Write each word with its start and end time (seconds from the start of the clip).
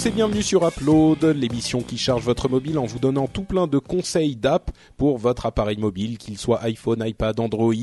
Tous 0.00 0.06
et 0.06 0.10
bienvenue 0.12 0.42
sur 0.42 0.66
Upload, 0.66 1.24
l'émission 1.24 1.82
qui 1.82 1.98
charge 1.98 2.22
votre 2.24 2.48
mobile 2.48 2.78
en 2.78 2.86
vous 2.86 2.98
donnant 2.98 3.26
tout 3.26 3.42
plein 3.44 3.66
de 3.66 3.78
conseils 3.78 4.34
d'app 4.36 4.70
pour 4.96 5.18
votre 5.18 5.44
appareil 5.46 5.76
mobile, 5.76 6.16
qu'il 6.16 6.38
soit 6.38 6.62
iPhone, 6.62 7.02
iPad, 7.06 7.38
Android, 7.40 7.74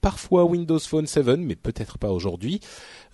parfois 0.00 0.44
Windows 0.44 0.78
Phone 0.78 1.06
7, 1.06 1.26
mais 1.38 1.56
peut-être 1.56 1.98
pas 1.98 2.10
aujourd'hui. 2.10 2.60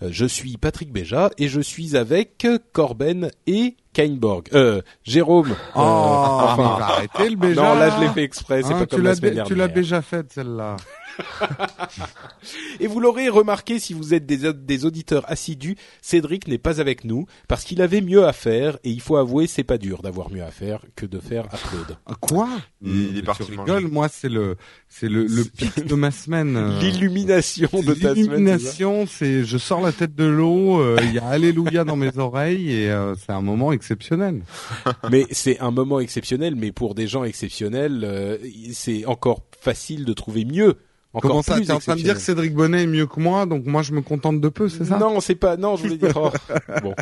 Euh, 0.01 0.09
je 0.11 0.25
suis 0.25 0.57
Patrick 0.57 0.91
Béja 0.91 1.31
et 1.37 1.47
je 1.47 1.61
suis 1.61 1.95
avec 1.97 2.45
Corben 2.73 3.31
et 3.47 3.75
Kainborg. 3.93 4.49
Euh, 4.53 4.81
Jérôme. 5.03 5.51
euh, 5.51 5.55
Oh, 5.75 5.79
enfin, 5.79 6.77
va 6.77 6.85
arrêter 6.85 7.29
le 7.29 7.35
Béja. 7.35 7.61
non, 7.61 7.75
là 7.79 7.89
je 7.95 8.01
l'ai 8.01 8.09
fait 8.09 8.23
exprès, 8.23 8.61
c'est 8.61 8.73
Hein, 8.73 8.79
pas 8.79 8.85
comme 8.85 9.03
la 9.03 9.15
semaine 9.15 9.35
dé- 9.35 9.43
Tu 9.45 9.55
l'as 9.55 9.67
dernière. 9.67 9.75
déjà 9.75 10.01
faite 10.01 10.31
celle-là. 10.33 10.75
Et 12.79 12.87
vous 12.87 12.99
l'aurez 12.99 13.29
remarqué 13.29 13.79
si 13.79 13.93
vous 13.93 14.13
êtes 14.13 14.25
des, 14.25 14.51
des 14.53 14.85
auditeurs 14.85 15.29
assidus, 15.31 15.75
Cédric 16.01 16.47
n'est 16.47 16.57
pas 16.57 16.79
avec 16.81 17.05
nous 17.05 17.25
parce 17.47 17.63
qu'il 17.63 17.81
avait 17.81 18.01
mieux 18.01 18.25
à 18.25 18.33
faire 18.33 18.77
et 18.83 18.89
il 18.89 19.01
faut 19.01 19.15
avouer 19.17 19.47
c'est 19.47 19.63
pas 19.63 19.77
dur 19.77 20.01
d'avoir 20.01 20.31
mieux 20.31 20.43
à 20.43 20.51
faire 20.51 20.83
que 20.95 21.05
de 21.05 21.19
faire 21.19 21.45
Upload. 21.45 21.97
Ah, 22.05 22.15
Quoi? 22.19 22.49
Il 22.81 23.11
est 23.17 23.19
Tu 23.19 23.23
parti 23.23 23.43
rigoles, 23.43 23.87
moi 23.87 24.07
c'est 24.09 24.29
le 24.29 24.55
c'est 24.89 25.09
le, 25.09 25.25
le 25.25 25.43
pic 25.45 25.85
de 25.85 25.95
ma 25.95 26.11
semaine. 26.11 26.55
euh. 26.57 26.79
L'illumination 26.79 27.69
de 27.73 27.93
ta 27.93 28.09
semaine. 28.09 28.15
L'illumination, 28.15 29.05
c'est 29.07 29.43
je 29.43 29.57
sors 29.57 29.81
la 29.81 29.91
tête 29.91 30.15
de 30.15 30.25
l'eau, 30.25 30.79
euh, 30.81 30.97
il 31.03 31.13
y 31.13 31.19
a 31.19 31.25
Alléluia 31.27 31.83
dans 31.83 31.95
mes 31.95 32.17
oreilles 32.17 32.71
et 32.71 32.91
euh, 32.91 33.15
c'est 33.15 33.31
un 33.31 33.41
moment 33.41 33.71
exceptionnel. 33.71 34.41
Mais 35.11 35.25
c'est 35.31 35.59
un 35.59 35.71
moment 35.71 35.99
exceptionnel, 35.99 36.55
mais 36.55 36.71
pour 36.71 36.95
des 36.95 37.07
gens 37.07 37.23
exceptionnels, 37.23 38.01
euh, 38.03 38.37
c'est 38.71 39.05
encore 39.05 39.41
facile 39.59 40.05
de 40.05 40.13
trouver 40.13 40.45
mieux. 40.45 40.75
Encore 41.13 41.29
Comment 41.29 41.41
ça 41.43 41.55
plus 41.55 41.65
T'es 41.67 41.71
en 41.71 41.79
train 41.79 41.95
de 41.95 42.01
dire 42.01 42.15
que. 42.15 42.21
Cédric 42.21 42.53
Bonnet 42.53 42.83
est 42.83 42.87
mieux 42.87 43.05
que 43.05 43.19
moi, 43.19 43.45
donc 43.45 43.65
moi 43.65 43.83
je 43.83 43.93
me 43.93 44.01
contente 44.01 44.41
de 44.41 44.49
peu, 44.49 44.67
c'est 44.67 44.85
ça? 44.85 44.97
Non, 44.97 45.19
c'est 45.19 45.35
pas. 45.35 45.57
Non, 45.57 45.75
je 45.75 45.83
voulais 45.83 45.97
dire. 45.97 46.11
oh, 46.15 46.31
Bon, 46.81 46.95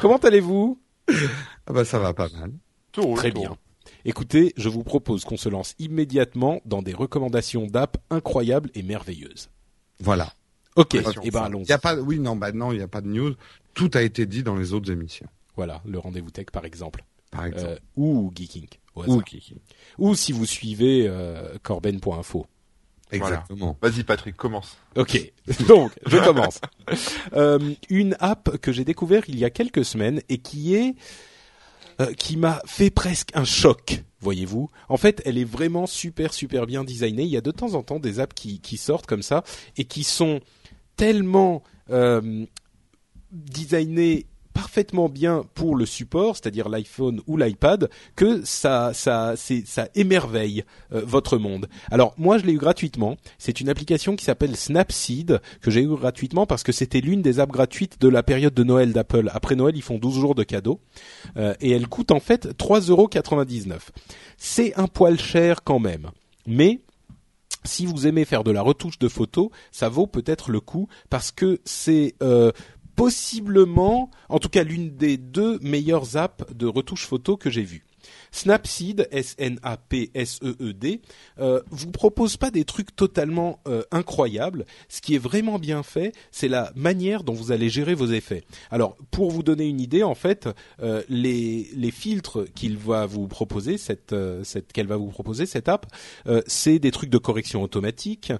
comment 0.00 0.16
allez-vous? 0.16 0.78
Ah 1.66 1.72
bah 1.72 1.84
ça 1.84 1.98
va 1.98 2.14
pas 2.14 2.28
mal. 2.30 2.52
Tout 2.92 3.02
roule, 3.02 3.18
Très 3.18 3.30
tout 3.30 3.40
bien. 3.40 3.56
Écoutez, 4.04 4.54
je 4.56 4.68
vous 4.68 4.82
propose 4.82 5.24
qu'on 5.24 5.36
se 5.36 5.48
lance 5.48 5.74
immédiatement 5.78 6.60
dans 6.64 6.80
des 6.80 6.94
recommandations 6.94 7.66
d'app 7.66 7.98
incroyables 8.08 8.70
et 8.74 8.82
merveilleuses. 8.82 9.50
Voilà. 10.00 10.32
Ok, 10.76 10.94
et 10.94 11.30
ben 11.30 11.42
allons. 11.42 11.62
Il 11.62 11.68
y 11.68 11.72
a 11.72 11.78
pas, 11.78 11.96
oui 11.96 12.18
non 12.18 12.36
bah 12.36 12.52
non, 12.52 12.72
il 12.72 12.78
y 12.78 12.82
a 12.82 12.88
pas 12.88 13.00
de 13.02 13.08
news. 13.08 13.34
Tout 13.74 13.90
a 13.94 14.02
été 14.02 14.24
dit 14.24 14.42
dans 14.42 14.56
les 14.56 14.72
autres 14.72 14.90
émissions, 14.90 15.26
Voilà, 15.56 15.82
le 15.84 15.98
rendez-vous 15.98 16.30
tech 16.30 16.46
par 16.52 16.64
exemple, 16.64 17.04
par 17.30 17.44
exemple. 17.44 17.72
Euh, 17.72 17.78
ou 17.96 18.32
Geeking. 18.34 18.68
hasard. 18.96 19.08
Ou 19.08 19.20
Kiki. 19.20 19.56
Ou 19.98 20.14
si 20.14 20.32
vous 20.32 20.46
suivez 20.46 21.06
euh, 21.06 21.56
corben.info. 21.62 22.46
Exactement. 23.12 23.76
Vas-y 23.82 24.04
Patrick, 24.04 24.36
commence. 24.36 24.76
Ok, 24.96 25.32
donc 25.68 25.92
je 26.06 26.16
commence. 26.18 26.60
Euh, 27.34 27.74
une 27.88 28.16
app 28.20 28.58
que 28.58 28.72
j'ai 28.72 28.84
découvert 28.84 29.22
il 29.28 29.38
y 29.38 29.44
a 29.44 29.50
quelques 29.50 29.84
semaines 29.84 30.20
et 30.28 30.38
qui 30.38 30.74
est 30.74 30.94
euh, 32.00 32.12
qui 32.14 32.36
m'a 32.36 32.62
fait 32.66 32.90
presque 32.90 33.30
un 33.34 33.44
choc. 33.44 34.02
Voyez-vous, 34.20 34.70
en 34.88 34.96
fait, 34.96 35.22
elle 35.24 35.38
est 35.38 35.44
vraiment 35.44 35.86
super 35.86 36.32
super 36.32 36.66
bien 36.66 36.84
designée. 36.84 37.24
Il 37.24 37.30
y 37.30 37.36
a 37.36 37.42
de 37.42 37.50
temps 37.50 37.74
en 37.74 37.82
temps 37.82 37.98
des 37.98 38.20
apps 38.20 38.34
qui, 38.34 38.60
qui 38.60 38.76
sortent 38.76 39.06
comme 39.06 39.22
ça 39.22 39.44
et 39.76 39.84
qui 39.84 40.04
sont 40.04 40.40
tellement 40.96 41.62
euh, 41.90 42.46
designées 43.32 44.26
parfaitement 44.52 45.08
bien 45.08 45.44
pour 45.54 45.76
le 45.76 45.86
support, 45.86 46.36
c'est-à-dire 46.36 46.68
l'iPhone 46.68 47.20
ou 47.26 47.36
l'iPad, 47.36 47.88
que 48.16 48.44
ça, 48.44 48.92
ça, 48.94 49.34
ça 49.36 49.88
émerveille 49.94 50.64
euh, 50.92 51.02
votre 51.04 51.38
monde. 51.38 51.68
Alors 51.90 52.14
moi, 52.18 52.38
je 52.38 52.46
l'ai 52.46 52.52
eu 52.52 52.58
gratuitement. 52.58 53.16
C'est 53.38 53.60
une 53.60 53.68
application 53.68 54.16
qui 54.16 54.24
s'appelle 54.24 54.56
Snapseed 54.56 55.40
que 55.60 55.70
j'ai 55.70 55.82
eu 55.82 55.88
gratuitement 55.88 56.46
parce 56.46 56.62
que 56.62 56.72
c'était 56.72 57.00
l'une 57.00 57.22
des 57.22 57.40
apps 57.40 57.52
gratuites 57.52 58.00
de 58.00 58.08
la 58.08 58.22
période 58.22 58.54
de 58.54 58.64
Noël 58.64 58.92
d'Apple. 58.92 59.30
Après 59.32 59.56
Noël, 59.56 59.76
ils 59.76 59.82
font 59.82 59.98
12 59.98 60.14
jours 60.14 60.34
de 60.34 60.42
cadeaux 60.42 60.80
Euh, 61.36 61.54
et 61.60 61.70
elle 61.70 61.88
coûte 61.88 62.10
en 62.10 62.20
fait 62.20 62.48
3,99€. 62.58 63.78
C'est 64.36 64.74
un 64.78 64.86
poil 64.86 65.18
cher 65.18 65.62
quand 65.62 65.78
même, 65.78 66.10
mais 66.46 66.80
si 67.64 67.86
vous 67.86 68.06
aimez 68.06 68.24
faire 68.24 68.42
de 68.42 68.50
la 68.50 68.62
retouche 68.62 68.98
de 68.98 69.08
photos, 69.08 69.50
ça 69.70 69.88
vaut 69.88 70.06
peut-être 70.06 70.50
le 70.50 70.60
coup 70.60 70.88
parce 71.08 71.30
que 71.30 71.60
c'est 71.64 72.14
euh, 72.22 72.52
possiblement, 73.00 74.10
en 74.28 74.38
tout 74.38 74.50
cas 74.50 74.62
l'une 74.62 74.94
des 74.94 75.16
deux 75.16 75.58
meilleures 75.60 76.18
apps 76.18 76.44
de 76.54 76.66
retouche 76.66 77.06
photo 77.06 77.38
que 77.38 77.48
j'ai 77.48 77.62
vues. 77.62 77.86
Snapseed, 78.32 79.08
S-N-A-P-S-E-E-D, 79.10 81.00
euh, 81.38 81.60
vous 81.70 81.90
propose 81.90 82.36
pas 82.36 82.50
des 82.50 82.64
trucs 82.64 82.94
totalement 82.94 83.60
euh, 83.66 83.82
incroyables. 83.90 84.66
Ce 84.88 85.00
qui 85.00 85.14
est 85.14 85.18
vraiment 85.18 85.58
bien 85.58 85.82
fait, 85.82 86.12
c'est 86.30 86.48
la 86.48 86.72
manière 86.74 87.24
dont 87.24 87.32
vous 87.32 87.52
allez 87.52 87.68
gérer 87.68 87.94
vos 87.94 88.06
effets. 88.06 88.44
Alors, 88.70 88.96
pour 89.10 89.30
vous 89.30 89.42
donner 89.42 89.66
une 89.66 89.80
idée, 89.80 90.02
en 90.02 90.14
fait, 90.14 90.48
euh, 90.82 91.02
les, 91.08 91.68
les 91.74 91.90
filtres 91.90 92.44
qu'il 92.54 92.76
va 92.76 93.06
vous 93.06 93.28
proposer, 93.28 93.78
cette, 93.78 94.14
cette 94.44 94.72
qu'elle 94.72 94.86
va 94.86 94.96
vous 94.96 95.08
proposer, 95.08 95.46
cette 95.46 95.68
app, 95.68 95.86
c'est 96.46 96.78
des 96.78 96.90
trucs 96.90 97.10
de 97.10 97.18
correction 97.18 97.62
automatique, 97.62 98.32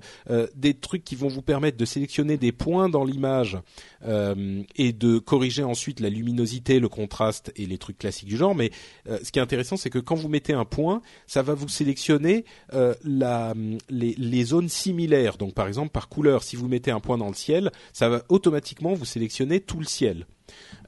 des 0.54 0.74
trucs 0.74 1.04
qui 1.04 1.14
vont 1.14 1.28
vous 1.28 1.42
permettre 1.42 1.76
de 1.76 1.84
sélectionner 1.84 2.36
des 2.36 2.52
points 2.52 2.88
dans 2.88 3.04
l'image 3.04 3.58
et 4.04 4.92
de 4.92 5.18
corriger 5.18 5.62
ensuite 5.62 6.00
la 6.00 6.08
luminosité, 6.08 6.80
le 6.80 6.88
contraste 6.88 7.52
et 7.56 7.66
les 7.66 7.78
trucs 7.78 7.98
classiques 7.98 8.28
du 8.28 8.36
genre. 8.36 8.54
Mais 8.54 8.70
ce 9.06 9.30
qui 9.30 9.38
est 9.38 9.42
intéressant, 9.42 9.59
c'est 9.76 9.90
que 9.90 9.98
quand 9.98 10.14
vous 10.14 10.28
mettez 10.28 10.52
un 10.52 10.64
point, 10.64 11.02
ça 11.26 11.42
va 11.42 11.54
vous 11.54 11.68
sélectionner 11.68 12.44
euh, 12.74 12.94
la, 13.04 13.54
les, 13.88 14.14
les 14.16 14.44
zones 14.44 14.68
similaires. 14.68 15.36
Donc, 15.36 15.54
par 15.54 15.68
exemple, 15.68 15.90
par 15.90 16.08
couleur, 16.08 16.42
si 16.42 16.56
vous 16.56 16.68
mettez 16.68 16.90
un 16.90 17.00
point 17.00 17.18
dans 17.18 17.28
le 17.28 17.34
ciel, 17.34 17.70
ça 17.92 18.08
va 18.08 18.22
automatiquement 18.28 18.94
vous 18.94 19.04
sélectionner 19.04 19.60
tout 19.60 19.78
le 19.78 19.86
ciel. 19.86 20.26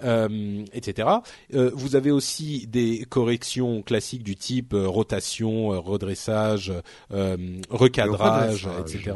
Euh, 0.02 0.64
etc. 0.72 1.08
Euh, 1.54 1.70
vous 1.72 1.94
avez 1.94 2.10
aussi 2.10 2.66
des 2.66 3.06
corrections 3.08 3.82
classiques 3.82 4.24
du 4.24 4.34
type 4.34 4.74
rotation, 4.74 5.68
redressage, 5.80 6.72
recadrage, 7.70 8.68
etc. 8.80 9.12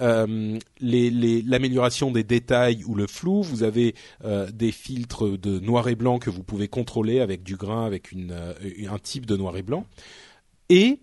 Euh, 0.00 0.58
les- 0.80 1.10
les- 1.10 1.42
l'amélioration 1.42 2.10
des 2.10 2.24
détails 2.24 2.84
ou 2.84 2.94
le 2.94 3.06
flou, 3.06 3.42
vous 3.42 3.62
avez 3.62 3.94
euh, 4.24 4.50
des 4.52 4.72
filtres 4.72 5.36
de 5.38 5.58
noir 5.58 5.88
et 5.88 5.94
blanc 5.96 6.18
que 6.18 6.30
vous 6.30 6.42
pouvez 6.42 6.68
contrôler 6.68 7.20
avec 7.20 7.42
du 7.42 7.56
grain, 7.56 7.84
avec 7.84 8.12
une, 8.12 8.30
euh, 8.32 8.54
un 8.88 8.98
type 8.98 9.26
de 9.26 9.36
noir 9.36 9.56
et 9.56 9.62
blanc. 9.62 9.84
Et 10.68 11.00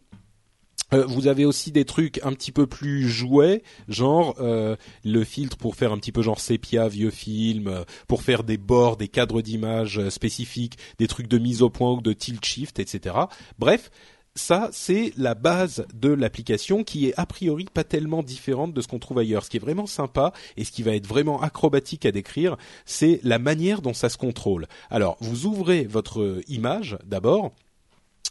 euh, 0.94 1.06
vous 1.06 1.28
avez 1.28 1.46
aussi 1.46 1.72
des 1.72 1.86
trucs 1.86 2.20
un 2.24 2.34
petit 2.34 2.52
peu 2.52 2.66
plus 2.66 3.08
jouets, 3.08 3.62
genre 3.88 4.36
euh, 4.40 4.76
le 5.06 5.24
filtre 5.24 5.56
pour 5.58 5.76
faire 5.76 5.92
un 5.92 5.98
petit 6.00 6.12
peu 6.12 6.24
genre 6.24 6.40
sépia, 6.40 6.88
vieux 6.88 7.12
film, 7.12 7.68
euh, 7.68 7.84
pour 8.08 8.24
faire 8.24 8.44
des 8.44 8.58
bords, 8.58 8.98
des 8.98 9.08
cadres 9.08 9.42
d'image 9.44 10.00
euh, 10.00 10.10
spécifiques, 10.10 10.78
des 10.98 11.08
trucs 11.08 11.28
de 11.28 11.38
mise 11.38 11.62
au 11.62 11.70
point 11.70 11.92
ou 11.94 12.02
de 12.02 12.14
tilt 12.14 12.44
shift, 12.44 12.80
etc. 12.80 13.16
Bref, 13.60 13.92
ça 14.40 14.70
c'est 14.72 15.14
la 15.18 15.36
base 15.36 15.86
de 15.94 16.10
l'application 16.10 16.84
qui 16.84 17.08
est 17.08 17.14
a 17.18 17.26
priori 17.26 17.66
pas 17.72 17.84
tellement 17.84 18.24
différente 18.24 18.74
de 18.74 18.82
ce 18.82 18.88
qu'on 18.88 19.00
trouve 19.00 19.20
ailleurs. 19.20 19.44
Ce 19.44 19.50
qui 19.50 19.58
est 19.58 19.60
vraiment 19.60 19.86
sympa 19.86 20.34
et 20.58 20.64
ce 20.64 20.72
qui 20.72 20.82
va 20.82 20.96
être 20.96 21.08
vraiment 21.08 21.42
acrobatique 21.42 22.06
à 22.06 22.12
décrire, 22.12 22.58
c'est 22.86 23.20
la 23.24 23.38
manière 23.38 23.82
dont 23.82 23.94
ça 23.94 24.10
se 24.10 24.18
contrôle. 24.18 24.68
Alors, 24.90 25.18
vous 25.20 25.46
ouvrez 25.46 25.86
votre 25.86 26.42
image 26.48 26.98
d'abord 27.06 27.52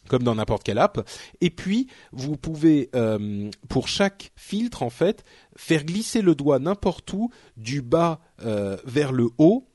comme 0.09 0.23
dans 0.23 0.35
n'importe 0.35 0.65
quelle 0.65 0.79
app. 0.79 1.07
Et 1.43 1.51
puis, 1.51 1.87
vous 2.13 2.37
pouvez, 2.37 2.89
euh, 2.95 3.51
pour 3.69 3.89
chaque 3.89 4.33
filtre, 4.37 4.83
en 4.83 4.91
fait, 4.91 5.23
faire 5.57 5.85
glisser 5.85 6.23
le 6.23 6.35
doigt 6.35 6.59
n'importe 6.59 7.13
où, 7.13 7.31
du 7.59 7.83
bas 7.83 8.21
euh, 8.43 8.79
vers 8.87 9.13
le 9.13 9.29
haut, 9.37 9.69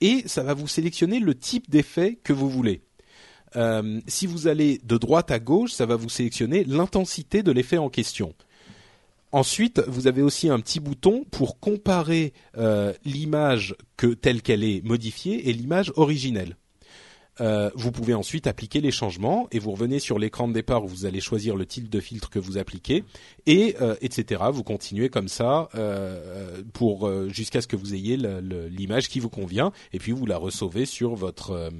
et 0.00 0.22
ça 0.26 0.44
va 0.44 0.54
vous 0.54 0.68
sélectionner 0.68 1.18
le 1.18 1.34
type 1.34 1.68
d'effet 1.68 2.20
que 2.22 2.32
vous 2.32 2.48
voulez. 2.48 2.82
Euh, 3.56 4.00
si 4.06 4.26
vous 4.26 4.48
allez 4.48 4.80
de 4.84 4.96
droite 4.96 5.30
à 5.30 5.38
gauche, 5.38 5.72
ça 5.72 5.86
va 5.86 5.96
vous 5.96 6.08
sélectionner 6.08 6.64
l'intensité 6.64 7.42
de 7.42 7.52
l'effet 7.52 7.78
en 7.78 7.88
question. 7.88 8.34
Ensuite, 9.32 9.80
vous 9.86 10.06
avez 10.06 10.20
aussi 10.20 10.50
un 10.50 10.60
petit 10.60 10.78
bouton 10.78 11.24
pour 11.30 11.58
comparer 11.58 12.34
euh, 12.58 12.92
l'image 13.04 13.74
que 13.96 14.08
telle 14.08 14.42
qu'elle 14.42 14.62
est 14.62 14.84
modifiée 14.84 15.48
et 15.48 15.52
l'image 15.52 15.90
originelle. 15.96 16.56
euh, 17.40 17.70
vous 17.74 17.92
pouvez 17.92 18.12
ensuite 18.12 18.46
appliquer 18.46 18.82
les 18.82 18.90
changements 18.90 19.48
et 19.50 19.58
vous 19.58 19.72
revenez 19.72 20.00
sur 20.00 20.18
l'écran 20.18 20.48
de 20.48 20.52
départ 20.52 20.84
où 20.84 20.86
vous 20.86 21.06
allez 21.06 21.20
choisir 21.20 21.56
le 21.56 21.64
type 21.64 21.88
de 21.88 21.98
filtre 21.98 22.28
que 22.28 22.38
vous 22.38 22.58
appliquez 22.58 23.04
et 23.46 23.74
etc. 24.02 24.42
Vous 24.52 24.62
continuez 24.62 25.08
comme 25.08 25.28
ça 25.28 25.70
pour 26.74 27.10
jusqu'à 27.30 27.62
ce 27.62 27.66
que 27.66 27.74
vous 27.74 27.94
ayez 27.94 28.18
l'image 28.18 29.08
qui 29.08 29.18
vous 29.18 29.30
convient 29.30 29.72
et 29.94 29.98
puis 29.98 30.12
vous 30.12 30.26
la 30.26 30.36
recevez 30.36 30.84
sur 30.84 31.14
votre 31.14 31.72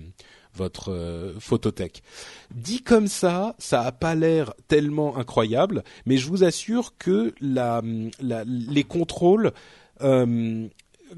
votre 0.55 1.35
photothèque. 1.39 2.03
Dit 2.55 2.83
comme 2.83 3.07
ça, 3.09 3.55
ça 3.59 3.83
a 3.83 3.93
pas 3.93 4.15
l'air 4.15 4.55
tellement 4.69 5.17
incroyable, 5.17 5.83
mais 6.07 6.17
je 6.17 6.29
vous 6.29 6.45
assure 6.45 6.97
que 6.99 7.35
les 7.41 8.85
contrôles 8.85 9.53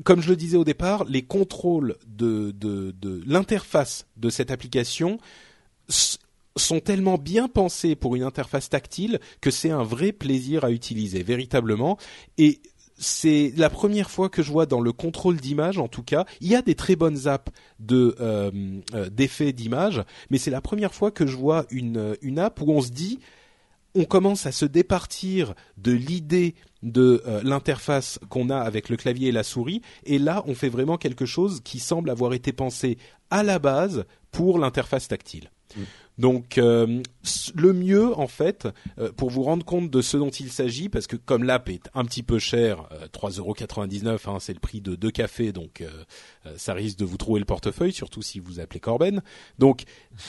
comme 0.02 0.20
je 0.20 0.28
le 0.28 0.36
disais 0.36 0.56
au 0.56 0.64
départ, 0.64 1.04
les 1.04 1.22
contrôles 1.22 1.96
de, 2.06 2.52
l'interface 3.26 4.06
de 4.16 4.30
cette 4.30 4.50
application 4.50 5.18
sont 6.56 6.80
tellement 6.80 7.18
bien 7.18 7.48
pensés 7.48 7.94
pour 7.94 8.16
une 8.16 8.22
interface 8.22 8.68
tactile 8.70 9.20
que 9.40 9.50
c'est 9.50 9.70
un 9.70 9.82
vrai 9.82 10.12
plaisir 10.12 10.64
à 10.64 10.70
utiliser, 10.70 11.22
véritablement. 11.22 11.98
C'est 13.04 13.52
la 13.56 13.70
première 13.70 14.10
fois 14.10 14.28
que 14.28 14.42
je 14.42 14.50
vois 14.50 14.66
dans 14.66 14.80
le 14.80 14.92
contrôle 14.92 15.36
d'image, 15.36 15.78
en 15.78 15.88
tout 15.88 16.02
cas, 16.02 16.24
il 16.40 16.48
y 16.48 16.54
a 16.54 16.62
des 16.62 16.74
très 16.74 16.96
bonnes 16.96 17.28
apps 17.28 17.52
de 17.78 18.16
euh, 18.20 18.50
euh 18.94 19.10
d'effets 19.10 19.52
d'image, 19.52 20.02
mais 20.30 20.38
c'est 20.38 20.50
la 20.50 20.60
première 20.60 20.94
fois 20.94 21.10
que 21.10 21.26
je 21.26 21.36
vois 21.36 21.66
une 21.70 22.16
une 22.22 22.38
app 22.38 22.60
où 22.60 22.70
on 22.70 22.80
se 22.80 22.90
dit 22.90 23.20
on 23.94 24.04
commence 24.04 24.46
à 24.46 24.52
se 24.52 24.64
départir 24.64 25.54
de 25.76 25.92
l'idée 25.92 26.56
de 26.82 27.22
euh, 27.26 27.40
l'interface 27.44 28.18
qu'on 28.28 28.50
a 28.50 28.58
avec 28.58 28.88
le 28.88 28.96
clavier 28.96 29.28
et 29.28 29.32
la 29.32 29.44
souris, 29.44 29.82
et 30.04 30.18
là 30.18 30.42
on 30.46 30.54
fait 30.54 30.68
vraiment 30.68 30.98
quelque 30.98 31.26
chose 31.26 31.60
qui 31.62 31.78
semble 31.78 32.10
avoir 32.10 32.34
été 32.34 32.52
pensé 32.52 32.98
à 33.30 33.42
la 33.42 33.58
base 33.58 34.04
pour 34.30 34.58
l'interface 34.58 35.08
tactile. 35.08 35.50
Mm. 35.76 35.82
Donc 36.18 36.58
euh, 36.58 37.02
le 37.54 37.72
mieux 37.72 38.16
en 38.18 38.28
fait 38.28 38.68
euh, 38.98 39.10
pour 39.12 39.30
vous 39.30 39.42
rendre 39.42 39.64
compte 39.64 39.90
de 39.90 40.00
ce 40.00 40.16
dont 40.16 40.30
il 40.30 40.50
s'agit 40.50 40.88
parce 40.88 41.06
que 41.06 41.16
comme 41.16 41.42
l'app 41.42 41.68
est 41.68 41.90
un 41.94 42.04
petit 42.04 42.22
peu 42.22 42.38
cher, 42.38 42.86
euh, 42.92 43.08
3,99€, 43.08 44.30
hein, 44.30 44.36
c'est 44.38 44.52
le 44.52 44.60
prix 44.60 44.80
de 44.80 44.94
deux 44.94 45.10
cafés 45.10 45.52
donc 45.52 45.82
ça 46.56 46.74
risque 46.74 46.98
de 46.98 47.04
vous 47.04 47.16
trouver 47.16 47.40
le 47.40 47.46
portefeuille 47.46 47.92
surtout 47.92 48.22
si 48.22 48.38
vous 48.38 48.60
appelez 48.60 48.80
Corben. 48.80 49.22
Donc 49.58 49.84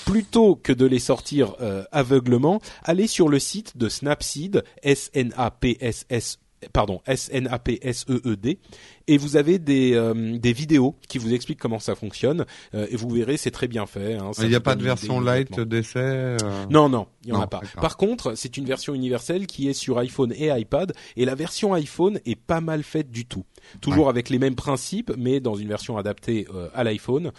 plutôt 0.05 0.55
que 0.55 0.73
de 0.73 0.85
les 0.85 0.99
sortir 0.99 1.55
aveuglement, 1.91 2.61
allez 2.83 3.07
sur 3.07 3.27
le 3.27 3.39
site 3.39 3.77
de 3.77 3.89
Snapseed 3.89 4.63
S 4.81 5.11
N 5.13 5.33
A 5.37 5.51
P 5.51 5.77
S 5.81 6.05
S 6.09 6.39
pardon, 6.73 7.01
S-N-A-P-S-E-E-D, 7.05 8.59
et 9.07 9.17
vous 9.17 9.37
avez 9.37 9.59
des, 9.59 9.93
euh, 9.93 10.37
des 10.37 10.53
vidéos 10.53 10.95
qui 11.07 11.17
vous 11.17 11.33
expliquent 11.33 11.59
comment 11.59 11.79
ça 11.79 11.95
fonctionne, 11.95 12.45
euh, 12.73 12.87
et 12.89 12.95
vous 12.95 13.09
verrez, 13.09 13.37
c'est 13.37 13.51
très 13.51 13.67
bien 13.67 13.85
fait. 13.85 14.15
Hein, 14.15 14.31
il 14.39 14.49
n'y 14.49 14.55
a 14.55 14.59
pas 14.59 14.75
de 14.75 14.83
version 14.83 15.19
light 15.19 15.59
d'essai 15.59 15.99
euh 15.99 16.37
Non, 16.69 16.89
non, 16.89 17.07
il 17.23 17.31
n'y 17.31 17.37
en 17.37 17.41
a 17.41 17.47
pas. 17.47 17.61
Par 17.75 17.97
contre, 17.97 18.35
c'est 18.35 18.57
une 18.57 18.65
version 18.65 18.93
universelle 18.93 19.47
qui 19.47 19.69
est 19.69 19.73
sur 19.73 19.97
iPhone 19.97 20.33
et 20.35 20.47
iPad, 20.47 20.93
et 21.15 21.25
la 21.25 21.35
version 21.35 21.73
iPhone 21.73 22.19
est 22.25 22.35
pas 22.35 22.61
mal 22.61 22.83
faite 22.83 23.11
du 23.11 23.25
tout. 23.25 23.45
Toujours 23.81 24.09
avec 24.09 24.29
les 24.29 24.39
mêmes 24.39 24.55
principes, 24.55 25.11
mais 25.17 25.39
dans 25.39 25.55
une 25.55 25.67
version 25.67 25.97
adaptée 25.97 26.47
à 26.73 26.83
l'iPhone. 26.83 27.31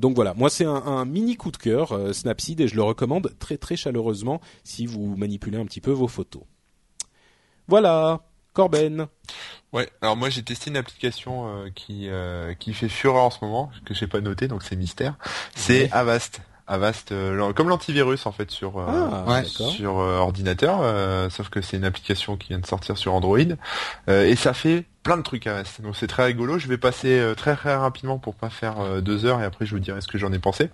donc 0.00 0.14
voilà, 0.14 0.34
moi 0.34 0.50
c'est 0.50 0.64
un, 0.64 0.74
un, 0.74 1.04
mini 1.04 1.36
coup 1.36 1.50
de 1.50 1.56
cœur, 1.56 2.14
Snapseed, 2.14 2.60
et 2.60 2.68
je 2.68 2.76
le 2.76 2.82
recommande 2.82 3.32
très 3.38 3.56
très 3.56 3.76
chaleureusement 3.76 4.40
si 4.64 4.86
vous 4.86 5.16
manipulez 5.16 5.58
un 5.58 5.64
petit 5.64 5.80
peu 5.80 5.90
vos 5.90 6.08
photos. 6.08 6.42
Voilà. 7.68 8.20
Corben. 8.52 9.06
Ouais, 9.72 9.88
alors 10.02 10.16
moi 10.16 10.28
j'ai 10.28 10.42
testé 10.42 10.70
une 10.70 10.76
application 10.76 11.48
euh, 11.48 11.70
qui 11.74 12.08
euh, 12.08 12.52
qui 12.54 12.74
fait 12.74 12.88
fureur 12.88 13.24
en 13.24 13.30
ce 13.30 13.38
moment, 13.42 13.70
que 13.86 13.94
j'ai 13.94 14.06
pas 14.06 14.20
noté, 14.20 14.48
donc 14.48 14.62
c'est 14.62 14.76
mystère. 14.76 15.14
C'est 15.54 15.90
Avast. 15.92 16.42
Avast, 16.66 17.10
euh, 17.12 17.52
comme 17.54 17.68
l'antivirus 17.68 18.26
en 18.26 18.32
fait 18.32 18.50
sur 18.50 18.78
ah, 18.78 19.42
sur 19.44 19.94
ordinateur, 19.94 20.80
sauf 21.30 21.48
que 21.48 21.60
c'est 21.60 21.76
une 21.76 21.84
application 21.84 22.36
qui 22.36 22.48
vient 22.48 22.60
de 22.60 22.66
sortir 22.66 22.98
sur 22.98 23.14
Android 23.14 23.38
et 24.08 24.36
ça 24.36 24.54
fait 24.54 24.84
plein 25.02 25.16
de 25.16 25.22
trucs 25.22 25.46
à 25.46 25.56
rester. 25.56 25.82
Donc 25.82 25.96
c'est 25.96 26.06
très 26.06 26.24
rigolo. 26.24 26.58
Je 26.58 26.68
vais 26.68 26.78
passer 26.78 27.18
euh, 27.18 27.34
très 27.34 27.56
très 27.56 27.74
rapidement 27.74 28.18
pour 28.18 28.34
pas 28.34 28.50
faire 28.50 28.80
euh, 28.80 29.00
deux 29.00 29.24
heures 29.24 29.40
et 29.40 29.44
après 29.44 29.66
je 29.66 29.74
vous 29.74 29.80
dirai 29.80 30.00
ce 30.00 30.08
que 30.08 30.18
j'en 30.18 30.32
ai 30.32 30.38
pensé. 30.38 30.70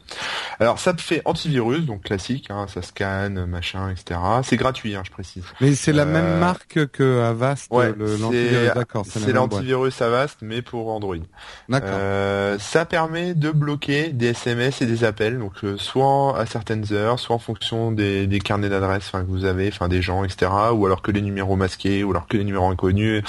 Alors 0.60 0.78
ça 0.78 0.94
fait 0.96 1.22
antivirus, 1.24 1.84
donc 1.84 2.02
classique, 2.02 2.48
hein, 2.50 2.66
ça 2.68 2.82
scanne, 2.82 3.46
machin, 3.46 3.90
etc. 3.90 4.20
C'est 4.42 4.56
gratuit, 4.56 4.94
hein, 4.96 5.02
je 5.04 5.10
précise. 5.10 5.44
Mais 5.60 5.74
c'est 5.74 5.92
la 5.92 6.04
même 6.04 6.24
euh, 6.24 6.40
marque 6.40 6.86
que 6.88 7.22
Avast, 7.22 7.72
ouais, 7.72 7.94
l'antivirus, 7.96 8.74
d'accord. 8.74 9.04
C'est 9.08 9.32
l'antivirus 9.32 10.00
Avast, 10.02 10.38
mais 10.42 10.62
pour 10.62 10.88
Android. 10.88 11.16
D'accord. 11.68 11.98
ça 12.60 12.84
permet 12.84 13.34
de 13.34 13.50
bloquer 13.50 14.08
des 14.08 14.28
SMS 14.28 14.82
et 14.82 14.86
des 14.86 15.04
appels, 15.04 15.38
donc 15.38 15.54
soit 15.78 16.38
à 16.38 16.46
certaines 16.46 16.92
heures, 16.92 17.18
soit 17.18 17.34
en 17.34 17.38
fonction 17.38 17.92
des, 17.92 18.26
des 18.26 18.40
carnets 18.40 18.68
d'adresses 18.68 19.10
que 19.10 19.30
vous 19.30 19.44
avez, 19.44 19.68
enfin 19.68 19.88
des 19.88 20.02
gens, 20.02 20.24
etc. 20.24 20.50
Ou 20.72 20.86
alors 20.86 21.02
que 21.02 21.10
les 21.10 21.22
numéros 21.22 21.56
masqués, 21.56 22.04
ou 22.04 22.10
alors 22.10 22.26
que 22.26 22.36
les 22.36 22.44
numéros 22.44 22.68
inconnus, 22.68 23.22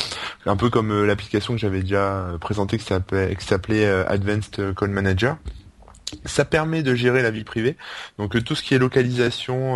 un 0.45 0.55
peu 0.55 0.69
comme 0.69 0.88
euh, 0.91 1.05
l'application 1.05 1.53
que 1.53 1.59
j'avais 1.59 1.81
déjà 1.81 2.27
euh, 2.27 2.37
présentée 2.37 2.77
qui 2.77 2.85
s'appelait 2.85 3.85
euh, 3.85 4.07
Advanced 4.07 4.73
Call 4.75 4.89
Manager. 4.89 5.37
Ça 6.25 6.43
permet 6.43 6.81
de 6.81 6.95
gérer 6.95 7.21
la 7.21 7.29
vie 7.29 7.43
privée. 7.43 7.77
Donc 8.17 8.43
tout 8.43 8.55
ce 8.55 8.63
qui 8.63 8.73
est 8.73 8.79
localisation, 8.79 9.75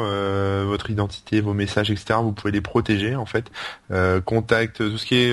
votre 0.66 0.90
identité, 0.90 1.42
vos 1.42 1.54
messages, 1.54 1.92
etc. 1.92 2.16
Vous 2.24 2.32
pouvez 2.32 2.52
les 2.52 2.60
protéger 2.60 3.16
en 3.16 3.28
fait. 3.28 3.52
contact, 4.26 4.78
tout 4.78 4.98
ce 4.98 5.06
qui 5.06 5.18
est 5.18 5.32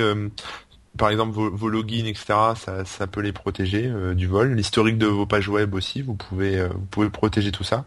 par 1.00 1.08
exemple 1.08 1.32
vos, 1.32 1.50
vos, 1.50 1.70
logins, 1.70 2.04
etc. 2.04 2.26
Ça, 2.56 2.84
ça 2.84 3.06
peut 3.06 3.22
les 3.22 3.32
protéger 3.32 3.86
euh, 3.86 4.12
du 4.12 4.26
vol. 4.26 4.52
L'historique 4.52 4.98
de 4.98 5.06
vos 5.06 5.24
pages 5.24 5.48
web 5.48 5.72
aussi, 5.74 6.02
vous 6.02 6.14
pouvez 6.14 6.58
euh, 6.58 6.68
vous 6.68 6.84
pouvez 6.90 7.08
protéger 7.08 7.50
tout 7.52 7.64
ça. 7.64 7.86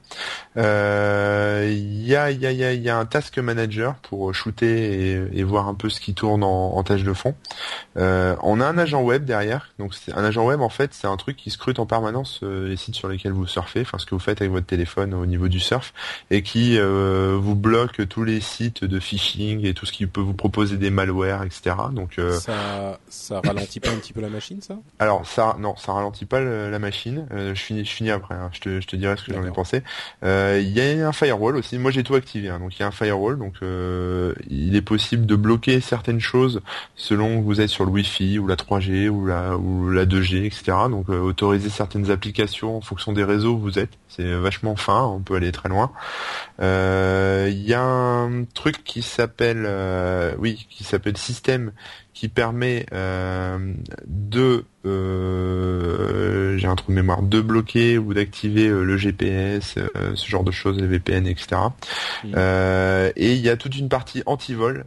Il 0.55 0.63
euh, 0.63 1.71
y 1.71 2.15
a 2.15 2.31
il 2.31 2.41
y 2.41 2.47
a 2.47 2.73
il 2.73 2.81
y 2.81 2.89
a, 2.89 2.97
un 2.97 3.05
task 3.05 3.37
manager 3.37 3.95
pour 3.97 4.33
shooter 4.33 5.11
et, 5.11 5.39
et, 5.39 5.43
voir 5.43 5.67
un 5.67 5.75
peu 5.75 5.89
ce 5.89 5.99
qui 5.99 6.15
tourne 6.15 6.43
en, 6.43 6.75
en 6.75 6.83
tâche 6.83 7.03
de 7.03 7.13
fond. 7.13 7.35
on 7.95 8.59
a 8.59 8.65
un 8.65 8.77
agent 8.79 9.01
web 9.03 9.25
derrière. 9.25 9.69
Donc 9.77 9.93
un 10.11 10.23
agent 10.23 10.43
web 10.43 10.61
en 10.61 10.69
fait, 10.69 10.95
c'est 10.95 11.07
un 11.07 11.17
truc 11.17 11.37
qui 11.37 11.51
scrute 11.51 11.77
en 11.77 11.85
permanence 11.85 12.39
les 12.41 12.77
sites 12.77 12.95
sur 12.95 13.09
lesquels 13.09 13.31
vous 13.31 13.45
surfez, 13.45 13.81
enfin 13.81 13.99
ce 13.99 14.07
que 14.07 14.15
vous 14.15 14.19
faites 14.19 14.41
avec 14.41 14.51
votre 14.51 14.65
téléphone 14.65 15.13
au 15.13 15.27
niveau 15.27 15.49
du 15.49 15.59
surf, 15.59 15.93
et 16.31 16.41
qui 16.41 16.79
vous 16.79 17.55
bloque 17.55 18.07
tous 18.09 18.23
les 18.23 18.41
sites 18.41 18.83
de 18.83 18.99
phishing 18.99 19.67
et 19.67 19.75
tout 19.75 19.85
ce 19.85 19.91
qui 19.91 20.07
peut 20.07 20.21
vous 20.21 20.33
proposer 20.33 20.77
des 20.77 20.89
malwares, 20.89 21.43
etc. 21.43 21.75
Donc 21.91 22.19
ça 22.39 22.97
ça 23.09 23.41
ralentit 23.45 23.79
pas 23.79 23.89
un 23.89 23.97
petit 23.97 24.11
peu 24.11 24.21
la 24.21 24.29
machine, 24.29 24.61
ça? 24.61 24.77
Alors 24.97 25.27
ça, 25.27 25.55
non, 25.59 25.75
ça 25.75 25.93
ralentit 25.93 26.25
pas 26.25 26.41
la 26.41 26.79
machine. 26.79 27.27
Euh, 27.31 27.53
je 27.53 27.61
finis, 27.61 27.85
je 27.85 27.91
finis 27.91 28.11
après. 28.11 28.35
Hein. 28.35 28.49
Je 28.53 28.59
te, 28.59 28.81
je 28.81 28.87
te 28.87 28.95
dirai 28.95 29.15
ce 29.17 29.23
que 29.23 29.33
j'en 29.33 29.45
ai 29.45 29.51
pensé. 29.51 29.83
Euh, 30.23 30.59
il 30.61 30.71
y 30.71 30.81
a 30.81 31.07
un 31.07 31.11
firewall 31.11 31.55
aussi. 31.55 31.77
Moi, 31.77 31.91
j'ai 31.91 32.03
tout 32.03 32.15
activé. 32.15 32.49
Hein. 32.49 32.59
Donc 32.59 32.75
il 32.75 32.79
y 32.81 32.83
a 32.83 32.87
un 32.87 32.91
firewall. 32.91 33.37
Donc 33.37 33.55
euh, 33.61 34.33
il 34.49 34.75
est 34.75 34.81
possible 34.81 35.25
de 35.25 35.35
bloquer 35.35 35.79
certaines 35.79 36.19
choses 36.19 36.61
selon 36.95 37.39
que 37.39 37.45
vous 37.45 37.61
êtes 37.61 37.69
sur 37.69 37.85
le 37.85 37.91
Wi-Fi 37.91 38.39
ou 38.39 38.47
la 38.47 38.55
3G 38.55 39.09
ou 39.09 39.25
la 39.25 39.57
ou 39.57 39.89
la 39.89 40.05
2G, 40.05 40.45
etc. 40.45 40.63
Donc 40.89 41.09
autoriser 41.09 41.69
certaines 41.69 42.09
applications 42.09 42.77
en 42.77 42.81
fonction 42.81 43.13
des 43.13 43.23
réseaux 43.23 43.53
où 43.53 43.59
vous 43.59 43.79
êtes. 43.79 43.91
C'est 44.09 44.33
vachement 44.33 44.75
fin. 44.75 45.03
On 45.03 45.19
peut 45.19 45.35
aller 45.35 45.51
très 45.51 45.69
loin. 45.69 45.91
Il 46.59 47.63
y 47.63 47.73
a 47.73 47.81
un 47.81 48.45
truc 48.53 48.83
qui 48.83 49.01
s'appelle, 49.01 49.67
oui, 50.39 50.65
qui 50.69 50.83
s'appelle 50.83 51.17
système 51.17 51.71
qui 52.13 52.29
permet 52.29 52.85
euh, 52.93 53.73
de 54.05 54.65
euh, 54.85 56.57
j'ai 56.57 56.67
un 56.67 56.75
trou 56.75 56.91
de 56.91 56.95
mémoire 56.95 57.21
de 57.21 57.39
bloquer 57.41 57.97
ou 57.97 58.13
d'activer 58.13 58.67
euh, 58.67 58.83
le 58.83 58.97
GPS 58.97 59.79
ce 60.15 60.29
genre 60.29 60.43
de 60.43 60.51
choses 60.51 60.77
les 60.77 60.87
VPN 60.87 61.25
etc 61.25 61.61
et 62.25 63.33
il 63.33 63.39
y 63.39 63.49
a 63.49 63.57
toute 63.57 63.77
une 63.77 63.89
partie 63.89 64.23
anti-vol 64.25 64.85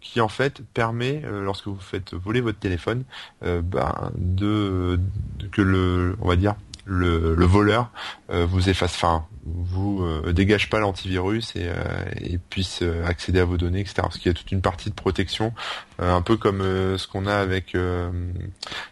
qui 0.00 0.20
en 0.20 0.28
fait 0.28 0.62
permet 0.74 1.22
lorsque 1.30 1.66
vous 1.66 1.78
faites 1.78 2.14
voler 2.14 2.40
votre 2.40 2.58
téléphone 2.58 3.04
bah, 3.42 4.10
de, 4.16 4.98
de, 5.38 5.46
que 5.46 5.62
le 5.62 6.16
on 6.20 6.28
va 6.28 6.36
dire 6.36 6.54
le, 6.86 7.34
le 7.34 7.46
voleur 7.46 7.90
vous 8.28 8.68
efface 8.68 8.94
enfin 8.94 9.26
vous 9.46 10.02
euh, 10.02 10.32
dégage 10.32 10.68
pas 10.68 10.80
l'antivirus 10.80 11.54
et, 11.54 11.68
euh, 11.68 11.74
et, 12.20 12.38
puisse 12.38 12.80
euh, 12.82 13.04
accéder 13.06 13.40
à 13.40 13.44
vos 13.44 13.56
données, 13.56 13.80
etc. 13.80 13.94
Parce 13.98 14.18
qu'il 14.18 14.26
y 14.26 14.34
a 14.34 14.34
toute 14.34 14.50
une 14.50 14.60
partie 14.60 14.90
de 14.90 14.94
protection, 14.94 15.52
un 15.98 16.22
peu 16.22 16.36
comme 16.36 16.60
ce 16.60 17.06
qu'on 17.06 17.26
a 17.26 17.36
avec 17.36 17.76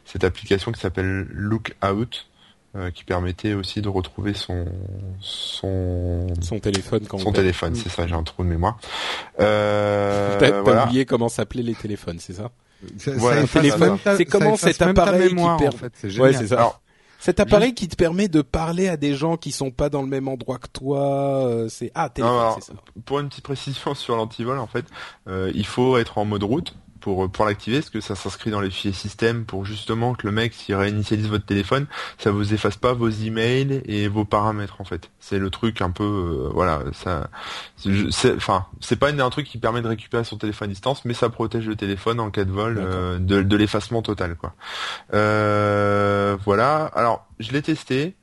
cette 0.04 0.24
application 0.24 0.72
qui 0.72 0.80
s'appelle 0.80 1.26
Lookout, 1.30 2.26
qui 2.94 3.04
permettait 3.04 3.52
aussi 3.52 3.82
de 3.82 3.88
retrouver 3.88 4.34
son 4.34 4.66
son 5.20 6.26
son 6.40 6.58
téléphone 6.58 7.06
quand 7.06 7.18
son 7.18 7.32
téléphone, 7.32 7.74
c'est 7.74 7.88
ça, 7.88 8.06
j'ai 8.06 8.14
un 8.14 8.22
trou 8.22 8.42
de 8.42 8.48
mémoire. 8.48 8.78
Euh, 9.38 10.38
T'as 10.38 10.86
oublié 10.86 11.04
comment 11.04 11.28
s'appelaient 11.28 11.62
les 11.62 11.74
téléphones, 11.74 12.18
c'est 12.18 12.34
ça 12.34 12.50
voilà, 13.16 13.46
c'est 14.16 14.24
comment 14.24 14.56
cet 14.56 14.82
appareil 14.82 15.30
qui 15.30 15.34
perd. 15.34 15.74
En 15.74 15.78
fait, 15.78 15.92
c'est 15.94 16.18
ouais, 16.18 16.32
c'est 16.32 16.48
ça. 16.48 16.80
Cet 17.24 17.40
appareil 17.40 17.72
qui 17.72 17.88
te 17.88 17.96
permet 17.96 18.28
de 18.28 18.42
parler 18.42 18.86
à 18.86 18.98
des 18.98 19.14
gens 19.14 19.38
qui 19.38 19.50
sont 19.50 19.70
pas 19.70 19.88
dans 19.88 20.02
le 20.02 20.08
même 20.08 20.28
endroit 20.28 20.58
que 20.58 20.68
toi, 20.68 21.46
euh, 21.46 21.70
c'est 21.70 21.90
ah 21.94 22.10
téléphone, 22.10 22.52
c'est 22.56 22.66
ça. 22.66 22.74
Pour 23.06 23.18
une 23.18 23.30
petite 23.30 23.44
précision 23.44 23.94
sur 23.94 24.14
l'antivol, 24.16 24.58
en 24.58 24.66
fait, 24.66 24.84
euh, 25.26 25.50
il 25.54 25.64
faut 25.64 25.96
être 25.96 26.18
en 26.18 26.26
mode 26.26 26.42
route 26.42 26.76
pour 27.04 27.30
pour 27.30 27.44
l'activer, 27.44 27.80
parce 27.80 27.90
que 27.90 28.00
ça 28.00 28.14
s'inscrit 28.14 28.50
dans 28.50 28.62
les 28.62 28.70
fichiers 28.70 28.94
système 28.94 29.44
pour 29.44 29.66
justement 29.66 30.14
que 30.14 30.26
le 30.26 30.32
mec 30.32 30.54
s'il 30.54 30.74
réinitialise 30.74 31.28
votre 31.28 31.44
téléphone, 31.44 31.86
ça 32.16 32.30
vous 32.30 32.54
efface 32.54 32.78
pas 32.78 32.94
vos 32.94 33.10
emails 33.10 33.82
et 33.84 34.08
vos 34.08 34.24
paramètres 34.24 34.80
en 34.80 34.84
fait. 34.84 35.10
C'est 35.20 35.38
le 35.38 35.50
truc 35.50 35.82
un 35.82 35.90
peu 35.90 36.02
euh, 36.02 36.50
voilà 36.54 36.82
ça. 36.94 37.28
Enfin 38.36 38.64
c'est 38.80 38.96
pas 38.96 39.10
un 39.10 39.30
truc 39.30 39.46
qui 39.46 39.58
permet 39.58 39.82
de 39.82 39.88
récupérer 39.88 40.24
son 40.24 40.38
téléphone 40.38 40.70
à 40.70 40.72
distance, 40.72 41.04
mais 41.04 41.12
ça 41.12 41.28
protège 41.28 41.66
le 41.66 41.76
téléphone 41.76 42.20
en 42.20 42.30
cas 42.30 42.44
de 42.44 42.52
vol 42.52 42.78
euh, 42.78 43.18
de, 43.18 43.42
de 43.42 43.56
l'effacement 43.56 44.00
total 44.00 44.34
quoi. 44.36 44.54
Euh, 45.12 46.38
voilà. 46.46 46.86
Alors 46.94 47.26
je 47.38 47.52
l'ai 47.52 47.60
testé 47.60 48.16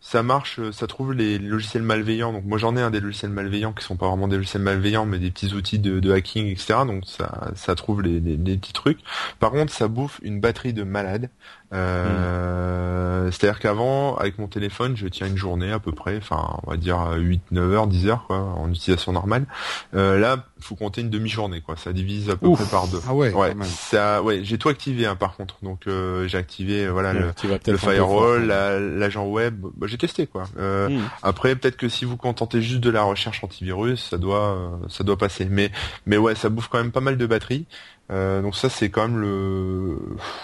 ça 0.00 0.22
marche, 0.22 0.60
ça 0.70 0.86
trouve 0.86 1.12
les 1.12 1.38
logiciels 1.38 1.82
malveillants. 1.82 2.32
Donc 2.32 2.44
moi 2.44 2.58
j'en 2.58 2.76
ai 2.76 2.80
un 2.80 2.90
des 2.90 3.00
logiciels 3.00 3.30
malveillants 3.30 3.72
qui 3.72 3.84
sont 3.84 3.96
pas 3.96 4.08
vraiment 4.08 4.28
des 4.28 4.36
logiciels 4.36 4.62
malveillants, 4.62 5.06
mais 5.06 5.18
des 5.18 5.30
petits 5.30 5.52
outils 5.54 5.78
de, 5.78 6.12
hacking, 6.12 6.46
etc. 6.46 6.80
Donc 6.86 7.04
ça, 7.06 7.50
ça 7.54 7.74
trouve 7.74 8.02
les, 8.02 8.20
les, 8.20 8.56
petits 8.56 8.72
trucs. 8.72 9.00
Par 9.40 9.50
contre, 9.50 9.72
ça 9.72 9.88
bouffe 9.88 10.20
une 10.22 10.40
batterie 10.40 10.72
de 10.72 10.84
malade. 10.84 11.30
Euh, 11.72 13.30
C'est-à-dire 13.30 13.60
qu'avant, 13.60 14.16
avec 14.16 14.38
mon 14.38 14.46
téléphone, 14.46 14.96
je 14.96 15.06
tiens 15.06 15.26
une 15.26 15.36
journée 15.36 15.70
à 15.70 15.78
peu 15.78 15.92
près, 15.92 16.16
enfin 16.16 16.58
on 16.62 16.70
va 16.70 16.76
dire 16.76 16.98
8, 17.16 17.42
9 17.50 17.72
heures, 17.72 17.86
10 17.86 18.08
heures 18.08 18.24
quoi, 18.26 18.38
en 18.38 18.70
utilisation 18.70 19.12
normale. 19.12 19.46
Euh, 19.94 20.18
là, 20.18 20.46
faut 20.60 20.74
compter 20.74 21.02
une 21.02 21.10
demi-journée 21.10 21.60
quoi. 21.60 21.76
Ça 21.76 21.92
divise 21.92 22.30
à 22.30 22.36
peu 22.36 22.50
près 22.52 22.64
par 22.64 22.88
deux. 22.88 23.00
Ah 23.06 23.14
ouais. 23.14 23.32
Ouais. 23.32 23.54
Ça, 23.64 24.22
ouais. 24.22 24.40
J'ai 24.42 24.58
tout 24.58 24.68
activé 24.68 25.06
hein, 25.06 25.16
par 25.16 25.36
contre. 25.36 25.56
Donc 25.62 25.86
euh, 25.86 26.26
j'ai 26.26 26.38
activé 26.38 26.88
voilà 26.88 27.12
le, 27.12 27.32
le 27.66 27.76
firewall, 27.76 28.46
l'agent 28.46 29.26
web. 29.26 29.60
Bah, 29.76 29.86
j'ai 29.86 29.98
testé 29.98 30.26
quoi. 30.26 30.44
Euh, 30.58 30.88
hmm. 30.88 31.02
Après, 31.22 31.54
peut-être 31.54 31.76
que 31.76 31.88
si 31.88 32.04
vous 32.04 32.16
contentez 32.16 32.62
juste 32.62 32.80
de 32.80 32.90
la 32.90 33.02
recherche 33.02 33.42
antivirus, 33.44 34.08
ça 34.10 34.18
doit, 34.18 34.54
euh, 34.54 34.68
ça 34.88 35.04
doit 35.04 35.18
passer. 35.18 35.46
Mais, 35.50 35.70
mais 36.06 36.16
ouais, 36.16 36.34
ça 36.34 36.48
bouffe 36.48 36.68
quand 36.68 36.78
même 36.78 36.92
pas 36.92 37.00
mal 37.00 37.16
de 37.16 37.26
batterie. 37.26 37.66
Euh, 38.10 38.40
donc 38.42 38.56
ça 38.56 38.70
c'est 38.70 38.88
quand 38.88 39.08
même 39.08 39.20
le 39.20 39.98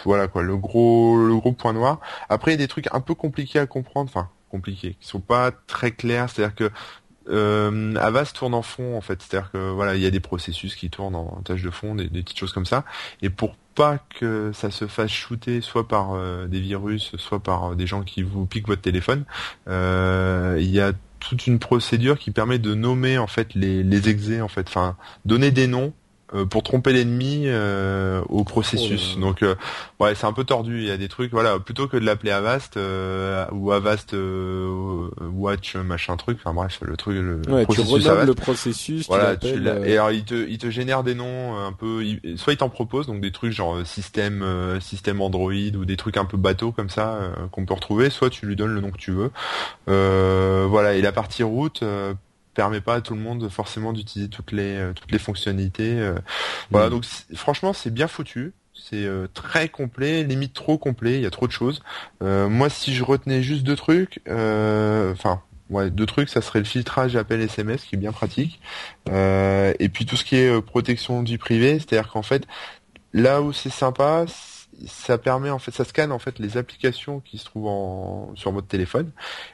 voilà 0.05 0.29
quoi 0.29 0.43
le 0.43 0.57
gros 0.57 1.17
le 1.17 1.35
gros 1.37 1.53
point 1.53 1.73
noir. 1.73 2.01
Après 2.29 2.53
il 2.53 2.55
y 2.55 2.59
a 2.63 2.65
des 2.65 2.69
trucs 2.69 2.89
un 2.93 3.01
peu 3.01 3.15
compliqués 3.15 3.59
à 3.59 3.67
comprendre, 3.67 4.11
enfin 4.11 4.29
compliqués, 4.51 4.97
qui 5.01 5.07
sont 5.07 5.21
pas 5.21 5.51
très 5.51 5.91
clairs. 5.91 6.31
C'est-à-dire 6.31 6.55
que 6.55 6.71
euh, 7.29 7.95
Avast 7.97 8.37
tourne 8.37 8.55
en 8.55 8.63
fond 8.63 8.97
en 8.97 9.01
fait, 9.01 9.23
c'est-à-dire 9.23 9.51
que 9.51 9.71
voilà 9.71 9.95
il 9.95 10.03
y 10.03 10.07
a 10.07 10.11
des 10.11 10.21
processus 10.21 10.75
qui 10.77 10.91
tournent 10.91 11.15
en 11.15 11.41
tâche 11.45 11.63
de 11.63 11.71
fond, 11.71 11.95
des, 11.95 12.09
petites 12.09 12.39
choses 12.39 12.53
comme 12.53 12.67
ça. 12.67 12.85
Et 13.23 13.31
pour 13.31 13.57
pas 13.75 13.99
que 14.21 14.53
ça 14.55 14.71
se 14.71 14.87
fasse 14.87 15.11
shooter 15.11 15.61
soit 15.61 15.89
par 15.89 16.13
euh, 16.13 16.47
des 16.47 16.61
virus, 16.61 17.17
soit 17.17 17.41
par 17.41 17.73
euh, 17.73 17.75
des 17.75 17.87
gens 17.87 18.03
qui 18.03 18.23
vous 18.23 18.47
piquent 18.47 18.69
votre 18.69 18.83
téléphone, 18.83 19.25
euh, 19.69 20.59
il 20.61 20.71
y 20.71 20.81
a 20.81 20.93
toute 21.19 21.47
une 21.47 21.59
procédure 21.59 22.19
qui 22.19 22.31
permet 22.31 22.59
de 22.59 22.75
nommer 22.75 23.19
en 23.19 23.27
fait 23.27 23.55
les, 23.55 23.83
les 23.83 24.09
exés 24.09 24.41
en 24.41 24.49
fait, 24.49 24.69
enfin 24.69 24.97
donner 25.25 25.51
des 25.51 25.67
noms 25.67 25.93
pour 26.49 26.63
tromper 26.63 26.93
l'ennemi 26.93 27.45
euh, 27.47 28.23
au 28.29 28.45
processus. 28.45 29.15
Oh 29.17 29.21
Donc 29.21 29.43
euh, 29.43 29.55
ouais, 30.01 30.15
c'est 30.15 30.27
un 30.27 30.33
peu 30.33 30.45
tordu. 30.45 30.79
Il 30.79 30.89
y 30.89 30.91
a 30.91 30.97
des 30.97 31.09
trucs, 31.09 31.31
voilà, 31.31 31.59
plutôt 31.59 31.87
que 31.87 31.97
de 31.97 32.05
l'appeler 32.05 32.33
Avast 32.33 32.77
ou 32.77 33.73
Avast 33.73 34.15
Watch 35.21 35.77
machin 35.77 36.17
truc. 36.17 36.39
Enfin 36.41 36.55
bref, 36.55 36.79
le 36.83 36.97
truc, 36.97 37.17
le 37.17 37.41
ouais, 37.49 37.65
processus 37.65 38.03
tu 38.03 38.09
Avast. 38.09 38.27
le 38.27 38.35
processus. 38.35 39.07
Voilà, 39.07 39.37
tu 39.37 39.49
et 39.85 39.93
alors 39.93 40.11
il 40.11 40.25
te, 40.25 40.49
il 40.49 40.59
te 40.59 40.71
génère 40.71 41.05
des 41.05 41.15
noms 41.15 41.57
un 41.59 41.73
peu. 41.73 42.03
Soit 42.37 42.55
il 42.55 42.57
t'en 42.57 42.69
propose 42.69 43.07
donc 43.07 43.21
des 43.21 43.33
trucs 43.33 43.53
genre 43.53 43.87
système, 43.87 44.45
système 44.81 45.21
Android 45.21 45.53
ou 45.53 45.85
des 45.85 45.97
trucs 45.97 46.17
un 46.17 46.25
peu 46.25 46.37
bateau 46.37 46.73
comme 46.73 46.91
ça 46.91 47.19
qu'on 47.53 47.65
peut 47.65 47.75
retrouver. 47.75 48.11
Soit 48.11 48.31
tu 48.31 48.47
lui 48.47 48.57
donnes 48.57 48.75
le 48.75 48.81
nom 48.81 48.91
que 48.91 48.99
tu 48.99 49.13
veux. 49.13 49.31
voilà, 49.87 50.95
et 50.95 51.03
la 51.03 51.13
partie 51.13 51.43
route 51.43 51.85
permet 52.55 52.81
pas 52.81 52.95
à 52.95 53.01
tout 53.01 53.15
le 53.15 53.21
monde 53.21 53.49
forcément 53.49 53.93
d'utiliser 53.93 54.31
toutes 54.31 54.53
les 54.53 54.77
euh, 54.77 54.93
toutes 54.93 55.13
les 55.13 55.19
fonctionnalités. 55.19 55.99
Euh. 55.99 56.15
Voilà, 56.71 56.87
mm. 56.87 56.91
donc 56.91 57.05
franchement 57.35 57.73
c'est 57.73 57.93
bien 57.93 58.09
foutu. 58.09 58.53
C'est 58.73 59.05
euh, 59.05 59.29
très 59.33 59.69
complet, 59.69 60.25
limite 60.25 60.53
trop 60.53 60.79
complet. 60.79 61.15
Il 61.15 61.23
y 61.23 61.27
a 61.27 61.31
trop 61.31 61.47
de 61.47 61.53
choses. 61.53 61.83
moi, 62.21 62.69
si 62.69 62.95
je 62.95 63.05
retenais 63.05 63.43
juste 63.43 63.63
deux 63.63 63.77
trucs, 63.77 64.21
enfin 64.29 65.43
ouais, 65.71 65.91
deux 65.91 66.07
trucs, 66.07 66.29
ça 66.29 66.41
serait 66.43 66.59
le 66.61 66.65
filtrage 66.65 67.17
appel 67.17 67.41
SMS 67.41 67.85
qui 67.85 67.95
est 67.95 67.99
bien 67.99 68.13
pratique, 68.13 68.61
et 69.09 69.89
puis 69.93 70.07
tout 70.07 70.17
ce 70.17 70.25
qui 70.25 70.37
est 70.37 70.63
protection 70.63 71.23
du 71.23 71.39
privé, 71.39 71.79
c'est-à-dire 71.79 72.11
qu'en 72.11 72.23
fait, 72.23 72.47
là 73.13 73.43
où 73.43 73.53
c'est 73.53 73.71
sympa, 73.71 74.27
ça 74.87 75.19
permet 75.19 75.51
en 75.51 75.59
fait, 75.59 75.73
ça 75.73 75.85
scanne 75.85 76.13
en 76.13 76.19
fait 76.19 76.39
les 76.39 76.57
applications 76.57 77.21
qui 77.21 77.39
se 77.39 77.45
trouvent 77.45 77.69
en, 77.69 78.33
sur 78.37 78.53
votre 78.53 78.67
téléphone 78.67 79.11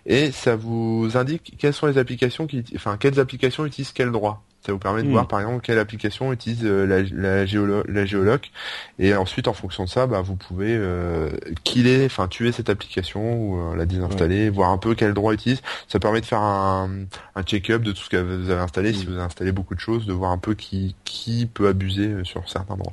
et 0.06 0.32
ça 0.32 0.56
vous 0.56 1.10
indique 1.14 1.54
quelles 1.58 1.74
sont 1.74 1.86
les 1.86 1.98
applications 1.98 2.46
qui, 2.46 2.64
enfin 2.74 2.96
quelles 2.96 3.20
applications 3.20 3.64
utilisent 3.66 3.92
quel 3.92 4.10
droit. 4.12 4.42
Ça 4.62 4.72
vous 4.72 4.78
permet 4.78 5.02
de 5.02 5.08
hmm. 5.08 5.12
voir 5.12 5.28
par 5.28 5.40
exemple 5.40 5.60
quelle 5.62 5.78
application 5.78 6.32
utilise 6.32 6.60
euh, 6.64 6.86
la, 6.86 7.02
la, 7.02 7.46
la 7.88 8.06
géoloc 8.06 8.50
et 8.98 9.14
ensuite 9.14 9.48
en 9.48 9.54
fonction 9.54 9.84
de 9.84 9.88
ça, 9.88 10.06
bah, 10.06 10.20
vous 10.20 10.36
pouvez 10.36 10.76
euh, 10.76 11.30
killer, 11.64 12.04
enfin 12.04 12.28
tuer 12.28 12.52
cette 12.52 12.68
application 12.68 13.34
ou 13.34 13.58
euh, 13.58 13.76
la 13.76 13.86
désinstaller, 13.86 14.50
voir 14.50 14.70
un 14.70 14.78
peu 14.78 14.94
quel 14.94 15.14
droit 15.14 15.32
utilise. 15.32 15.62
Ça 15.88 15.98
permet 15.98 16.20
de 16.20 16.26
faire 16.26 16.40
un, 16.40 16.90
un 17.34 17.42
check-up 17.42 17.82
de 17.82 17.92
tout 17.92 18.02
ce 18.02 18.10
que 18.10 18.18
vous 18.18 18.50
avez 18.50 18.60
installé. 18.60 18.92
Si 18.92 19.06
hmm. 19.06 19.08
vous 19.08 19.14
avez 19.14 19.22
installé 19.22 19.52
beaucoup 19.52 19.74
de 19.74 19.80
choses, 19.80 20.06
de 20.06 20.12
voir 20.12 20.32
un 20.32 20.38
peu 20.38 20.54
qui 20.54 20.94
qui 21.04 21.46
peut 21.46 21.68
abuser 21.68 22.08
euh, 22.08 22.24
sur 22.24 22.48
certains 22.48 22.76
droits. 22.76 22.92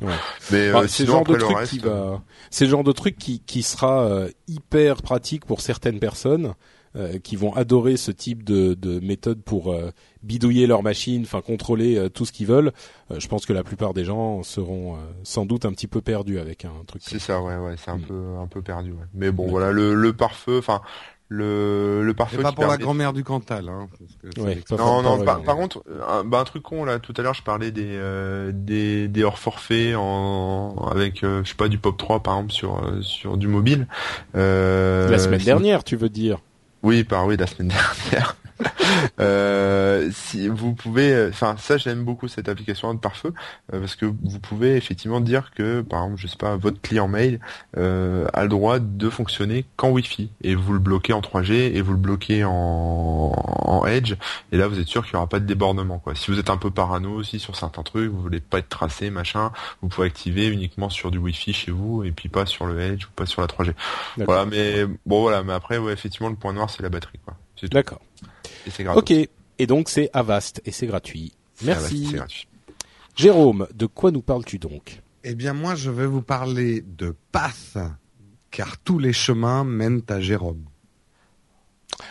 Mais 0.52 0.72
bah, 0.72 0.88
c'est 0.88 1.06
genre 1.06 1.26
de 1.26 1.36
truc 1.36 1.64
qui 1.66 1.80
va, 1.80 2.22
c'est 2.50 2.68
genre 2.68 2.86
de 2.86 2.94
truc 2.94 3.18
qui 3.18 3.42
qui 3.42 3.64
sera 3.64 4.28
hyper 4.48 5.02
pratique 5.02 5.46
pour 5.46 5.60
certaines 5.60 6.00
personnes 6.00 6.54
euh, 6.98 7.20
qui 7.20 7.36
vont 7.36 7.54
adorer 7.54 7.96
ce 7.96 8.10
type 8.10 8.44
de, 8.44 8.74
de 8.74 9.00
méthode 9.00 9.44
pour 9.44 9.72
euh, 9.72 9.92
bidouiller 10.24 10.66
leur 10.66 10.82
machine, 10.82 11.22
enfin 11.22 11.42
contrôler 11.42 11.96
euh, 11.96 12.10
tout 12.10 12.26
ce 12.26 12.32
qu'ils 12.32 12.48
veulent. 12.48 12.72
je 13.16 13.28
pense 13.28 13.46
que 13.46 13.54
la 13.54 13.64
plupart 13.64 13.94
des 13.94 14.04
gens 14.04 14.42
seront 14.42 14.98
sans 15.22 15.46
doute 15.46 15.66
un 15.66 15.72
petit 15.74 15.86
peu 15.86 16.02
perdus 16.02 16.40
avec 16.40 16.66
un 16.66 16.72
truc. 16.88 17.04
C'est 17.06 17.20
ça, 17.20 17.40
ouais, 17.40 17.56
ouais, 17.58 17.76
c'est 17.78 17.92
un 17.92 17.98
mm. 17.98 18.02
peu 18.02 18.24
un 18.42 18.48
peu 18.48 18.64
perdu. 18.64 18.94
Ouais. 18.94 19.06
Mais 19.14 19.32
bon, 19.32 19.48
voilà, 19.48 19.72
le, 19.72 19.94
le 19.94 20.14
pare-feu, 20.14 20.58
enfin 20.58 20.82
le 21.30 22.02
le 22.04 22.14
pare-feu. 22.16 22.42
Pas 22.42 22.52
pour 22.52 22.66
la 22.66 22.78
grand-mère 22.78 23.14
du 23.14 23.24
Cantal. 23.24 23.70
Hein, 23.70 23.90
non, 24.72 25.04
non. 25.04 25.24
Par, 25.24 25.44
contre, 25.44 25.84
un, 26.10 26.24
bah, 26.24 26.40
un 26.40 26.44
truc 26.46 26.64
con 26.64 26.84
là. 26.84 26.98
Tout 26.98 27.14
à 27.18 27.22
l'heure, 27.22 27.36
je 27.36 27.44
parlais 27.44 27.70
des 27.70 28.00
des 28.54 29.08
des 29.08 29.24
hors 29.24 29.38
forfaits 29.38 29.96
en 29.96 30.90
avec 30.90 31.20
je 31.22 31.44
sais 31.46 31.56
pas 31.56 31.68
du 31.68 31.78
Pop 31.78 31.96
3 31.96 32.24
par 32.24 32.38
exemple 32.38 32.54
sur 32.54 32.82
sur 33.02 33.38
du 33.38 33.48
mobile. 33.48 33.86
la 34.34 35.20
semaine 35.20 35.44
dernière, 35.44 35.84
tu 35.84 35.96
veux 35.96 36.10
dire 36.10 36.40
oui, 36.88 37.04
par 37.04 37.26
oui, 37.26 37.36
la 37.36 37.48
semaine 37.48 37.68
dernière. 38.10 38.36
euh, 39.20 40.10
si 40.12 40.48
vous 40.48 40.74
pouvez, 40.74 41.28
enfin 41.30 41.56
ça 41.60 41.78
j'aime 41.78 42.04
beaucoup 42.04 42.28
cette 42.28 42.50
application 42.50 42.92
de 42.94 43.00
pare-feu 43.00 43.32
euh, 43.72 43.80
parce 43.80 43.96
que 43.96 44.06
vous 44.06 44.40
pouvez 44.40 44.76
effectivement 44.76 45.20
dire 45.22 45.52
que 45.56 45.82
par 45.82 46.04
exemple 46.04 46.20
je 46.20 46.26
sais 46.26 46.38
pas 46.38 46.56
votre 46.56 46.82
client 46.82 47.08
mail 47.08 47.40
euh, 47.78 48.26
a 48.34 48.42
le 48.42 48.50
droit 48.50 48.80
de 48.80 49.10
fonctionner 49.12 49.66
qu'en 49.76 49.92
Wi-Fi 49.92 50.32
et 50.42 50.56
vous 50.56 50.74
le 50.74 50.80
bloquez 50.80 51.14
en 51.14 51.22
3G 51.22 51.52
et 51.54 51.82
vous 51.82 51.92
le 51.92 52.00
bloquez 52.00 52.46
en, 52.46 52.52
en 52.52 53.86
Edge 53.86 54.16
et 54.52 54.58
là 54.58 54.68
vous 54.68 54.80
êtes 54.80 54.88
sûr 54.88 55.04
qu'il 55.06 55.14
y 55.14 55.18
aura 55.18 55.28
pas 55.28 55.40
de 55.40 55.46
débordement 55.46 56.00
quoi. 56.00 56.16
Si 56.16 56.32
vous 56.32 56.40
êtes 56.40 56.50
un 56.50 56.58
peu 56.58 56.72
parano 56.72 57.12
aussi 57.14 57.38
sur 57.38 57.56
certains 57.56 57.84
trucs, 57.84 58.10
vous 58.12 58.22
voulez 58.22 58.40
pas 58.40 58.58
être 58.58 58.70
tracé 58.70 59.12
machin, 59.12 59.52
vous 59.84 59.88
pouvez 59.88 60.08
activer 60.08 60.48
uniquement 60.48 60.90
sur 60.90 61.12
du 61.12 61.20
Wi-Fi 61.20 61.54
chez 61.54 61.72
vous 61.72 62.04
et 62.04 62.12
puis 62.12 62.28
pas 62.30 62.48
sur 62.48 62.66
le 62.66 62.80
Edge 62.82 63.06
ou 63.06 63.10
pas 63.16 63.28
sur 63.28 63.42
la 63.42 63.48
3G. 63.48 63.74
Voilà 64.26 64.46
mais 64.48 64.86
bon 65.06 65.22
voilà 65.22 65.44
mais 65.44 65.54
après 65.54 65.78
ouais 65.78 65.94
effectivement 65.94 66.30
le 66.30 66.36
point 66.36 66.54
noir 66.54 66.72
c'est 66.78 66.84
la 66.84 66.90
batterie 66.90 67.20
quoi. 67.26 67.36
D'accord. 67.72 68.02
Ok. 68.96 69.12
Et 69.12 69.68
donc 69.68 69.90
c'est 69.90 70.10
Avast 70.14 70.62
et 70.66 70.72
c'est 70.72 70.86
gratuit. 70.86 71.34
Merci. 71.64 72.16
Jérôme, 73.16 73.68
de 73.74 73.88
quoi 73.88 74.12
nous 74.12 74.22
parles-tu 74.22 74.60
donc? 74.60 75.02
Eh 75.24 75.34
bien 75.34 75.54
moi 75.54 75.74
je 75.74 75.90
vais 75.90 76.06
vous 76.06 76.22
parler 76.22 76.82
de 76.82 77.16
Path, 77.32 77.78
car 78.52 78.78
tous 78.78 79.00
les 79.00 79.14
chemins 79.14 79.64
mènent 79.64 80.04
à 80.08 80.22
Jérôme. 80.22 80.66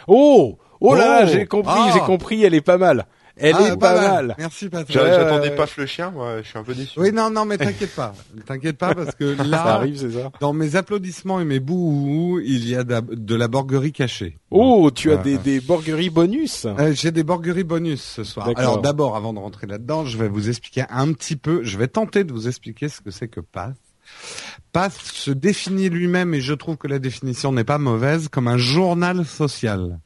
Oh 0.08 0.58
Oh 0.80 0.94
là 0.94 1.22
là, 1.22 1.26
j'ai 1.26 1.46
compris, 1.46 1.80
j'ai 1.94 2.00
ah. 2.02 2.06
compris, 2.06 2.42
elle 2.42 2.54
est 2.54 2.60
pas 2.60 2.76
mal. 2.76 3.06
Elle 3.38 3.54
ah, 3.58 3.68
est 3.68 3.76
pas, 3.76 3.94
mal. 3.94 4.34
Merci 4.38 4.70
Patrick. 4.70 4.96
J'attendais 4.96 5.54
pas 5.54 5.66
le 5.76 5.86
chien, 5.86 6.10
moi, 6.10 6.42
je 6.42 6.48
suis 6.48 6.58
un 6.58 6.62
peu 6.62 6.74
déçu. 6.74 6.98
Oui, 6.98 7.12
non, 7.12 7.28
non, 7.28 7.44
mais 7.44 7.58
t'inquiète 7.58 7.94
pas. 7.94 8.14
T'inquiète 8.46 8.78
pas 8.78 8.94
parce 8.94 9.14
que 9.14 9.24
là, 9.42 9.58
ça 9.58 9.74
arrive, 9.74 9.98
c'est 9.98 10.12
ça. 10.12 10.30
Dans 10.40 10.54
mes 10.54 10.74
applaudissements 10.76 11.40
et 11.40 11.44
mes 11.44 11.60
bouts, 11.60 12.40
il 12.42 12.66
y 12.66 12.74
a 12.74 12.82
de 12.82 13.34
la 13.34 13.48
borguerie 13.48 13.92
cachée. 13.92 14.38
Oh, 14.50 14.90
tu 14.94 15.12
as 15.12 15.18
des, 15.18 15.36
des 15.36 15.60
borgueries 15.60 16.08
bonus. 16.08 16.66
Euh, 16.66 16.92
J'ai 16.94 17.10
des 17.10 17.24
borgueries 17.24 17.64
bonus 17.64 18.02
ce 18.02 18.24
soir. 18.24 18.48
Alors 18.56 18.80
d'abord, 18.80 19.16
avant 19.16 19.34
de 19.34 19.38
rentrer 19.38 19.66
là-dedans, 19.66 20.06
je 20.06 20.16
vais 20.16 20.28
vous 20.28 20.48
expliquer 20.48 20.84
un 20.88 21.12
petit 21.12 21.36
peu. 21.36 21.62
Je 21.62 21.76
vais 21.76 21.88
tenter 21.88 22.24
de 22.24 22.32
vous 22.32 22.48
expliquer 22.48 22.88
ce 22.88 23.02
que 23.02 23.10
c'est 23.10 23.28
que 23.28 23.40
Path. 23.40 23.76
Path 24.72 24.92
se 24.92 25.30
définit 25.30 25.88
lui-même, 25.88 26.34
et 26.34 26.40
je 26.40 26.54
trouve 26.54 26.76
que 26.76 26.88
la 26.88 26.98
définition 26.98 27.52
n'est 27.52 27.64
pas 27.64 27.78
mauvaise, 27.78 28.28
comme 28.28 28.48
un 28.48 28.58
journal 28.58 29.24
social. 29.24 29.98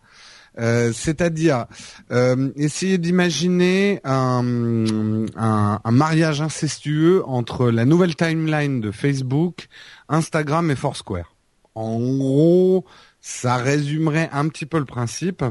Euh, 0.61 0.93
c'est-à-dire 0.93 1.67
euh, 2.11 2.50
essayer 2.57 2.99
d'imaginer 2.99 4.00
un, 4.05 5.25
un, 5.37 5.90
mariage 5.90 6.43
incestueux 6.43 7.23
entre 7.26 7.71
la 7.71 7.85
nouvelle 7.85 8.14
timeline 8.14 8.81
de 8.81 8.90
Facebook, 8.90 9.69
Instagram 10.09 10.71
et 10.71 10.76
Foursquare. 10.76 11.35
En 11.75 11.99
gros, 11.99 12.85
ça 13.21 13.57
résumerait 13.57 14.29
un 14.33 14.49
petit 14.49 14.67
peu 14.67 14.79
le 14.79 14.85
principe. 14.85 15.45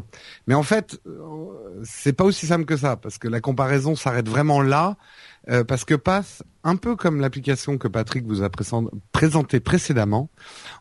Mais 0.47 0.55
en 0.55 0.63
fait, 0.63 0.99
euh, 1.07 1.81
c'est 1.83 2.13
pas 2.13 2.23
aussi 2.23 2.45
simple 2.45 2.65
que 2.65 2.77
ça, 2.77 2.95
parce 2.95 3.17
que 3.17 3.27
la 3.27 3.41
comparaison 3.41 3.95
s'arrête 3.95 4.27
vraiment 4.27 4.61
là, 4.61 4.97
euh, 5.49 5.63
parce 5.63 5.85
que 5.85 5.95
passe 5.95 6.43
un 6.63 6.75
peu 6.75 6.95
comme 6.95 7.21
l'application 7.21 7.77
que 7.77 7.87
Patrick 7.87 8.25
vous 8.25 8.43
a 8.43 8.49
présentée 9.11 9.59
précédemment, 9.59 10.29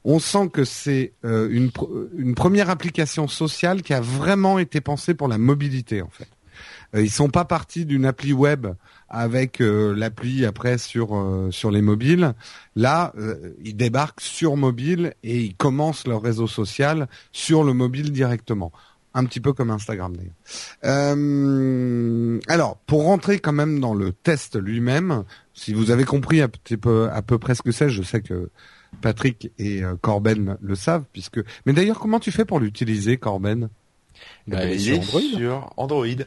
on 0.05 0.19
sent 0.19 0.49
que 0.53 0.65
c'est 0.65 1.13
euh, 1.25 1.49
une, 1.51 1.71
une 2.17 2.35
première 2.35 2.71
application 2.71 3.29
sociale 3.29 3.83
qui 3.83 3.95
a 3.95 4.01
vraiment 4.01 4.59
été 4.59 4.81
pensée 4.81 5.15
pour 5.15 5.29
la 5.29 5.39
mobilité 5.39 6.03
en 6.03 6.11
fait. 6.11 6.29
ils 7.01 7.11
sont 7.11 7.29
pas 7.29 7.45
partis 7.45 7.85
d'une 7.85 8.07
appli 8.07 8.33
web 8.33 8.67
avec 9.09 9.61
euh, 9.61 9.95
l'appli 9.95 10.45
après 10.45 10.79
sur 10.79 11.17
euh, 11.17 11.51
sur 11.51 11.71
les 11.71 11.83
mobiles. 11.83 12.35
Là, 12.77 13.13
euh, 13.19 13.55
ils 13.63 13.77
débarquent 13.77 14.21
sur 14.21 14.57
mobile 14.57 15.15
et 15.23 15.41
ils 15.41 15.55
commencent 15.55 16.07
leur 16.07 16.23
réseau 16.23 16.47
social 16.47 17.09
sur 17.33 17.65
le 17.65 17.73
mobile 17.73 18.13
directement. 18.13 18.73
Un 19.19 19.25
petit 19.25 19.41
peu 19.41 19.53
comme 19.53 19.71
Instagram 19.71 20.17
d'ailleurs. 20.17 20.37
alors, 22.49 22.77
pour 22.87 23.03
rentrer 23.03 23.41
quand 23.41 23.53
même 23.53 23.81
dans 23.81 23.95
le 23.95 24.13
test 24.13 24.57
lui-même, 24.57 25.25
si 25.55 25.75
vous 25.75 25.91
avez 25.91 26.05
compris 26.05 26.41
à 26.41 26.49
peu, 26.49 27.11
à 27.11 27.21
peu 27.23 27.39
près 27.39 27.57
ce 27.57 27.63
que 27.63 27.73
c'est, 27.73 27.91
je 27.91 28.03
sais 28.03 28.21
que 28.21 28.51
Patrick 29.01 29.51
et 29.59 29.83
Corben 30.01 30.57
le 30.61 30.75
savent, 30.77 31.05
puisque. 31.13 31.41
Mais 31.67 31.73
d'ailleurs, 31.73 31.99
comment 31.99 32.21
tu 32.21 32.31
fais 32.31 32.45
pour 32.45 32.61
l'utiliser, 32.61 33.17
Corben? 33.17 33.69
Bah, 34.47 34.65
Il 34.67 34.71
est 34.73 35.03
sur 35.03 35.73
Android. 35.77 36.25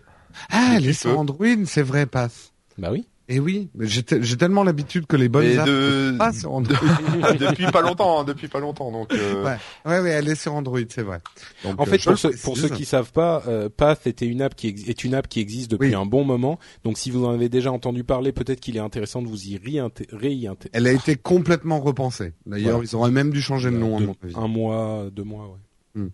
Ah, 0.49 0.73
elle 0.75 0.87
est 0.87 0.93
sur 0.93 1.17
Android, 1.17 1.65
c'est 1.65 1.81
vrai, 1.81 2.05
passe. 2.05 2.51
Bah 2.77 2.89
oui. 2.91 3.07
Et 3.31 3.39
oui, 3.39 3.69
j'ai 3.79 4.03
tellement 4.03 4.65
l'habitude 4.65 5.07
que 5.07 5.15
les 5.15 5.29
bonnes 5.29 5.55
de... 5.65 6.17
pas 6.17 6.33
sur 6.33 6.51
Android. 6.51 6.77
depuis 7.39 7.65
pas 7.67 7.81
longtemps, 7.81 8.19
hein, 8.19 8.23
depuis 8.25 8.49
pas 8.49 8.59
longtemps. 8.59 8.91
Donc 8.91 9.13
euh... 9.13 9.45
ouais. 9.45 9.57
ouais, 9.85 9.99
ouais, 10.01 10.09
elle 10.09 10.27
est 10.27 10.35
sur 10.35 10.53
Android, 10.53 10.81
c'est 10.89 11.01
vrai. 11.01 11.19
Donc, 11.63 11.79
en 11.79 11.85
fait, 11.85 12.05
euh, 12.05 12.13
pour, 12.13 12.31
pour, 12.43 12.57
ceux 12.57 12.67
qui 12.67 12.83
savent 12.83 13.13
pas, 13.13 13.41
euh, 13.47 13.69
Path 13.69 14.05
était 14.05 14.25
une 14.25 14.41
app 14.41 14.53
qui 14.53 14.67
est 14.67 15.03
une 15.05 15.15
app 15.15 15.29
qui 15.29 15.39
existe 15.39 15.71
depuis 15.71 15.95
un 15.95 16.05
bon 16.05 16.25
moment. 16.25 16.59
Donc 16.83 16.97
si 16.97 17.09
vous 17.09 17.23
en 17.23 17.31
avez 17.31 17.47
déjà 17.47 17.71
entendu 17.71 18.03
parler, 18.03 18.33
peut-être 18.33 18.59
qu'il 18.59 18.75
est 18.75 18.81
intéressant 18.81 19.21
de 19.21 19.27
vous 19.29 19.47
y 19.47 19.57
réintégrer. 19.57 20.37
Elle 20.73 20.87
a 20.87 20.91
été 20.91 21.15
complètement 21.15 21.79
repensée. 21.79 22.33
D'ailleurs, 22.45 22.83
ils 22.83 22.97
auraient 22.97 23.11
même 23.11 23.31
dû 23.31 23.41
changer 23.41 23.71
de 23.71 23.77
nom. 23.77 23.95
à 23.95 23.99
mon 24.01 24.15
avis. 24.23 24.35
Un 24.35 24.47
mois, 24.49 25.05
deux 25.09 25.23
mois, 25.23 25.45
ouais. 25.47 26.01
Hmm. 26.01 26.09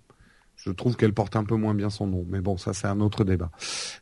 Je 0.56 0.70
trouve 0.72 0.96
qu'elle 0.98 1.14
porte 1.14 1.36
un 1.36 1.46
peu 1.46 1.56
moins 1.56 1.74
bien 1.74 1.90
son 1.90 2.06
nom, 2.06 2.26
mais 2.30 2.42
bon, 2.42 2.58
ça 2.58 2.74
c'est 2.74 2.88
un 2.88 3.00
autre 3.00 3.24
débat. 3.24 3.50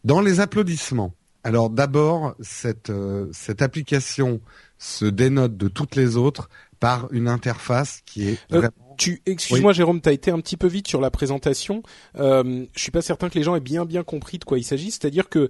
Dans 0.04 0.20
les 0.20 0.42
applaudissements. 0.42 1.14
Alors 1.46 1.70
d'abord, 1.70 2.34
cette, 2.40 2.90
euh, 2.90 3.28
cette 3.32 3.62
application 3.62 4.42
se 4.80 5.06
dénote 5.06 5.56
de 5.56 5.68
toutes 5.68 5.96
les 5.96 6.18
autres 6.18 6.50
par 6.80 7.08
une 7.14 7.28
interface 7.28 8.02
qui 8.04 8.30
est 8.30 8.40
euh. 8.52 8.68
Tu, 8.98 9.22
excuse-moi 9.28 9.72
Jérôme, 9.72 10.02
tu 10.02 10.10
as 10.10 10.12
été 10.12 10.32
un 10.32 10.40
petit 10.40 10.58
peu 10.58 10.66
vite 10.66 10.88
sur 10.88 11.02
la 11.02 11.12
présentation. 11.12 11.84
Euh, 12.18 12.66
je 12.76 12.82
suis 12.82 12.92
pas 12.92 13.04
certain 13.04 13.30
que 13.30 13.38
les 13.38 13.44
gens 13.44 13.56
aient 13.56 13.60
bien 13.60 13.86
bien 13.86 14.04
compris 14.04 14.40
de 14.40 14.44
quoi 14.44 14.58
il 14.58 14.64
s'agit. 14.64 14.90
C'est-à-dire 14.90 15.30
que 15.30 15.50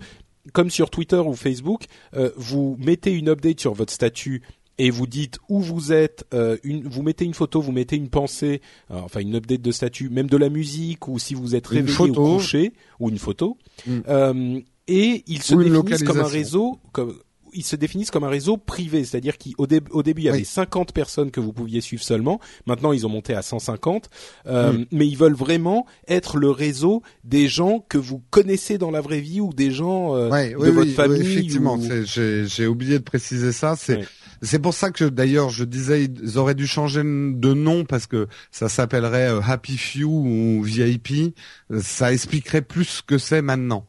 comme 0.51 0.69
sur 0.69 0.89
Twitter 0.89 1.15
ou 1.15 1.33
Facebook, 1.33 1.85
euh, 2.13 2.31
vous 2.35 2.75
mettez 2.77 3.13
une 3.13 3.29
update 3.29 3.61
sur 3.61 3.73
votre 3.73 3.93
statut 3.93 4.41
et 4.77 4.89
vous 4.89 5.07
dites 5.07 5.39
où 5.47 5.61
vous 5.61 5.93
êtes, 5.93 6.25
une, 6.63 6.85
vous 6.85 7.03
mettez 7.03 7.23
une 7.23 7.33
photo, 7.33 7.61
vous 7.61 7.71
mettez 7.71 7.95
une 7.95 8.09
pensée, 8.09 8.61
enfin 8.89 9.21
une 9.21 9.35
update 9.35 9.61
de 9.61 9.71
statut, 9.71 10.09
même 10.09 10.27
de 10.27 10.35
la 10.35 10.49
musique 10.49 11.07
ou 11.07 11.17
si 11.19 11.33
vous 11.33 11.55
êtes 11.55 11.67
réveillé 11.67 12.09
ou 12.09 12.13
couché 12.13 12.73
ou 12.99 13.07
une 13.07 13.17
photo. 13.17 13.57
Mm 13.87 14.59
et 14.87 15.23
ils 15.27 15.41
se 15.41 15.55
définissent 15.55 16.03
comme 16.03 16.19
un 16.19 16.27
réseau 16.27 16.79
comme 16.91 17.17
ils 17.55 17.63
se 17.63 17.75
définissent 17.75 18.11
comme 18.11 18.23
un 18.23 18.29
réseau 18.29 18.57
privé, 18.57 19.05
c'est-à-dire 19.05 19.37
qu'au 19.37 19.65
début 19.65 20.21
il 20.21 20.25
y 20.25 20.29
avait 20.29 20.43
50 20.43 20.93
personnes 20.93 21.31
que 21.31 21.39
vous 21.39 21.53
pouviez 21.53 21.81
suivre 21.81 22.03
seulement. 22.03 22.39
Maintenant, 22.67 22.91
ils 22.91 23.05
ont 23.05 23.09
monté 23.09 23.33
à 23.33 23.41
150, 23.41 24.09
euh, 24.47 24.83
mais 24.91 25.07
ils 25.07 25.17
veulent 25.17 25.33
vraiment 25.33 25.85
être 26.07 26.37
le 26.37 26.49
réseau 26.49 27.01
des 27.23 27.47
gens 27.47 27.85
que 27.87 27.97
vous 27.97 28.21
connaissez 28.29 28.77
dans 28.77 28.91
la 28.91 29.01
vraie 29.01 29.21
vie 29.21 29.41
ou 29.41 29.53
des 29.53 29.71
gens 29.71 30.15
euh, 30.15 30.29
de 30.29 30.69
votre 30.69 30.91
famille. 30.91 31.21
effectivement, 31.21 31.79
j'ai 32.03 32.67
oublié 32.67 32.99
de 32.99 33.03
préciser 33.03 33.51
ça. 33.51 33.75
C'est 33.77 34.01
c'est 34.41 34.59
pour 34.59 34.73
ça 34.73 34.91
que 34.91 35.05
d'ailleurs 35.05 35.49
je 35.49 35.63
disais 35.63 36.03
ils 36.03 36.37
auraient 36.37 36.55
dû 36.55 36.67
changer 36.67 37.03
de 37.03 37.53
nom 37.53 37.85
parce 37.85 38.05
que 38.05 38.27
ça 38.51 38.67
s'appellerait 38.67 39.31
euh, 39.31 39.41
Happy 39.41 39.77
Few 39.77 40.09
ou 40.09 40.61
VIP. 40.61 41.33
Ça 41.81 42.11
expliquerait 42.11 42.61
plus 42.61 42.85
ce 42.85 43.01
que 43.01 43.17
c'est 43.17 43.41
maintenant. 43.41 43.87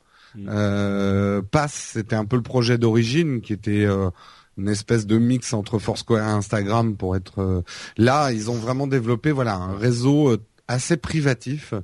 Euh, 0.49 1.43
Pass, 1.43 1.91
c'était 1.95 2.17
un 2.17 2.25
peu 2.25 2.37
le 2.37 2.43
projet 2.43 2.79
d'origine 2.79 3.41
qui 3.41 3.53
était 3.53 3.85
euh, 3.85 4.11
une 4.57 4.69
espèce 4.69 5.07
de 5.07 5.19
mix 5.19 5.53
entre 5.53 5.79
Foursquare 5.79 6.27
et 6.27 6.31
Instagram 6.31 6.97
pour 6.97 7.17
être 7.17 7.41
euh, 7.41 7.63
là. 7.97 8.33
Ils 8.33 8.51
ont 8.51 8.55
vraiment 8.55 8.87
développé 8.87 9.33
voilà 9.33 9.55
un 9.55 9.77
réseau 9.77 10.31
euh, 10.31 10.39
assez 10.69 10.97
privatif. 10.97 11.75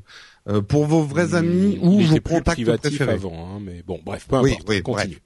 pour 0.69 0.87
vos 0.87 1.03
vrais 1.03 1.35
amis 1.35 1.79
ou 1.81 2.01
vos 2.01 2.21
contacts 2.21 2.65
préférés. 2.65 3.13
Avant, 3.13 3.57
hein, 3.57 3.61
mais 3.65 3.83
bon, 3.87 4.01
bref, 4.05 4.27
peu 4.29 4.37
importe. 4.37 4.51
Oui, 4.67 4.77
oui, 4.77 4.83
continue. 4.83 5.19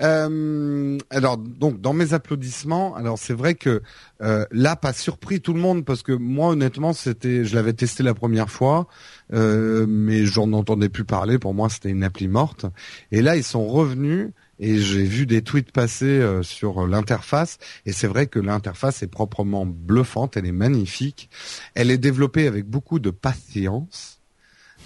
Euh, 0.00 0.96
alors 1.10 1.36
donc 1.38 1.80
dans 1.80 1.92
mes 1.92 2.12
applaudissements, 2.14 2.94
alors 2.94 3.18
c'est 3.18 3.34
vrai 3.34 3.54
que 3.54 3.82
euh, 4.22 4.44
là 4.52 4.76
pas 4.76 4.92
surpris 4.92 5.40
tout 5.40 5.52
le 5.52 5.60
monde 5.60 5.84
parce 5.84 6.02
que 6.02 6.12
moi 6.12 6.50
honnêtement 6.50 6.92
c'était, 6.92 7.44
je 7.44 7.54
l'avais 7.56 7.72
testé 7.72 8.04
la 8.04 8.14
première 8.14 8.48
fois, 8.48 8.86
euh, 9.32 9.86
mais 9.88 10.24
j'en 10.24 10.52
entendais 10.52 10.88
plus 10.88 11.04
parler. 11.04 11.38
Pour 11.38 11.52
moi 11.52 11.68
c'était 11.68 11.90
une 11.90 12.04
appli 12.04 12.28
morte. 12.28 12.66
Et 13.10 13.22
là 13.22 13.36
ils 13.36 13.44
sont 13.44 13.66
revenus 13.66 14.30
et 14.60 14.78
j'ai 14.78 15.02
vu 15.02 15.26
des 15.26 15.42
tweets 15.42 15.72
passer 15.72 16.06
euh, 16.06 16.44
sur 16.44 16.86
l'interface 16.86 17.58
et 17.84 17.92
c'est 17.92 18.08
vrai 18.08 18.28
que 18.28 18.38
l'interface 18.38 19.02
est 19.02 19.08
proprement 19.08 19.66
bluffante, 19.66 20.36
elle 20.36 20.46
est 20.46 20.52
magnifique, 20.52 21.28
elle 21.74 21.90
est 21.90 21.98
développée 21.98 22.46
avec 22.46 22.66
beaucoup 22.66 23.00
de 23.00 23.10
patience. 23.10 24.14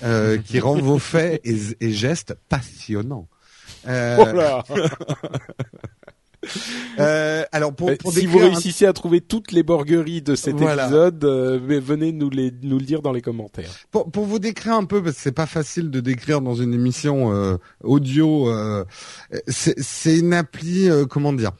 Euh, 0.05 0.39
qui 0.39 0.59
rend 0.59 0.75
vos 0.79 0.99
faits 1.13 1.41
et, 1.45 1.57
et 1.81 1.93
gestes 1.93 2.35
passionnants. 2.49 3.29
Euh... 3.87 4.63
Euh, 6.99 7.45
alors 7.53 7.75
pour, 7.75 7.91
pour 7.97 8.13
si 8.13 8.27
vous 8.27 8.37
réussissez 8.37 8.85
à 8.85 8.93
trouver 8.93 9.23
toutes 9.23 9.51
les 9.51 9.63
borgueries 9.63 10.21
de 10.21 10.35
cet 10.35 10.61
épisode, 10.61 11.25
euh, 11.25 11.59
venez 11.63 12.13
nous 12.13 12.29
les 12.29 12.53
nous 12.63 12.79
le 12.79 12.85
dire 12.85 13.01
dans 13.01 13.13
les 13.13 13.23
commentaires. 13.23 13.71
Pour, 13.91 14.11
pour 14.11 14.27
vous 14.27 14.39
décrire 14.39 14.75
un 14.75 14.85
peu, 14.85 15.03
parce 15.03 15.17
que 15.17 15.23
c'est 15.23 15.33
pas 15.33 15.47
facile 15.47 15.91
de 15.91 16.01
décrire 16.01 16.43
dans 16.43 16.55
une 16.55 16.75
émission 16.75 17.33
euh, 17.33 17.57
audio. 17.83 18.51
Euh, 18.51 18.85
c'est 19.49 20.19
une 20.19 20.35
appli, 20.35 20.89
comment 21.09 21.33
dire 21.33 21.53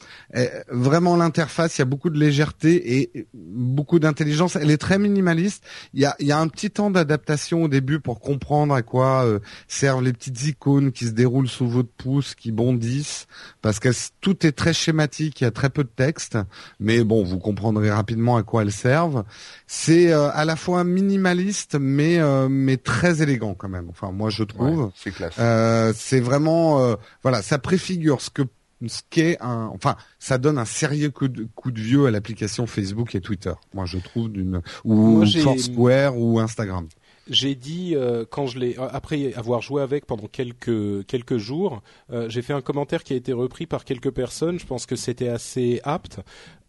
Vraiment 0.69 1.17
l'interface, 1.17 1.79
il 1.79 1.81
y 1.81 1.83
a 1.83 1.87
beaucoup 1.87 2.11
de 2.11 2.19
légèreté 2.19 3.01
et 3.01 3.27
beaucoup 3.33 3.99
d'intelligence. 3.99 4.57
Elle 4.57 4.71
est 4.71 4.77
très 4.77 4.99
minimaliste. 4.99 5.65
Il 5.95 6.01
y 6.01 6.05
a 6.05 6.15
il 6.19 6.27
y 6.27 6.33
a 6.33 6.39
un 6.39 6.49
petit 6.49 6.71
temps 6.71 6.91
d'adaptation 6.91 7.63
au 7.63 7.69
début 7.69 8.01
pour 8.01 8.21
comprendre 8.21 8.75
à 8.75 8.83
quoi 8.83 9.27
servent 9.67 10.05
les 10.05 10.13
petites 10.13 10.45
icônes 10.47 10.93
qui 10.93 11.07
se 11.07 11.13
déroulent 11.13 11.49
sous 11.49 11.67
votre 11.67 11.91
pouce, 11.91 12.35
qui 12.35 12.53
bondissent, 12.53 13.27
parce 13.63 13.81
que 13.81 13.89
tout 14.21 14.47
est 14.47 14.53
très 14.53 14.72
schématique, 14.73 15.41
il 15.41 15.45
y 15.45 15.47
a 15.47 15.51
très 15.51 15.71
peu 15.71 15.85
de 15.85 15.89
texte, 15.89 16.39
mais 16.81 17.05
bon, 17.05 17.23
vous 17.23 17.39
comprendrez 17.39 17.91
rapidement 17.91 18.37
à 18.37 18.43
quoi 18.43 18.63
elles 18.63 18.73
servent. 18.73 19.25
C'est 19.67 20.13
euh, 20.13 20.31
à 20.33 20.45
la 20.45 20.57
fois 20.57 20.85
minimaliste, 20.85 21.77
mais 21.81 22.19
euh, 22.19 22.49
mais 22.49 22.77
très 22.77 23.23
élégant 23.23 23.55
quand 23.55 23.69
même. 23.69 23.89
Enfin, 23.89 24.13
moi 24.13 24.31
je 24.31 24.45
trouve. 24.45 24.91
c'est 24.95 25.11
classe. 25.11 25.35
Euh, 25.39 25.93
c'est 25.97 26.21
vraiment, 26.21 26.97
voilà, 27.23 27.43
ça 27.43 27.59
préfigure 27.59 28.21
ce 28.21 28.31
que 28.31 28.43
ce 28.87 29.03
qu'est 29.11 29.41
un, 29.41 29.71
enfin, 29.73 29.97
ça 30.19 30.39
donne 30.39 30.59
un 30.59 30.65
sérieux 30.65 31.11
coup 31.11 31.29
de, 31.29 31.47
coup 31.55 31.71
de 31.71 31.81
vieux 31.81 32.07
à 32.07 32.11
l'application 32.11 32.67
Facebook 32.67 33.15
et 33.15 33.21
Twitter. 33.21 33.53
Moi, 33.75 33.85
je 33.87 33.99
trouve 33.99 34.31
d'une 34.31 34.61
ou 34.85 35.25
Foursquare 35.25 36.19
ou 36.19 36.41
Instagram 36.41 36.89
j'ai 37.33 37.55
dit 37.55 37.95
euh, 37.95 38.25
quand 38.29 38.47
je 38.47 38.59
l'ai 38.59 38.77
après 38.77 39.33
avoir 39.35 39.63
joué 39.63 39.83
avec 39.83 40.07
pendant 40.07 40.27
quelques 40.27 41.07
quelques 41.07 41.39
jours, 41.39 41.83
euh, 42.13 42.29
j'ai 42.29 42.43
fait 42.43 42.53
un 42.53 42.61
commentaire 42.61 43.03
qui 43.03 43.15
a 43.15 43.17
été 43.17 43.33
repris 43.33 43.67
par 43.67 43.85
quelques 43.85 44.11
personnes. 44.11 44.59
Je 44.59 44.67
pense 44.67 44.87
que 44.87 44.97
c'était 44.97 45.29
assez 45.29 45.81
apte. 45.85 46.21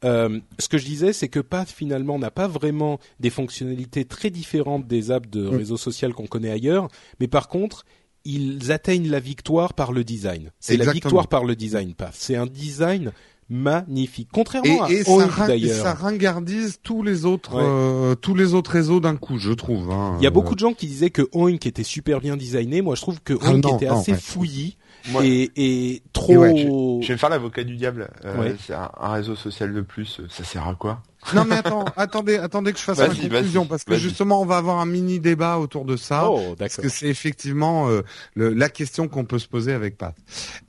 Euh, 0.04 0.40
ce 0.60 0.68
que 0.68 0.78
je 0.78 0.86
disais, 0.86 1.14
c'est 1.14 1.30
que 1.30 1.40
Path 1.40 1.70
finalement 1.70 2.18
n'a 2.18 2.32
pas 2.32 2.48
vraiment 2.48 3.00
des 3.20 3.30
fonctionnalités 3.30 4.06
très 4.06 4.30
différentes 4.30 4.88
des 4.88 5.12
apps 5.12 5.30
de 5.30 5.44
mm. 5.44 5.56
réseau 5.56 5.78
social 5.78 6.14
qu'on 6.14 6.28
connaît 6.28 6.52
ailleurs, 6.52 6.88
mais 7.20 7.28
par 7.28 7.48
contre, 7.48 7.86
ils 8.26 8.72
atteignent 8.72 9.10
la 9.10 9.20
victoire 9.20 9.74
par 9.74 9.92
le 9.92 10.04
design. 10.04 10.52
C'est 10.60 10.78
la 10.78 10.92
victoire 10.92 11.28
par 11.28 11.44
le 11.44 11.56
design 11.56 11.94
Path. 11.94 12.16
C'est 12.18 12.38
un 12.38 12.46
design 12.46 13.12
magnifique. 13.50 14.30
Contrairement 14.32 14.88
et, 14.88 15.02
à 15.02 15.10
Oink 15.10 15.48
d'ailleurs. 15.48 15.84
Ça 15.84 15.94
ringardise 15.94 16.80
tous 16.82 17.04
les 17.04 17.26
autres 17.26 17.56
euh, 17.56 18.16
tous 18.16 18.36
les 18.36 18.54
autres 18.54 18.72
réseaux 18.72 19.00
d'un 19.00 19.16
coup, 19.16 19.38
je 19.38 19.52
trouve. 19.52 19.92
Hein. 19.92 20.16
Il 20.20 20.24
y 20.24 20.28
a 20.28 20.32
beaucoup 20.32 20.56
de 20.56 20.60
gens 20.60 20.74
qui 20.74 20.88
disaient 20.88 21.10
que 21.10 21.28
Oink 21.34 21.66
était 21.66 21.84
super 21.84 22.20
bien 22.20 22.38
designé. 22.38 22.82
Moi, 22.82 22.96
je 22.96 23.02
trouve 23.02 23.22
que 23.22 23.34
ah 23.42 23.52
Oink 23.52 23.66
était 23.76 23.88
assez 23.88 24.14
fouillis. 24.14 24.78
et, 25.22 25.52
et, 25.58 26.04
trop. 26.14 26.34
je, 26.34 27.08
vais 27.08 27.14
me 27.14 27.18
faire 27.18 27.30
l'avocat 27.30 27.64
du 27.64 27.76
diable. 27.76 28.10
Euh, 28.24 28.54
C'est 28.66 28.74
un, 28.74 28.90
réseau 29.00 29.36
social 29.36 29.74
de 29.74 29.82
plus. 29.82 30.22
Ça 30.30 30.44
sert 30.44 30.68
à 30.68 30.76
quoi? 30.76 31.04
Non 31.34 31.46
mais 31.46 31.56
attends, 31.56 31.86
attendez, 31.96 32.38
attendez 32.38 32.74
que 32.74 32.80
je 32.80 32.84
fasse 32.84 33.00
ma 33.00 33.08
conclusion 33.08 33.66
parce 33.66 33.84
que 33.84 33.96
justement 33.96 34.42
on 34.42 34.46
va 34.46 34.58
avoir 34.58 34.80
un 34.80 34.86
mini 34.86 35.20
débat 35.20 35.58
autour 35.58 35.86
de 35.86 35.96
ça. 35.96 36.30
Oh, 36.30 36.56
parce 36.58 36.78
que 36.78 36.90
c'est 36.90 37.08
effectivement 37.08 37.90
euh, 37.90 38.02
la 38.36 38.70
question 38.70 39.08
qu'on 39.08 39.26
peut 39.26 39.40
se 39.40 39.48
poser 39.48 39.74
avec 39.74 39.98
Pat. 39.98 40.16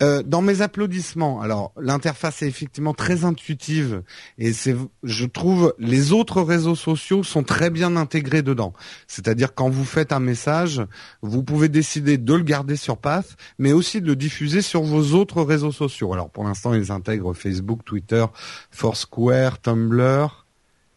Euh, 0.03 0.23
dans 0.23 0.43
mes 0.43 0.63
applaudissements, 0.63 1.41
alors 1.41 1.73
l'interface 1.81 2.43
est 2.43 2.49
effectivement 2.49 2.95
très 2.95 3.25
intuitive 3.25 4.03
et 4.39 4.53
c'est, 4.53 4.77
je 5.03 5.27
trouve, 5.27 5.75
les 5.79 6.13
autres 6.13 6.43
réseaux 6.43 6.77
sociaux 6.77 7.23
sont 7.23 7.43
très 7.43 7.71
bien 7.71 7.97
intégrés 7.97 8.43
dedans. 8.43 8.73
C'est-à-dire 9.07 9.55
quand 9.55 9.69
vous 9.69 9.85
faites 9.85 10.13
un 10.13 10.21
message, 10.21 10.83
vous 11.23 11.43
pouvez 11.43 11.69
décider 11.69 12.19
de 12.19 12.35
le 12.35 12.43
garder 12.43 12.77
sur 12.77 12.99
Path, 12.99 13.37
mais 13.59 13.73
aussi 13.73 14.01
de 14.01 14.07
le 14.07 14.17
diffuser 14.17 14.63
sur 14.63 14.83
vos 14.83 15.13
autres 15.15 15.43
réseaux 15.43 15.73
sociaux. 15.73 16.13
Alors 16.13 16.31
pour 16.31 16.45
l'instant 16.45 16.75
ils 16.75 16.93
intègrent 16.93 17.35
Facebook, 17.35 17.85
Twitter, 17.85 18.25
Foursquare, 18.71 19.61
Tumblr 19.61 20.44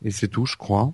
et 0.03 0.11
c'est 0.11 0.27
tout, 0.27 0.45
je 0.45 0.55
crois. 0.55 0.93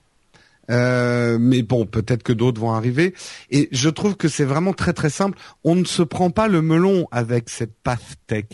Euh, 0.69 1.37
mais 1.39 1.61
bon, 1.61 1.85
peut-être 1.85 2.23
que 2.23 2.33
d'autres 2.33 2.61
vont 2.61 2.71
arriver. 2.71 3.13
Et 3.49 3.67
je 3.71 3.89
trouve 3.89 4.15
que 4.15 4.27
c'est 4.27 4.45
vraiment 4.45 4.73
très 4.73 4.93
très 4.93 5.09
simple. 5.09 5.37
On 5.63 5.75
ne 5.75 5.85
se 5.85 6.03
prend 6.03 6.29
pas 6.29 6.47
le 6.47 6.61
melon 6.61 7.07
avec 7.11 7.49
cette 7.49 7.75
path 7.83 8.15
tech. 8.27 8.45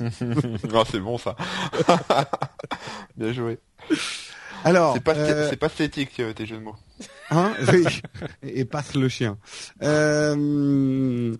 non, 0.00 0.84
c'est 0.90 1.00
bon 1.00 1.18
ça. 1.18 1.36
Bien 3.16 3.32
joué. 3.32 3.58
Alors, 4.64 4.94
c'est 4.94 5.02
pas, 5.02 5.14
euh... 5.14 5.54
pas 5.56 5.66
esthétique 5.66 6.18
euh, 6.18 6.32
tes 6.32 6.46
jeux 6.46 6.56
de 6.56 6.62
mots. 6.62 6.76
Hein 7.30 7.52
oui. 7.72 7.84
Et 8.42 8.64
passe 8.64 8.94
le 8.94 9.08
chien. 9.08 9.38
Euh... 9.82 11.34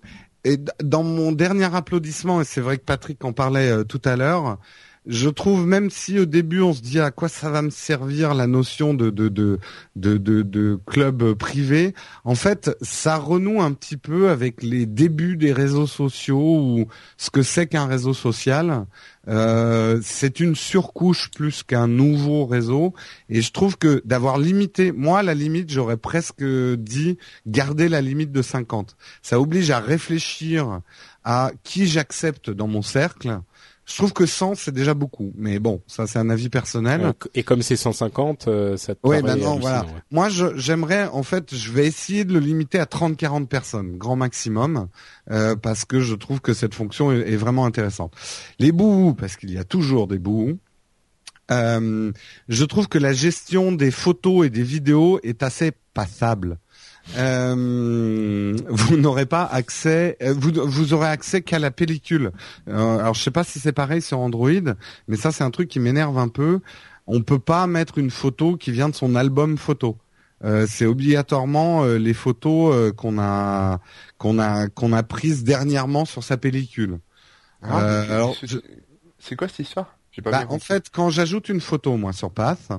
Et 0.45 0.59
dans 0.81 1.03
mon 1.03 1.33
dernier 1.33 1.75
applaudissement, 1.75 2.41
et 2.41 2.45
c'est 2.45 2.61
vrai 2.61 2.79
que 2.79 2.85
Patrick 2.85 3.25
en 3.25 3.33
parlait 3.33 3.69
euh, 3.69 3.83
tout 3.83 4.01
à 4.05 4.15
l'heure, 4.15 4.59
je 5.07 5.29
trouve 5.29 5.67
même 5.67 5.91
si 5.91 6.19
au 6.19 6.25
début 6.25 6.61
on 6.61 6.73
se 6.73 6.83
dit 6.83 6.99
à 7.01 7.11
quoi 7.11 7.29
ça 7.29 7.49
va 7.51 7.63
me 7.63 7.71
servir 7.71 8.35
la 8.35 8.47
notion 8.47 8.93
de 8.93 9.11
de 9.11 9.29
de 9.29 9.59
de, 9.97 10.81
club 10.87 11.35
privé, 11.35 11.95
en 12.25 12.35
fait 12.35 12.77
ça 12.83 13.17
renoue 13.17 13.61
un 13.63 13.73
petit 13.73 13.97
peu 13.97 14.31
avec 14.31 14.63
les 14.63 14.87
débuts 14.87 15.37
des 15.37 15.53
réseaux 15.53 15.87
sociaux 15.87 16.59
ou 16.59 16.87
ce 17.17 17.31
que 17.31 17.43
c'est 17.43 17.67
qu'un 17.67 17.87
réseau 17.87 18.15
social. 18.15 18.87
Euh, 19.29 19.99
c'est 20.03 20.39
une 20.39 20.55
surcouche 20.55 21.33
plus 21.33 21.65
qu'un 21.65 21.89
nouveau 21.89 22.47
réseau 22.47 22.95
et 23.29 23.43
je 23.43 23.51
trouve 23.51 23.77
que 23.77 24.01
d'avoir 24.05 24.39
limité, 24.39 24.93
moi 24.93 25.23
la 25.25 25.35
limite 25.35 25.71
j'aurais 25.71 25.97
presque 25.97 26.45
dit 26.45 27.19
garder 27.47 27.89
la 27.89 28.01
limite 28.01 28.33
de 28.33 28.43
50. 28.43 28.97
Ça 29.23 29.41
oblige 29.41 29.71
à 29.71 29.81
réfléchir 29.81 30.81
à 31.25 31.51
qui 31.65 31.89
j'accepte 31.89 32.51
dans 32.51 32.69
mon 32.69 32.83
cercle 32.83 33.41
je 33.87 33.97
trouve 33.97 34.13
que 34.13 34.27
100 34.27 34.57
c'est 34.57 34.73
déjà 34.73 34.95
beaucoup, 34.95 35.33
mais 35.37 35.61
bon, 35.61 35.81
ça 35.87 36.09
c'est 36.09 36.19
un 36.19 36.29
avis 36.29 36.49
personnel. 36.49 37.13
Et 37.35 37.45
comme 37.45 37.63
c'est 37.63 37.77
150, 37.77 38.49
euh, 38.49 38.77
ça 38.77 38.97
te 38.97 39.01
Oui, 39.05 39.23
ben 39.23 39.37
non, 39.37 39.59
voilà. 39.59 39.87
Moi, 40.11 40.29
j'aimerais, 40.57 41.07
en 41.07 41.23
fait, 41.23 41.55
je 41.55 41.71
vais 41.71 41.87
essayer 41.87 42.25
de 42.25 42.33
le 42.33 42.41
limiter 42.41 42.81
à 42.81 42.85
30-40 42.85 43.47
personnes, 43.47 43.97
grand 43.97 44.17
maximum, 44.17 44.89
euh, 45.31 45.55
parce 45.55 45.85
que 45.85 46.01
je 46.01 46.17
trouve 46.17 46.41
que 46.41 46.53
cette 46.53 46.75
fonction 46.75 47.13
est, 47.13 47.37
vraiment 47.37 47.65
intéressante. 47.65 48.13
Les 48.59 48.73
bouts, 48.73 49.15
parce 49.15 49.37
qu'il 49.37 49.53
y 49.53 49.59
a 49.59 49.65
toujours 49.65 50.09
des 50.09 50.19
bouts. 50.19 50.59
Euh, 51.53 52.11
je 52.49 52.65
trouve 52.65 52.89
que 52.89 52.99
la 52.99 53.13
gestion 53.13 53.71
des 53.71 53.93
photos 53.93 54.47
et 54.47 54.51
des 54.51 54.65
vidéos 54.65 55.21
est 55.23 55.45
assez 55.45 55.71
passable. 55.95 56.59
Euh, 57.17 58.57
vous 58.69 58.97
n'aurez 58.97 59.27
pas 59.27 59.45
accès, 59.45 60.17
euh, 60.23 60.35
vous, 60.37 60.51
vous 60.65 60.93
aurez 60.93 61.09
accès 61.09 61.43
qu'à 61.43 61.59
la 61.59 61.71
pellicule. 61.71 62.33
Euh, 62.69 62.99
alors 62.99 63.15
je 63.15 63.23
sais 63.23 63.31
pas 63.31 63.45
si 63.45 63.61
c'est 63.61 63.73
pareil 63.73 64.03
sur 64.03 64.19
Android, 64.19 64.51
mais 65.09 65.17
ça 65.17 65.33
c'est 65.33 65.45
un 65.45 65.51
truc 65.51 65.69
qui 65.69 65.81
m'énerve 65.81 66.19
un 66.19 66.29
peu. 66.29 66.61
On 67.07 67.23
peut 67.23 67.39
pas 67.39 67.67
mettre 67.67 67.99
une 67.99 68.11
photo 68.11 68.57
qui 68.57 68.73
vient 68.73 68.89
de 68.89 68.95
son 68.95 69.15
album 69.15 69.57
photo. 69.57 69.97
c'est 70.67 70.87
obligatoirement 70.87 71.85
les 71.85 72.15
photos 72.15 72.93
qu'on 72.97 73.19
a 73.21 73.81
qu'on 74.19 74.41
a 74.41 74.69
qu'on 74.69 74.93
a 74.93 75.03
prises 75.05 75.45
dernièrement 75.45 76.05
sur 76.05 76.25
sa 76.25 76.37
pellicule. 76.37 76.99
Ah, 77.63 78.03
alors, 78.11 78.37
c'est 79.19 79.37
quoi 79.37 79.49
cette 79.49 79.61
histoire? 79.61 79.97
Bah, 80.25 80.47
En 80.49 80.59
fait, 80.59 80.91
quand 80.91 81.11
j'ajoute 81.11 81.49
une 81.49 81.61
photo 81.61 81.97
moi 81.97 82.13
sur 82.13 82.31
Path, 82.31 82.73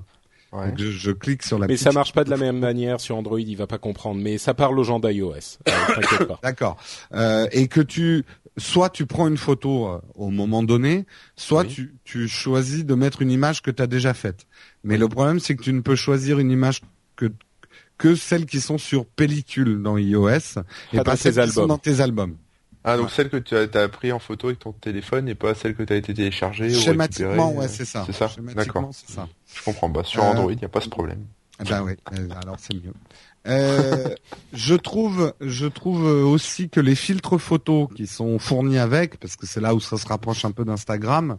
je, 0.53 1.11
clique 1.11 1.43
sur 1.43 1.59
la. 1.59 1.67
Mais 1.67 1.77
ça 1.77 1.91
marche 1.91 2.13
pas 2.13 2.23
de 2.23 2.29
la 2.29 2.37
même 2.37 2.59
manière 2.59 2.99
sur 2.99 3.15
Android, 3.15 3.39
il 3.39 3.57
va 3.57 3.67
pas 3.67 3.77
comprendre. 3.77 4.21
Mais 4.21 4.37
ça 4.37 4.53
parle 4.53 4.79
aux 4.79 4.83
gens 4.83 4.99
d'iOS. 4.99 5.59
Euh, 5.67 6.35
D'accord. 6.43 6.77
Euh, 7.13 7.47
et 7.51 7.67
que 7.67 7.81
tu, 7.81 8.23
soit 8.57 8.89
tu 8.89 9.05
prends 9.05 9.27
une 9.27 9.37
photo 9.37 9.87
euh, 9.87 9.99
au 10.15 10.29
moment 10.29 10.63
donné, 10.63 11.05
soit 11.35 11.65
tu, 11.65 11.95
tu 12.03 12.27
choisis 12.27 12.85
de 12.85 12.95
mettre 12.95 13.21
une 13.21 13.31
image 13.31 13.61
que 13.61 13.71
tu 13.71 13.81
as 13.81 13.87
déjà 13.87 14.13
faite. 14.13 14.47
Mais 14.83 14.97
le 14.97 15.07
problème, 15.07 15.39
c'est 15.39 15.55
que 15.55 15.63
tu 15.63 15.73
ne 15.73 15.81
peux 15.81 15.95
choisir 15.95 16.39
une 16.39 16.51
image 16.51 16.81
que 17.15 17.31
que 17.97 18.13
celles 18.15 18.45
qui 18.45 18.61
sont 18.61 18.77
sur 18.77 19.05
pellicule 19.05 19.81
dans 19.81 19.97
iOS 19.97 20.61
et 20.93 21.01
pas, 21.01 21.15
celles 21.15 21.33
qui 21.33 21.49
sont 21.49 21.65
dans 21.65 21.79
tes 21.79 21.99
albums. 21.99 22.37
Ah, 22.89 22.95
donc 22.95 23.11
celle 23.11 23.29
que 23.29 23.35
tu 23.35 23.53
as, 23.53 23.67
as, 23.73 23.89
pris 23.89 24.13
en 24.13 24.19
photo 24.19 24.47
avec 24.47 24.59
ton 24.59 24.71
téléphone 24.71 25.27
et 25.27 25.35
pas 25.35 25.53
celle 25.53 25.75
que 25.75 25.83
tu 25.83 25.91
as 25.91 25.97
été 25.97 26.13
téléchargée 26.13 26.73
Schématiquement, 26.73 27.51
ouais, 27.51 27.67
c'est 27.67 27.83
ça. 27.83 28.03
C'est 28.05 28.13
ça 28.13 28.31
D'accord. 28.55 28.89
Je 29.53 29.63
comprends. 29.63 29.89
Bah, 29.89 30.03
sur 30.05 30.23
Android, 30.23 30.53
il 30.53 30.57
n'y 30.57 30.63
a 30.63 30.69
pas 30.69 30.79
ce 30.79 30.87
problème. 30.87 31.25
Ben 31.67 31.81
oui, 31.83 31.93
euh, 32.13 32.29
alors 32.41 32.55
c'est 32.59 32.75
mieux. 32.75 32.93
Euh, 33.47 34.15
je 34.53 34.75
trouve, 34.75 35.33
je 35.41 35.65
trouve 35.65 36.05
aussi 36.05 36.69
que 36.69 36.79
les 36.79 36.95
filtres 36.95 37.39
photos 37.39 37.89
qui 37.93 38.07
sont 38.07 38.39
fournis 38.39 38.77
avec, 38.77 39.19
parce 39.19 39.35
que 39.35 39.47
c'est 39.47 39.59
là 39.59 39.73
où 39.75 39.79
ça 39.79 39.97
se 39.97 40.07
rapproche 40.07 40.45
un 40.45 40.51
peu 40.51 40.63
d'Instagram, 40.63 41.37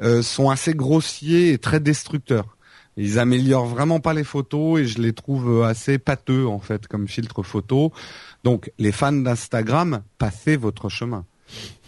euh, 0.00 0.22
sont 0.22 0.50
assez 0.50 0.74
grossiers 0.74 1.52
et 1.52 1.58
très 1.58 1.78
destructeurs. 1.80 2.56
Ils 2.96 3.20
améliorent 3.20 3.66
vraiment 3.66 4.00
pas 4.00 4.14
les 4.14 4.24
photos 4.24 4.80
et 4.80 4.86
je 4.86 5.00
les 5.00 5.12
trouve 5.12 5.62
assez 5.62 5.98
pâteux 5.98 6.48
en 6.48 6.58
fait 6.58 6.88
comme 6.88 7.06
filtre 7.06 7.44
photo. 7.44 7.92
Donc 8.44 8.70
les 8.78 8.92
fans 8.92 9.12
d'Instagram, 9.12 10.02
passez 10.18 10.56
votre 10.56 10.88
chemin. 10.88 11.24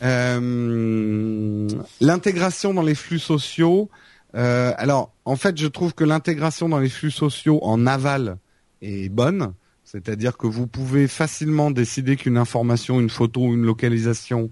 Euh, 0.02 1.68
l'intégration 2.00 2.74
dans 2.74 2.82
les 2.82 2.94
flux 2.94 3.18
sociaux. 3.18 3.90
Euh, 4.34 4.72
alors 4.76 5.12
en 5.24 5.36
fait, 5.36 5.58
je 5.58 5.66
trouve 5.66 5.94
que 5.94 6.04
l'intégration 6.04 6.68
dans 6.68 6.78
les 6.78 6.88
flux 6.88 7.10
sociaux 7.10 7.60
en 7.62 7.86
aval 7.86 8.38
est 8.82 9.08
bonne. 9.08 9.52
C'est-à-dire 9.84 10.36
que 10.36 10.46
vous 10.46 10.68
pouvez 10.68 11.08
facilement 11.08 11.72
décider 11.72 12.14
qu'une 12.14 12.36
information, 12.36 13.00
une 13.00 13.10
photo, 13.10 13.40
une 13.52 13.64
localisation, 13.64 14.48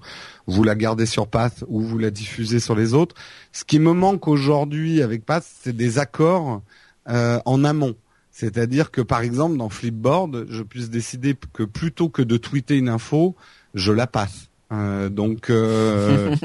vous 0.49 0.65
la 0.65 0.75
gardez 0.75 1.07
sur 1.07 1.29
Path 1.29 1.63
ou 1.69 1.81
vous 1.81 1.97
la 1.97 2.11
diffusez 2.11 2.59
sur 2.59 2.75
les 2.75 2.93
autres. 2.93 3.15
Ce 3.53 3.65
qui 3.65 3.79
me 3.79 3.93
manque 3.93 4.27
aujourd'hui 4.27 5.01
avec 5.01 5.25
Path, 5.25 5.47
c'est 5.63 5.77
des 5.77 6.01
accords 6.01 6.63
euh, 7.09 7.39
en 7.45 7.63
amont. 7.63 7.95
C'est-à-dire 8.39 8.93
que 8.93 9.01
par 9.01 9.23
exemple 9.23 9.57
dans 9.57 9.69
Flipboard, 9.69 10.47
je 10.49 10.63
puisse 10.63 10.91
décider 10.91 11.35
que 11.53 11.65
plutôt 11.65 12.09
que 12.09 12.23
de 12.23 12.37
tweeter 12.37 12.77
une 12.77 12.89
info, 12.89 13.35
je 13.75 13.91
la 13.91 14.07
passe. 14.07 14.49
Euh, 14.71 15.09
donc 15.09 15.51
euh, 15.51 16.37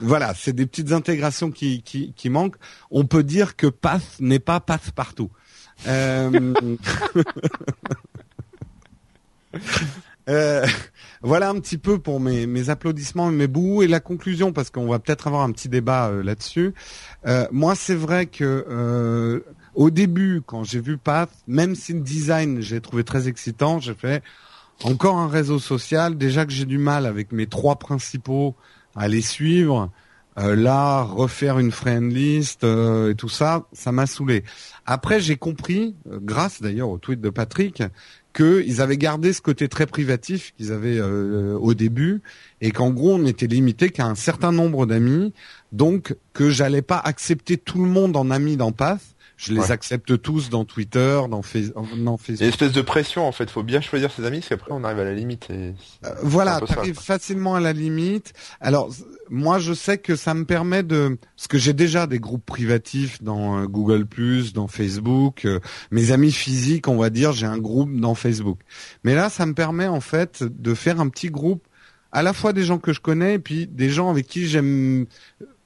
voilà, 0.00 0.34
c'est 0.34 0.52
des 0.52 0.66
petites 0.66 0.90
intégrations 0.90 1.52
qui, 1.52 1.82
qui, 1.82 2.12
qui 2.14 2.28
manquent. 2.28 2.56
On 2.90 3.04
peut 3.04 3.22
dire 3.22 3.54
que 3.54 3.68
Path 3.68 4.16
n'est 4.18 4.40
pas 4.40 4.58
Path 4.58 4.90
partout. 4.90 5.30
Euh, 11.26 11.28
euh... 11.28 11.28
voilà 11.28 11.50
un 11.50 11.60
petit 11.60 11.78
peu 11.78 11.98
pour 11.98 12.20
mes, 12.20 12.70
applaudissements, 12.70 13.30
mes 13.30 13.46
bouts 13.46 13.82
et 13.82 13.86
la 13.86 14.00
conclusion, 14.00 14.52
parce 14.52 14.70
qu'on 14.70 14.86
va 14.86 14.98
peut-être 14.98 15.26
avoir 15.26 15.42
un 15.42 15.52
petit 15.52 15.68
débat 15.68 16.08
euh, 16.08 16.22
là-dessus. 16.22 16.74
Euh, 17.26 17.46
moi, 17.50 17.74
c'est 17.74 17.94
vrai 17.94 18.26
que 18.26 19.42
au 19.74 19.90
début, 19.90 20.40
quand 20.44 20.64
j'ai 20.64 20.80
vu 20.80 20.96
Path, 20.96 21.30
même 21.46 21.74
si 21.74 21.92
le 21.92 22.00
design 22.00 22.62
j'ai 22.62 22.80
trouvé 22.80 23.04
très 23.04 23.28
excitant, 23.28 23.78
j'ai 23.78 23.94
fait 23.94 24.22
encore 24.84 25.16
un 25.16 25.28
réseau 25.28 25.58
social. 25.58 26.16
Déjà 26.16 26.46
que 26.46 26.52
j'ai 26.52 26.64
du 26.64 26.78
mal 26.78 27.04
avec 27.04 27.30
mes 27.32 27.46
trois 27.46 27.76
principaux 27.76 28.54
à 28.94 29.08
les 29.08 29.20
suivre. 29.20 29.90
Euh, 30.38 30.54
là, 30.54 31.02
refaire 31.02 31.58
une 31.58 31.70
friend 31.70 32.12
list 32.12 32.62
euh, 32.62 33.12
et 33.12 33.14
tout 33.14 33.30
ça, 33.30 33.66
ça 33.72 33.90
m'a 33.90 34.06
saoulé. 34.06 34.44
Après, 34.84 35.18
j'ai 35.18 35.36
compris, 35.36 35.94
euh, 36.10 36.18
grâce 36.20 36.60
d'ailleurs 36.60 36.90
au 36.90 36.98
tweet 36.98 37.22
de 37.22 37.30
Patrick, 37.30 37.82
qu'ils 38.36 38.82
avaient 38.82 38.98
gardé 38.98 39.32
ce 39.32 39.40
côté 39.40 39.68
très 39.68 39.86
privatif 39.86 40.52
qu'ils 40.56 40.70
avaient 40.70 41.00
au 41.00 41.72
début 41.72 42.20
et 42.60 42.70
qu'en 42.70 42.90
gros 42.90 43.14
on 43.14 43.24
était 43.24 43.46
limité 43.46 43.88
qu'à 43.88 44.06
un 44.06 44.14
certain 44.14 44.52
nombre 44.52 44.84
d'amis, 44.84 45.32
donc 45.72 46.14
que 46.34 46.50
j'allais 46.50 46.82
pas 46.82 46.98
accepter 46.98 47.56
tout 47.56 47.82
le 47.82 47.90
monde 47.90 48.16
en 48.16 48.30
ami 48.30 48.56
dans 48.56 48.72
Path 48.72 49.15
je 49.36 49.52
les 49.52 49.70
accepte 49.70 50.20
tous 50.22 50.48
dans 50.48 50.64
Twitter, 50.64 51.20
dans, 51.28 51.42
Facebook. 51.42 51.84
Il 52.28 52.36
y 52.36 52.42
a 52.42 52.44
une 52.44 52.48
espèce 52.48 52.72
de 52.72 52.80
pression 52.80 53.26
en 53.26 53.32
fait, 53.32 53.50
faut 53.50 53.62
bien 53.62 53.80
choisir 53.80 54.10
ses 54.10 54.24
amis 54.24 54.38
parce 54.38 54.48
qu'après 54.48 54.72
on 54.72 54.82
arrive 54.82 55.00
à 55.00 55.04
la 55.04 55.14
limite. 55.14 55.48
Et... 55.50 55.74
Euh, 56.04 56.14
voilà, 56.22 56.60
tu 56.66 56.72
arrives 56.72 56.98
facilement 56.98 57.54
à 57.54 57.60
la 57.60 57.74
limite. 57.74 58.32
Alors 58.60 58.90
moi 59.28 59.58
je 59.58 59.74
sais 59.74 59.98
que 59.98 60.16
ça 60.16 60.32
me 60.32 60.44
permet 60.44 60.82
de, 60.82 61.18
parce 61.36 61.48
que 61.48 61.58
j'ai 61.58 61.74
déjà 61.74 62.06
des 62.06 62.18
groupes 62.18 62.46
privatifs 62.46 63.22
dans 63.22 63.58
euh, 63.58 63.66
Google+, 63.66 64.06
dans 64.54 64.68
Facebook, 64.68 65.44
euh, 65.44 65.60
mes 65.90 66.12
amis 66.12 66.32
physiques 66.32 66.88
on 66.88 66.96
va 66.96 67.10
dire, 67.10 67.32
j'ai 67.32 67.46
un 67.46 67.58
groupe 67.58 67.94
dans 67.94 68.14
Facebook. 68.14 68.60
Mais 69.04 69.14
là 69.14 69.28
ça 69.28 69.44
me 69.44 69.52
permet 69.52 69.86
en 69.86 70.00
fait 70.00 70.42
de 70.42 70.74
faire 70.74 70.98
un 70.98 71.08
petit 71.08 71.28
groupe 71.28 71.66
à 72.10 72.22
la 72.22 72.32
fois 72.32 72.54
des 72.54 72.62
gens 72.62 72.78
que 72.78 72.94
je 72.94 73.00
connais 73.00 73.34
et 73.34 73.38
puis 73.38 73.66
des 73.66 73.90
gens 73.90 74.10
avec 74.10 74.26
qui 74.26 74.46
j'aime 74.46 75.06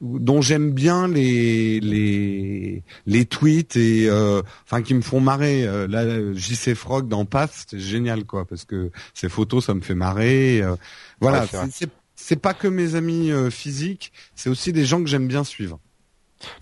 dont 0.01 0.41
j'aime 0.41 0.71
bien 0.71 1.07
les 1.07 1.79
les 1.79 2.83
les 3.05 3.25
tweets 3.25 3.75
et 3.75 4.09
euh, 4.09 4.41
enfin 4.65 4.81
qui 4.81 4.93
me 4.93 5.01
font 5.01 5.19
marrer. 5.19 5.63
Euh, 5.65 5.87
là 5.87 6.03
JC 6.33 6.73
Frog 6.73 7.07
dans 7.07 7.25
Path 7.25 7.67
c'est 7.69 7.79
génial 7.79 8.25
quoi 8.25 8.45
parce 8.45 8.65
que 8.65 8.91
ces 9.13 9.29
photos 9.29 9.65
ça 9.65 9.73
me 9.73 9.81
fait 9.81 9.95
marrer 9.95 10.61
euh, 10.61 10.75
voilà 11.19 11.45
c'est 11.69 11.89
c'est 12.15 12.35
pas 12.35 12.53
que 12.53 12.67
mes 12.67 12.95
amis 12.95 13.31
euh, 13.31 13.49
physiques 13.49 14.11
c'est 14.35 14.49
aussi 14.49 14.73
des 14.73 14.85
gens 14.85 15.01
que 15.01 15.09
j'aime 15.09 15.27
bien 15.27 15.43
suivre. 15.43 15.79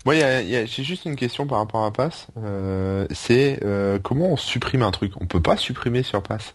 Moi, 0.04 0.14
j'ai 0.14 0.84
juste 0.84 1.06
une 1.06 1.16
question 1.16 1.46
par 1.46 1.56
rapport 1.56 1.86
à 1.86 1.90
Pass. 1.90 2.26
c'est 3.12 3.58
comment 4.02 4.32
on 4.32 4.36
supprime 4.36 4.82
un 4.82 4.90
truc? 4.90 5.12
On 5.18 5.26
peut 5.26 5.40
pas 5.40 5.56
supprimer 5.56 6.02
sur 6.02 6.22
Pass 6.22 6.54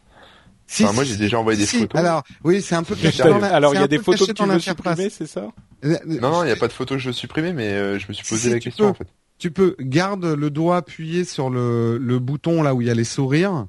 moi, 0.94 1.04
j'ai 1.04 1.18
déjà 1.18 1.40
envoyé 1.40 1.60
des 1.60 1.66
photos. 1.66 2.00
Alors, 2.00 2.24
oui, 2.44 2.62
c'est 2.62 2.76
un 2.76 2.84
peu 2.84 2.96
caché. 2.96 3.22
alors, 3.24 3.74
il 3.74 3.80
y 3.80 3.84
a 3.84 3.88
des 3.88 4.00
photos 4.00 4.28
que 4.28 4.34
tu 4.34 4.46
veux 4.46 4.60
supprimer, 4.60 5.10
c'est 5.10 5.28
ça 5.28 5.48
euh, 5.84 5.98
Non, 6.06 6.32
non, 6.32 6.44
il 6.44 6.48
n'y 6.48 6.52
a 6.52 6.56
pas 6.56 6.68
de 6.68 6.74
photos 6.74 6.98
que 6.98 7.04
je 7.04 7.10
veux 7.10 7.14
supprimer, 7.14 7.54
mais 7.54 7.74
euh, 7.74 8.00
je 8.00 8.08
me 8.08 8.14
suis 8.14 8.26
posé 8.28 8.50
la 8.50 8.60
question 8.60 8.88
en 8.88 8.94
fait. 8.94 9.08
Tu 9.38 9.52
peux 9.52 9.76
garde 9.80 10.26
le 10.26 10.50
doigt 10.50 10.78
appuyé 10.78 11.26
sur 11.26 11.50
le, 11.50 11.98
le 11.98 12.20
bouton 12.20 12.64
là 12.64 12.74
où 12.74 12.82
il 12.82 12.88
y 12.88 12.90
a 12.90 12.94
les 12.94 13.04
sourires. 13.04 13.68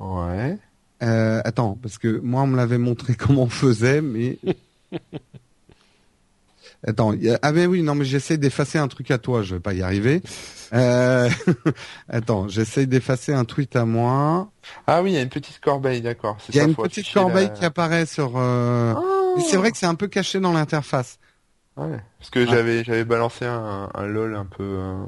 Ouais. 0.00 0.58
Euh, 1.02 1.40
attends, 1.44 1.78
parce 1.80 1.96
que 1.98 2.18
moi 2.18 2.42
on 2.42 2.48
me 2.48 2.56
l'avait 2.56 2.78
montré 2.78 3.14
comment 3.18 3.44
on 3.44 3.48
faisait, 3.48 4.00
mais 4.00 4.38
Attends, 6.86 7.12
ah 7.42 7.52
ben 7.52 7.66
oui, 7.66 7.82
non 7.82 7.96
mais 7.96 8.04
j'essaie 8.04 8.38
d'effacer 8.38 8.78
un 8.78 8.86
truc 8.86 9.10
à 9.10 9.18
toi, 9.18 9.42
je 9.42 9.56
vais 9.56 9.60
pas 9.60 9.74
y 9.74 9.82
arriver. 9.82 10.22
Euh... 10.72 11.28
Attends, 12.08 12.46
j'essaie 12.46 12.86
d'effacer 12.86 13.34
un 13.34 13.44
tweet 13.44 13.74
à 13.74 13.84
moi. 13.84 14.50
Ah 14.86 15.02
oui, 15.02 15.10
il 15.10 15.14
y 15.14 15.18
a 15.18 15.22
une 15.22 15.28
petite 15.28 15.58
corbeille, 15.58 16.02
d'accord. 16.02 16.38
Il 16.48 16.54
y 16.54 16.60
a 16.60 16.64
une 16.64 16.76
petite 16.76 17.12
corbeille 17.12 17.52
qui 17.52 17.64
apparaît 17.64 18.06
sur. 18.06 18.34
Euh... 18.36 18.94
Oh. 18.96 19.40
C'est 19.48 19.56
vrai 19.56 19.72
que 19.72 19.76
c'est 19.76 19.86
un 19.86 19.96
peu 19.96 20.06
caché 20.06 20.38
dans 20.38 20.52
l'interface. 20.52 21.18
Ouais, 21.76 22.00
parce 22.18 22.30
que 22.30 22.44
j'avais 22.44 22.82
j'avais 22.82 23.04
balancé 23.04 23.44
un, 23.44 23.88
un 23.94 24.06
lol 24.06 24.34
un 24.34 24.46
peu 24.46 24.64
euh, 24.64 25.04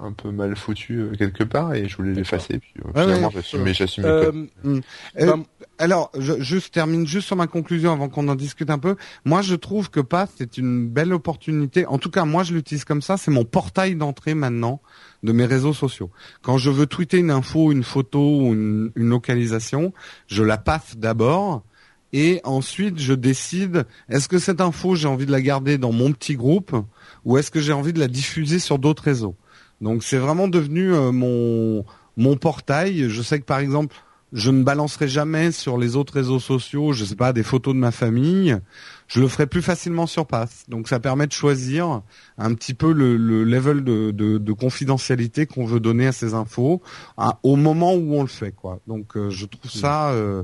un 0.00 0.12
peu 0.12 0.30
mal 0.30 0.56
foutu 0.56 0.98
euh, 0.98 1.12
quelque 1.16 1.44
part 1.44 1.72
et 1.74 1.88
je 1.88 1.96
voulais 1.96 2.14
l'effacer 2.14 2.58
puis 2.58 2.72
euh, 2.84 3.00
finalement 3.00 3.30
j'assume 3.30 4.04
euh, 4.04 4.32
hmm. 4.64 4.80
ben, 5.14 5.44
alors 5.78 6.10
je, 6.18 6.34
je 6.40 6.58
termine 6.68 7.06
juste 7.06 7.28
sur 7.28 7.36
ma 7.36 7.46
conclusion 7.46 7.92
avant 7.92 8.08
qu'on 8.08 8.28
en 8.28 8.34
discute 8.34 8.70
un 8.70 8.78
peu. 8.78 8.96
Moi 9.24 9.42
je 9.42 9.54
trouve 9.54 9.90
que 9.90 10.00
Path 10.00 10.30
c'est 10.36 10.58
une 10.58 10.88
belle 10.88 11.12
opportunité. 11.12 11.86
En 11.86 11.98
tout 11.98 12.10
cas 12.10 12.24
moi 12.24 12.42
je 12.42 12.54
l'utilise 12.54 12.84
comme 12.84 13.02
ça. 13.02 13.16
C'est 13.16 13.30
mon 13.30 13.44
portail 13.44 13.94
d'entrée 13.94 14.34
maintenant 14.34 14.80
de 15.22 15.32
mes 15.32 15.46
réseaux 15.46 15.72
sociaux. 15.72 16.10
Quand 16.42 16.58
je 16.58 16.70
veux 16.70 16.86
tweeter 16.86 17.18
une 17.18 17.30
info 17.30 17.72
une 17.72 17.84
photo 17.84 18.20
ou 18.20 18.52
une, 18.52 18.90
une 18.96 19.08
localisation 19.08 19.92
je 20.26 20.42
la 20.42 20.58
passe 20.58 20.96
d'abord. 20.96 21.62
Et 22.12 22.40
ensuite 22.44 23.00
je 23.00 23.14
décide 23.14 23.86
est-ce 24.08 24.28
que 24.28 24.38
cette 24.38 24.60
info 24.60 24.94
j'ai 24.94 25.08
envie 25.08 25.26
de 25.26 25.32
la 25.32 25.40
garder 25.40 25.78
dans 25.78 25.92
mon 25.92 26.12
petit 26.12 26.36
groupe 26.36 26.74
ou 27.24 27.38
est-ce 27.38 27.50
que 27.50 27.60
j'ai 27.60 27.72
envie 27.72 27.92
de 27.92 28.00
la 28.00 28.08
diffuser 28.08 28.58
sur 28.58 28.78
d'autres 28.78 29.02
réseaux? 29.02 29.36
Donc 29.84 30.02
c'est 30.02 30.16
vraiment 30.16 30.48
devenu 30.48 30.94
euh, 30.94 31.12
mon 31.12 31.84
mon 32.16 32.36
portail. 32.36 33.10
Je 33.10 33.22
sais 33.22 33.38
que 33.38 33.44
par 33.44 33.58
exemple, 33.58 33.94
je 34.32 34.50
ne 34.50 34.64
balancerai 34.64 35.08
jamais 35.08 35.52
sur 35.52 35.76
les 35.76 35.94
autres 35.94 36.14
réseaux 36.14 36.40
sociaux, 36.40 36.92
je 36.92 37.04
sais 37.04 37.16
pas, 37.16 37.32
des 37.32 37.42
photos 37.42 37.74
de 37.74 37.78
ma 37.78 37.92
famille. 37.92 38.58
Je 39.06 39.20
le 39.20 39.28
ferai 39.28 39.46
plus 39.46 39.60
facilement 39.60 40.06
sur 40.06 40.26
Pass. 40.26 40.64
Donc 40.68 40.88
ça 40.88 41.00
permet 41.00 41.26
de 41.26 41.32
choisir 41.32 42.00
un 42.38 42.54
petit 42.54 42.72
peu 42.72 42.92
le, 42.92 43.16
level 43.44 43.84
de, 43.84 44.10
de, 44.10 44.52
confidentialité 44.52 45.46
qu'on 45.46 45.66
veut 45.66 45.80
donner 45.80 46.06
à 46.06 46.12
ces 46.12 46.32
infos 46.32 46.80
au 47.42 47.56
moment 47.56 47.94
où 47.94 48.14
on 48.14 48.22
le 48.22 48.28
fait, 48.28 48.52
quoi. 48.52 48.80
Donc 48.86 49.16
euh, 49.16 49.28
je 49.28 49.44
trouve 49.44 49.70
ça 49.70 50.10
euh, 50.12 50.42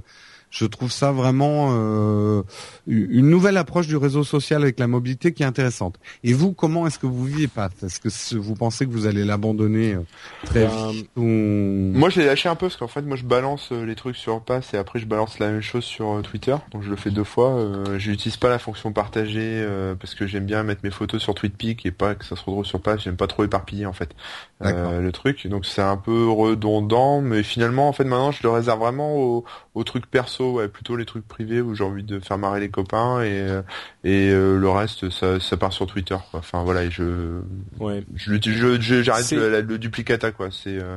je 0.51 0.65
trouve 0.65 0.91
ça 0.91 1.13
vraiment 1.13 1.69
euh, 1.71 2.43
une 2.87 3.31
nouvelle 3.31 3.57
approche 3.57 3.87
du 3.87 3.97
réseau 3.97 4.25
social 4.25 4.63
avec 4.63 4.81
la 4.81 4.89
mobilité 4.89 5.33
qui 5.33 5.45
est 5.45 5.47
intéressante. 5.47 5.97
Et 6.25 6.33
vous, 6.33 6.53
comment 6.53 6.87
est-ce 6.87 6.99
que 6.99 7.07
vous 7.07 7.25
vivez, 7.25 7.47
Pat? 7.47 7.73
Est-ce 7.83 8.01
que 8.01 8.37
vous 8.37 8.55
pensez 8.55 8.85
que 8.85 8.91
vous 8.91 9.07
allez 9.07 9.25
l'abandonner 9.25 9.95
euh, 9.95 10.01
très 10.45 10.67
ben, 10.67 10.91
vite 10.91 11.11
Moi, 11.17 12.11
je 12.11 12.21
l'ai 12.21 12.27
lâché 12.27 12.49
un 12.49 12.57
peu 12.57 12.67
parce 12.67 12.77
qu'en 12.77 12.89
fait, 12.89 13.03
moi, 13.03 13.17
je 13.17 13.25
balance 13.25 13.69
euh, 13.71 13.85
les 13.85 13.95
trucs 13.95 14.17
sur 14.17 14.41
Pass 14.41 14.75
et 14.75 14.77
après, 14.77 14.99
je 14.99 15.07
balance 15.07 15.39
la 15.39 15.51
même 15.51 15.61
chose 15.61 15.85
sur 15.85 16.21
Twitter. 16.23 16.57
Donc, 16.73 16.83
je 16.83 16.91
le 16.91 16.97
fais 16.97 17.11
deux 17.11 17.25
fois. 17.25 17.51
Euh, 17.51 17.99
je 17.99 18.11
n'utilise 18.11 18.37
pas 18.37 18.49
la 18.49 18.59
fonction 18.59 18.93
partager 18.93 19.65
parce 20.01 20.15
que 20.15 20.27
j'aime 20.27 20.47
bien 20.47 20.63
mettre 20.65 20.81
mes 20.83 20.91
photos 20.91 21.23
sur 21.23 21.35
TweetPic 21.35 21.87
et 21.87 21.93
pas 21.93 22.15
que 22.17 22.25
ça 22.25 22.35
se 22.35 22.41
retrouve 22.41 22.65
sur 22.65 22.81
Pass. 22.81 23.03
J'aime 23.03 23.17
pas 23.17 23.29
trop 23.29 23.45
éparpiller 23.45 23.87
en 23.87 23.93
fait 23.93 24.15
le 24.61 25.11
truc. 25.11 25.47
Donc, 25.47 25.65
c'est 25.65 25.83
un 25.83 25.97
peu 25.97 26.29
redondant, 26.29 27.21
mais 27.21 27.43
finalement, 27.43 27.89
en 27.89 27.93
fait, 27.93 28.05
maintenant, 28.05 28.33
je 28.33 28.43
le 28.43 28.51
réserve 28.51 28.81
vraiment 28.81 29.17
aux, 29.17 29.45
aux 29.75 29.85
trucs 29.85 30.07
perso 30.07 30.40
ouais, 30.45 30.69
plutôt 30.69 30.97
les 30.97 31.05
trucs 31.05 31.27
privés 31.27 31.61
où 31.61 31.75
j'ai 31.75 31.85
envie 31.85 32.03
de 32.03 32.19
faire 32.21 32.39
marrer 32.39 32.61
les 32.61 32.71
copains 32.71 33.23
et 33.23 33.41
euh, 33.41 33.63
et 34.05 34.31
euh, 34.31 34.59
le 34.59 34.69
reste 34.69 35.11
ça, 35.11 35.41
ça 35.41 35.57
part 35.57 35.73
sur 35.73 35.87
Twitter. 35.87 36.17
Quoi. 36.31 36.41
Enfin 36.41 36.63
voilà, 36.65 36.85
et 36.85 36.91
je 36.91 37.41
ouais. 37.79 38.05
je 38.15 39.03
j'arrête 39.03 39.31
le, 39.33 39.61
le, 39.61 39.79
duplicata 39.79 40.33
quoi. 40.33 40.51
C'est 40.51 40.79
euh, 40.79 40.97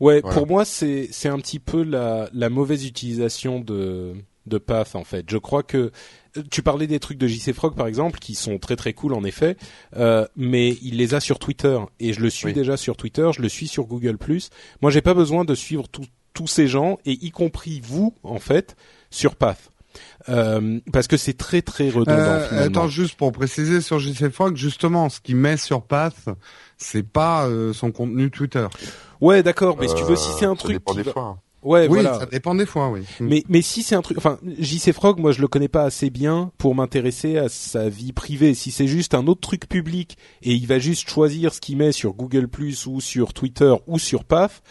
Ouais, 0.00 0.22
pour 0.22 0.46
moi 0.46 0.64
c'est 0.64 1.08
c'est 1.10 1.28
un 1.28 1.38
petit 1.38 1.58
peu 1.58 1.82
la 1.82 2.28
la 2.32 2.50
mauvaise 2.50 2.86
utilisation 2.86 3.60
de 3.60 4.14
de 4.46 4.58
Path 4.58 4.94
en 4.94 5.04
fait. 5.04 5.26
Je 5.30 5.38
crois 5.38 5.62
que 5.62 5.92
tu 6.50 6.62
parlais 6.62 6.86
des 6.86 6.98
trucs 6.98 7.18
de 7.18 7.26
JC 7.26 7.52
Frog 7.52 7.74
par 7.74 7.86
exemple 7.86 8.18
qui 8.18 8.34
sont 8.34 8.58
très 8.58 8.76
très 8.76 8.92
cool 8.92 9.14
en 9.14 9.24
effet, 9.24 9.56
euh, 9.96 10.26
mais 10.36 10.76
il 10.82 10.96
les 10.96 11.14
a 11.14 11.20
sur 11.20 11.38
Twitter 11.38 11.78
et 12.00 12.12
je 12.12 12.20
le 12.20 12.30
suis 12.30 12.52
déjà 12.52 12.76
sur 12.76 12.96
Twitter, 12.96 13.28
je 13.34 13.42
le 13.42 13.48
suis 13.48 13.68
sur 13.68 13.84
Google+. 13.86 14.16
Moi 14.80 14.90
j'ai 14.90 15.02
pas 15.02 15.14
besoin 15.14 15.44
de 15.44 15.54
suivre 15.54 15.88
tout, 15.88 16.04
tous 16.38 16.46
ces 16.46 16.68
gens 16.68 17.00
et 17.04 17.18
y 17.20 17.32
compris 17.32 17.82
vous 17.84 18.14
en 18.22 18.38
fait 18.38 18.76
sur 19.10 19.34
Path. 19.34 19.72
Euh, 20.28 20.78
parce 20.92 21.08
que 21.08 21.16
c'est 21.16 21.36
très 21.36 21.62
très 21.62 21.90
redondant. 21.90 22.16
Euh, 22.16 22.66
attends 22.66 22.86
juste 22.86 23.16
pour 23.16 23.32
préciser 23.32 23.80
sur 23.80 23.98
JC 23.98 24.28
Frog, 24.30 24.54
justement, 24.54 25.08
ce 25.08 25.20
qu'il 25.20 25.34
met 25.34 25.56
sur 25.56 25.82
Path, 25.82 26.28
c'est 26.76 27.02
pas 27.02 27.48
euh, 27.48 27.72
son 27.72 27.90
contenu 27.90 28.30
Twitter. 28.30 28.68
Ouais, 29.20 29.42
d'accord, 29.42 29.78
mais 29.80 29.88
si 29.88 29.96
tu 29.96 30.04
veux, 30.04 30.14
si 30.14 30.30
c'est 30.38 30.44
un 30.44 30.54
truc, 30.54 30.74
dépend 30.74 30.94
des 30.94 31.02
fois. 31.02 31.38
Ouais, 31.64 31.88
oui, 31.88 32.04
ça 32.04 32.26
dépend 32.26 32.54
des 32.54 32.66
fois, 32.66 32.88
oui. 32.88 33.00
Mm. 33.18 33.26
Mais 33.26 33.44
mais 33.48 33.62
si 33.62 33.82
c'est 33.82 33.96
un 33.96 34.02
truc, 34.02 34.18
enfin, 34.18 34.38
JC 34.60 34.92
Frog, 34.92 35.18
moi 35.18 35.32
je 35.32 35.40
le 35.40 35.48
connais 35.48 35.66
pas 35.66 35.82
assez 35.82 36.08
bien 36.08 36.52
pour 36.56 36.76
m'intéresser 36.76 37.36
à 37.36 37.48
sa 37.48 37.88
vie 37.88 38.12
privée. 38.12 38.54
Si 38.54 38.70
c'est 38.70 38.86
juste 38.86 39.12
un 39.12 39.26
autre 39.26 39.40
truc 39.40 39.68
public 39.68 40.18
et 40.42 40.54
il 40.54 40.68
va 40.68 40.78
juste 40.78 41.10
choisir 41.10 41.52
ce 41.52 41.60
qu'il 41.60 41.78
met 41.78 41.90
sur 41.90 42.12
Google 42.12 42.46
Plus 42.46 42.86
ou 42.86 43.00
sur 43.00 43.34
Twitter 43.34 43.74
ou 43.88 43.98
sur 43.98 44.22
Path, 44.22 44.62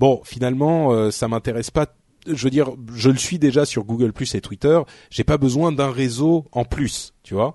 bon, 0.00 0.22
finalement, 0.24 0.92
euh, 0.92 1.10
ça 1.10 1.28
m'intéresse 1.28 1.70
pas. 1.70 1.86
Je 2.26 2.42
veux 2.44 2.50
dire, 2.50 2.70
je 2.94 3.10
le 3.10 3.18
suis 3.18 3.38
déjà 3.38 3.66
sur 3.66 3.84
Google 3.84 4.12
Plus 4.12 4.34
et 4.34 4.40
Twitter. 4.40 4.80
J'ai 5.10 5.24
pas 5.24 5.36
besoin 5.36 5.72
d'un 5.72 5.90
réseau 5.90 6.46
en 6.52 6.64
plus, 6.64 7.12
tu 7.22 7.34
vois. 7.34 7.54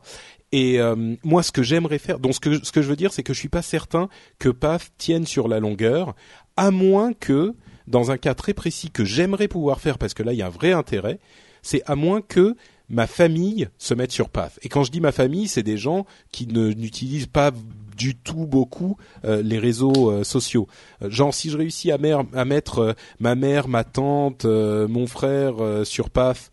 Et 0.52 0.80
euh, 0.80 1.16
moi, 1.24 1.42
ce 1.42 1.52
que 1.52 1.64
j'aimerais 1.64 1.98
faire, 1.98 2.20
donc 2.20 2.36
ce 2.36 2.40
que 2.40 2.64
ce 2.64 2.72
que 2.72 2.84
je 2.84 2.88
veux 2.88 2.96
dire, 2.96 3.12
c'est 3.12 3.24
que 3.24 3.34
je 3.34 3.40
suis 3.40 3.50
pas 3.50 3.64
certain 3.64 4.10
que 4.38 4.50
PAF 4.50 4.92
tienne 4.98 5.26
sur 5.26 5.48
la 5.48 5.60
longueur, 5.60 6.16
à 6.56 6.70
moins 6.70 7.14
que, 7.14 7.54
dans 7.88 8.12
un 8.12 8.18
cas 8.18 8.36
très 8.36 8.54
précis 8.54 8.92
que 8.92 9.04
j'aimerais 9.04 9.48
pouvoir 9.48 9.82
faire, 9.82 9.98
parce 9.98 10.14
que 10.14 10.22
là, 10.22 10.32
il 10.32 10.38
y 10.38 10.44
a 10.44 10.48
un 10.48 10.50
vrai 10.50 10.72
intérêt, 10.72 11.20
c'est 11.64 11.82
à 11.88 11.96
moins 11.96 12.22
que 12.22 12.56
ma 12.90 13.08
famille 13.08 13.68
se 13.78 13.94
mette 13.94 14.12
sur 14.12 14.30
PAF. 14.30 14.60
Et 14.62 14.70
quand 14.70 14.84
je 14.84 14.92
dis 14.92 15.02
ma 15.02 15.12
famille, 15.12 15.48
c'est 15.48 15.64
des 15.64 15.78
gens 15.78 16.06
qui 16.32 16.48
ne 16.48 16.72
n'utilisent 16.72 17.28
pas 17.28 17.52
du 17.96 18.16
tout 18.16 18.46
beaucoup 18.46 18.98
euh, 19.24 19.42
les 19.42 19.58
réseaux 19.58 20.12
euh, 20.12 20.24
sociaux. 20.24 20.68
Euh, 21.02 21.10
genre 21.10 21.34
si 21.34 21.50
je 21.50 21.58
réussis 21.58 21.92
à, 21.92 21.98
à 22.34 22.46
mettre 22.46 22.96
ma 23.20 23.36
mère, 23.36 23.68
ma 23.68 23.84
tante, 23.84 24.46
mon 24.46 25.08
frère 25.08 25.56
sur 25.84 26.10
PAF 26.10 26.52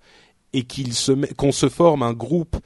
et 0.53 0.65
qu'il 0.65 0.93
se 0.95 1.13
qu'on 1.35 1.53
se 1.53 1.69
forme 1.69 2.03
un 2.03 2.13
groupe 2.13 2.57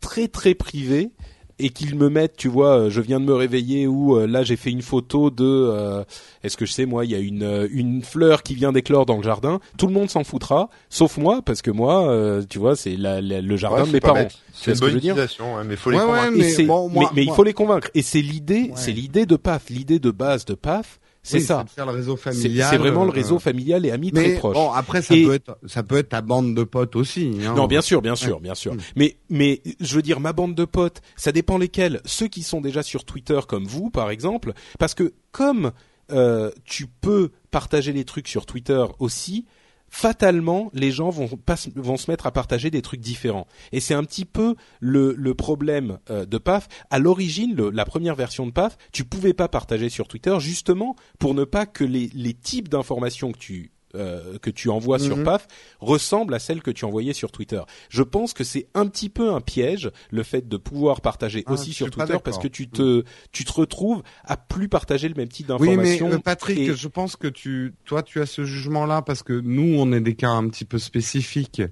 très 0.00 0.28
très 0.28 0.54
privé 0.54 1.10
et 1.60 1.70
qu'ils 1.70 1.96
me 1.96 2.08
mettent, 2.08 2.36
tu 2.36 2.48
vois, 2.48 2.88
je 2.88 3.00
viens 3.00 3.20
de 3.20 3.24
me 3.24 3.34
réveiller 3.34 3.86
ou 3.86 4.18
là 4.26 4.42
j'ai 4.42 4.56
fait 4.56 4.70
une 4.70 4.82
photo 4.82 5.30
de, 5.30 6.04
est-ce 6.42 6.56
que 6.56 6.66
je 6.66 6.72
sais 6.72 6.86
moi, 6.86 7.04
il 7.04 7.10
y 7.10 7.14
a 7.14 7.18
une 7.18 7.68
une 7.70 8.02
fleur 8.02 8.42
qui 8.42 8.54
vient 8.54 8.72
d'éclore 8.72 9.06
dans 9.06 9.16
le 9.16 9.22
jardin, 9.22 9.60
tout 9.78 9.86
le 9.86 9.92
monde 9.92 10.10
s'en 10.10 10.24
foutra, 10.24 10.70
sauf 10.88 11.16
moi 11.16 11.42
parce 11.42 11.62
que 11.62 11.70
moi, 11.70 12.40
tu 12.48 12.58
vois, 12.58 12.76
c'est 12.76 12.96
le 12.96 13.56
jardin 13.56 13.86
de 13.86 13.92
mes 13.92 14.00
parents. 14.00 14.28
C'est 14.52 14.72
une 14.72 14.78
bonne 14.78 14.96
utilisation, 14.96 15.56
hein, 15.56 15.64
mais 15.64 15.76
faut 15.76 15.90
les 15.90 15.98
convaincre. 15.98 17.12
mais, 17.14 17.24
il 17.24 17.32
faut 17.32 17.44
les 17.44 17.54
convaincre. 17.54 17.90
Et 17.94 18.02
c'est 18.02 18.22
l'idée, 18.22 18.70
c'est 18.74 18.92
l'idée 18.92 19.26
de 19.26 19.36
PAF, 19.36 19.70
l'idée 19.70 19.98
de 19.98 20.10
base 20.10 20.44
de 20.44 20.54
PAF. 20.54 21.00
C'est 21.22 21.40
ça. 21.40 21.64
C'est 21.74 21.84
le 21.84 21.90
réseau 21.90 22.16
familial. 22.16 22.68
C'est 22.70 22.78
vraiment 22.78 23.04
le 23.04 23.10
réseau 23.10 23.36
euh, 23.36 23.40
familial 23.40 23.84
et 23.84 23.90
amis 23.90 24.10
très 24.10 24.34
proches. 24.36 24.54
Bon, 24.54 24.72
après 24.72 25.02
ça 25.02 25.14
peut 25.14 25.34
être 25.34 25.58
ça 25.66 25.82
peut 25.82 25.98
être 25.98 26.08
ta 26.08 26.22
bande 26.22 26.54
de 26.54 26.64
potes 26.64 26.96
aussi. 26.96 27.32
Hein. 27.44 27.54
Non, 27.54 27.66
bien 27.66 27.82
sûr, 27.82 28.00
bien 28.00 28.16
sûr, 28.16 28.40
bien 28.40 28.54
sûr. 28.54 28.74
Mm. 28.74 28.78
Mais 28.96 29.16
mais 29.28 29.62
je 29.80 29.94
veux 29.94 30.02
dire 30.02 30.20
ma 30.20 30.32
bande 30.32 30.54
de 30.54 30.64
potes, 30.64 31.02
ça 31.16 31.32
dépend 31.32 31.58
lesquels. 31.58 32.00
Ceux 32.04 32.28
qui 32.28 32.42
sont 32.42 32.60
déjà 32.60 32.82
sur 32.82 33.04
Twitter 33.04 33.40
comme 33.46 33.64
vous, 33.64 33.90
par 33.90 34.10
exemple, 34.10 34.52
parce 34.78 34.94
que 34.94 35.12
comme 35.30 35.72
euh, 36.12 36.50
tu 36.64 36.86
peux 36.86 37.30
partager 37.50 37.92
les 37.92 38.04
trucs 38.04 38.28
sur 38.28 38.46
Twitter 38.46 38.84
aussi, 38.98 39.46
fatalement, 39.90 40.70
les 40.72 40.90
gens 40.90 41.10
vont, 41.10 41.28
vont 41.74 41.96
se 41.96 42.10
mettre 42.10 42.26
à 42.26 42.32
partager 42.32 42.70
des 42.70 42.80
trucs 42.80 43.00
différents. 43.00 43.46
Et 43.72 43.80
c'est 43.80 43.94
un 43.94 44.04
petit 44.04 44.24
peu 44.24 44.54
le, 44.78 45.14
le 45.18 45.34
problème 45.34 45.98
euh, 46.08 46.24
de 46.24 46.38
PAF. 46.38 46.68
À 46.90 46.98
l'origine, 46.98 47.68
la 47.68 47.84
première 47.84 48.14
version 48.14 48.46
de 48.46 48.52
PAF, 48.52 48.78
tu 48.92 49.04
pouvais 49.04 49.34
pas 49.34 49.48
partager 49.48 49.88
sur 49.88 50.08
Twitter 50.08 50.34
justement 50.38 50.96
pour 51.18 51.34
ne 51.34 51.44
pas 51.44 51.66
que 51.66 51.84
les, 51.84 52.10
les 52.14 52.34
types 52.34 52.68
d'informations 52.68 53.32
que 53.32 53.38
tu 53.38 53.72
euh, 53.94 54.38
que 54.38 54.50
tu 54.50 54.68
envoies 54.68 54.98
sur 54.98 55.16
mhm. 55.16 55.24
PAF 55.24 55.48
ressemble 55.80 56.34
à 56.34 56.38
celle 56.38 56.62
que 56.62 56.70
tu 56.70 56.84
envoyais 56.84 57.12
sur 57.12 57.32
Twitter. 57.32 57.60
Je 57.88 58.02
pense 58.02 58.32
que 58.32 58.44
c'est 58.44 58.68
un 58.74 58.86
petit 58.86 59.08
peu 59.08 59.32
un 59.32 59.40
piège 59.40 59.90
le 60.10 60.22
fait 60.22 60.48
de 60.48 60.56
pouvoir 60.56 61.00
partager 61.00 61.42
ah, 61.46 61.52
aussi 61.52 61.72
sur 61.72 61.90
Twitter 61.90 62.16
parce 62.22 62.38
que 62.38 62.48
tu 62.48 62.68
te 62.68 63.04
tu 63.32 63.44
te 63.44 63.52
retrouves 63.52 64.02
à 64.24 64.36
plus 64.36 64.68
partager 64.68 65.08
le 65.08 65.14
même 65.14 65.28
type 65.28 65.48
d'informations. 65.48 66.06
Oui, 66.06 66.12
mais 66.12 66.16
euh, 66.16 66.18
Patrick, 66.18 66.72
je 66.74 66.88
pense 66.88 67.16
que 67.16 67.28
tu 67.28 67.74
toi 67.84 68.02
tu 68.02 68.20
as 68.20 68.26
ce 68.26 68.44
jugement 68.44 68.86
là 68.86 69.02
parce 69.02 69.22
que 69.22 69.32
nous 69.32 69.74
on 69.78 69.92
est 69.92 70.00
des 70.00 70.14
cas 70.14 70.30
un 70.30 70.48
petit 70.48 70.64
peu 70.64 70.78
spécifiques. 70.78 71.62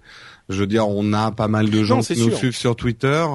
Je 0.48 0.60
veux 0.60 0.66
dire, 0.66 0.88
on 0.88 1.12
a 1.12 1.30
pas 1.30 1.48
mal 1.48 1.68
de 1.68 1.84
gens 1.84 2.00
qui 2.00 2.18
nous 2.18 2.34
suivent 2.34 2.56
sur 2.56 2.74
Twitter 2.74 3.26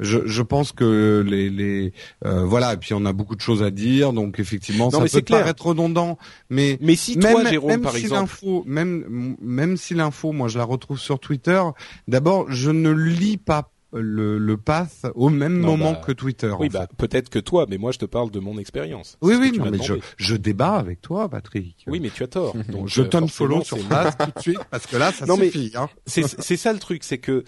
je, 0.00 0.18
je 0.26 0.42
pense 0.42 0.72
que 0.72 1.24
les, 1.26 1.50
les 1.50 1.92
euh, 2.24 2.44
voilà 2.44 2.74
et 2.74 2.76
puis 2.76 2.94
on 2.94 3.04
a 3.04 3.12
beaucoup 3.12 3.36
de 3.36 3.40
choses 3.40 3.62
à 3.62 3.70
dire 3.70 4.12
donc 4.12 4.40
effectivement 4.40 4.90
ça 4.90 5.00
peut 5.00 5.22
paraître 5.22 5.66
redondant 5.66 6.18
mais 6.48 6.78
mais 6.80 6.96
si 6.96 7.18
toi 7.18 7.44
Jérôme 7.44 7.70
même 7.70 7.82
par 7.82 7.92
si 7.92 8.00
exemple 8.02 8.20
l'info 8.20 8.64
même 8.66 9.36
même 9.40 9.76
si 9.76 9.94
l'info 9.94 10.32
moi 10.32 10.48
je 10.48 10.58
la 10.58 10.64
retrouve 10.64 10.98
sur 10.98 11.20
Twitter 11.20 11.62
d'abord 12.08 12.50
je 12.50 12.70
ne 12.70 12.90
lis 12.90 13.36
pas 13.36 13.70
le, 13.92 14.38
le 14.38 14.56
pass 14.56 15.02
au 15.14 15.30
même 15.30 15.58
moment 15.58 15.92
bah, 15.92 16.02
que 16.06 16.12
Twitter. 16.12 16.52
Oui, 16.58 16.68
bah, 16.68 16.86
peut-être 16.96 17.28
que 17.28 17.38
toi, 17.38 17.66
mais 17.68 17.78
moi 17.78 17.92
je 17.92 17.98
te 17.98 18.04
parle 18.04 18.30
de 18.30 18.38
mon 18.38 18.58
expérience. 18.58 19.18
Oui, 19.20 19.34
oui, 19.38 19.52
non, 19.56 19.70
mais 19.70 19.82
je, 19.82 19.94
je 20.16 20.36
débat 20.36 20.74
avec 20.74 21.00
toi, 21.00 21.28
Patrick. 21.28 21.84
Oui, 21.86 22.00
mais 22.00 22.10
tu 22.10 22.22
as 22.22 22.28
tort. 22.28 22.54
Donc, 22.68 22.88
je 22.88 23.02
euh, 23.02 23.26
follow 23.26 23.62
sur 23.64 23.78
pass 23.88 24.16
tout 24.16 24.30
de 24.36 24.40
suite 24.40 24.60
parce 24.70 24.86
que 24.86 24.96
là, 24.96 25.12
ça 25.12 25.26
non, 25.26 25.36
suffit. 25.36 25.72
hein. 25.74 25.88
C'est 26.06 26.56
ça 26.56 26.72
le 26.72 26.78
truc, 26.78 27.02
c'est 27.04 27.18
que 27.18 27.44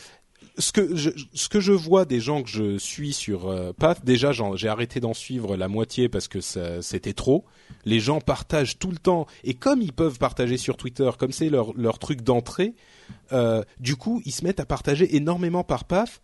ce 0.58 0.72
que 0.72 0.94
je, 0.96 1.10
ce 1.32 1.48
que 1.48 1.60
je 1.60 1.72
vois 1.72 2.04
des 2.04 2.20
gens 2.20 2.42
que 2.42 2.48
je 2.48 2.78
suis 2.78 3.12
sur 3.12 3.48
euh, 3.48 3.72
Path, 3.72 4.04
déjà 4.04 4.32
j'ai 4.32 4.68
arrêté 4.68 5.00
d'en 5.00 5.14
suivre 5.14 5.56
la 5.56 5.68
moitié 5.68 6.08
parce 6.08 6.28
que 6.28 6.40
c'était 6.40 7.12
trop. 7.12 7.44
Les 7.84 8.00
gens 8.00 8.20
partagent 8.20 8.78
tout 8.78 8.90
le 8.90 8.98
temps 8.98 9.26
et 9.44 9.54
comme 9.54 9.82
ils 9.82 9.92
peuvent 9.92 10.18
partager 10.18 10.56
sur 10.56 10.76
Twitter, 10.76 11.10
comme 11.18 11.32
c'est 11.32 11.48
leur 11.48 11.72
leur 11.74 11.98
truc 11.98 12.22
d'entrée, 12.22 12.74
euh, 13.32 13.62
du 13.80 13.96
coup 13.96 14.20
ils 14.24 14.32
se 14.32 14.44
mettent 14.44 14.60
à 14.60 14.66
partager 14.66 15.16
énormément 15.16 15.64
par 15.64 15.84
Path 15.84 16.20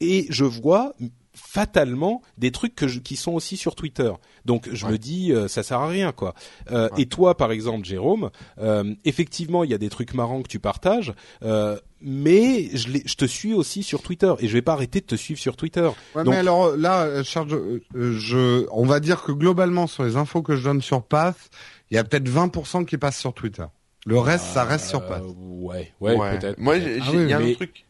et 0.00 0.26
je 0.30 0.44
vois 0.44 0.94
fatalement 1.36 2.22
des 2.38 2.50
trucs 2.50 2.74
que 2.74 2.86
qui 2.86 3.16
sont 3.16 3.32
aussi 3.32 3.56
sur 3.56 3.74
Twitter. 3.74 4.10
Donc 4.44 4.68
je 4.72 4.86
me 4.86 4.98
dis 4.98 5.32
euh, 5.32 5.48
ça 5.48 5.62
sert 5.62 5.78
à 5.78 5.88
rien 5.88 6.12
quoi. 6.12 6.34
Euh, 6.70 6.88
Et 6.96 7.06
toi 7.06 7.36
par 7.36 7.52
exemple 7.52 7.84
Jérôme, 7.84 8.30
euh, 8.58 8.94
effectivement 9.04 9.62
il 9.62 9.70
y 9.70 9.74
a 9.74 9.78
des 9.78 9.90
trucs 9.90 10.14
marrants 10.14 10.42
que 10.42 10.48
tu 10.48 10.58
partages, 10.58 11.12
euh, 11.42 11.78
mais 12.00 12.70
je, 12.76 12.88
je, 13.04 13.14
te 13.14 13.24
suis 13.24 13.54
aussi 13.54 13.82
sur 13.82 14.02
Twitter 14.02 14.32
et 14.40 14.48
je 14.48 14.52
vais 14.52 14.62
pas 14.62 14.72
arrêter 14.72 15.00
de 15.00 15.06
te 15.06 15.14
suivre 15.14 15.40
sur 15.40 15.56
Twitter. 15.56 15.88
Ouais, 16.14 16.24
mais 16.24 16.36
alors 16.36 16.76
là 16.76 17.22
Charles, 17.22 17.80
je, 17.94 18.66
on 18.70 18.86
va 18.86 19.00
dire 19.00 19.22
que 19.22 19.32
globalement 19.32 19.86
sur 19.86 20.04
les 20.04 20.16
infos 20.16 20.42
que 20.42 20.56
je 20.56 20.64
donne 20.64 20.82
sur 20.82 21.02
Path, 21.02 21.50
il 21.90 21.94
y 21.94 21.98
a 21.98 22.04
peut-être 22.04 22.28
20% 22.28 22.84
qui 22.84 22.96
passent 22.98 23.18
sur 23.18 23.34
Twitter. 23.34 23.64
Le 24.06 24.18
reste, 24.20 24.44
ça 24.46 24.64
reste 24.64 24.86
sur 24.88 25.04
Path. 25.04 25.22
Ouais, 25.36 25.92
ouais, 26.00 26.38
peut-être. 26.38 26.58
Moi, 26.58 26.78
j'ai, 26.78 27.00
ah 27.02 27.10
il 27.12 27.28
y 27.28 27.32
a 27.32 27.38
un 27.38 27.52
truc. 27.54 27.84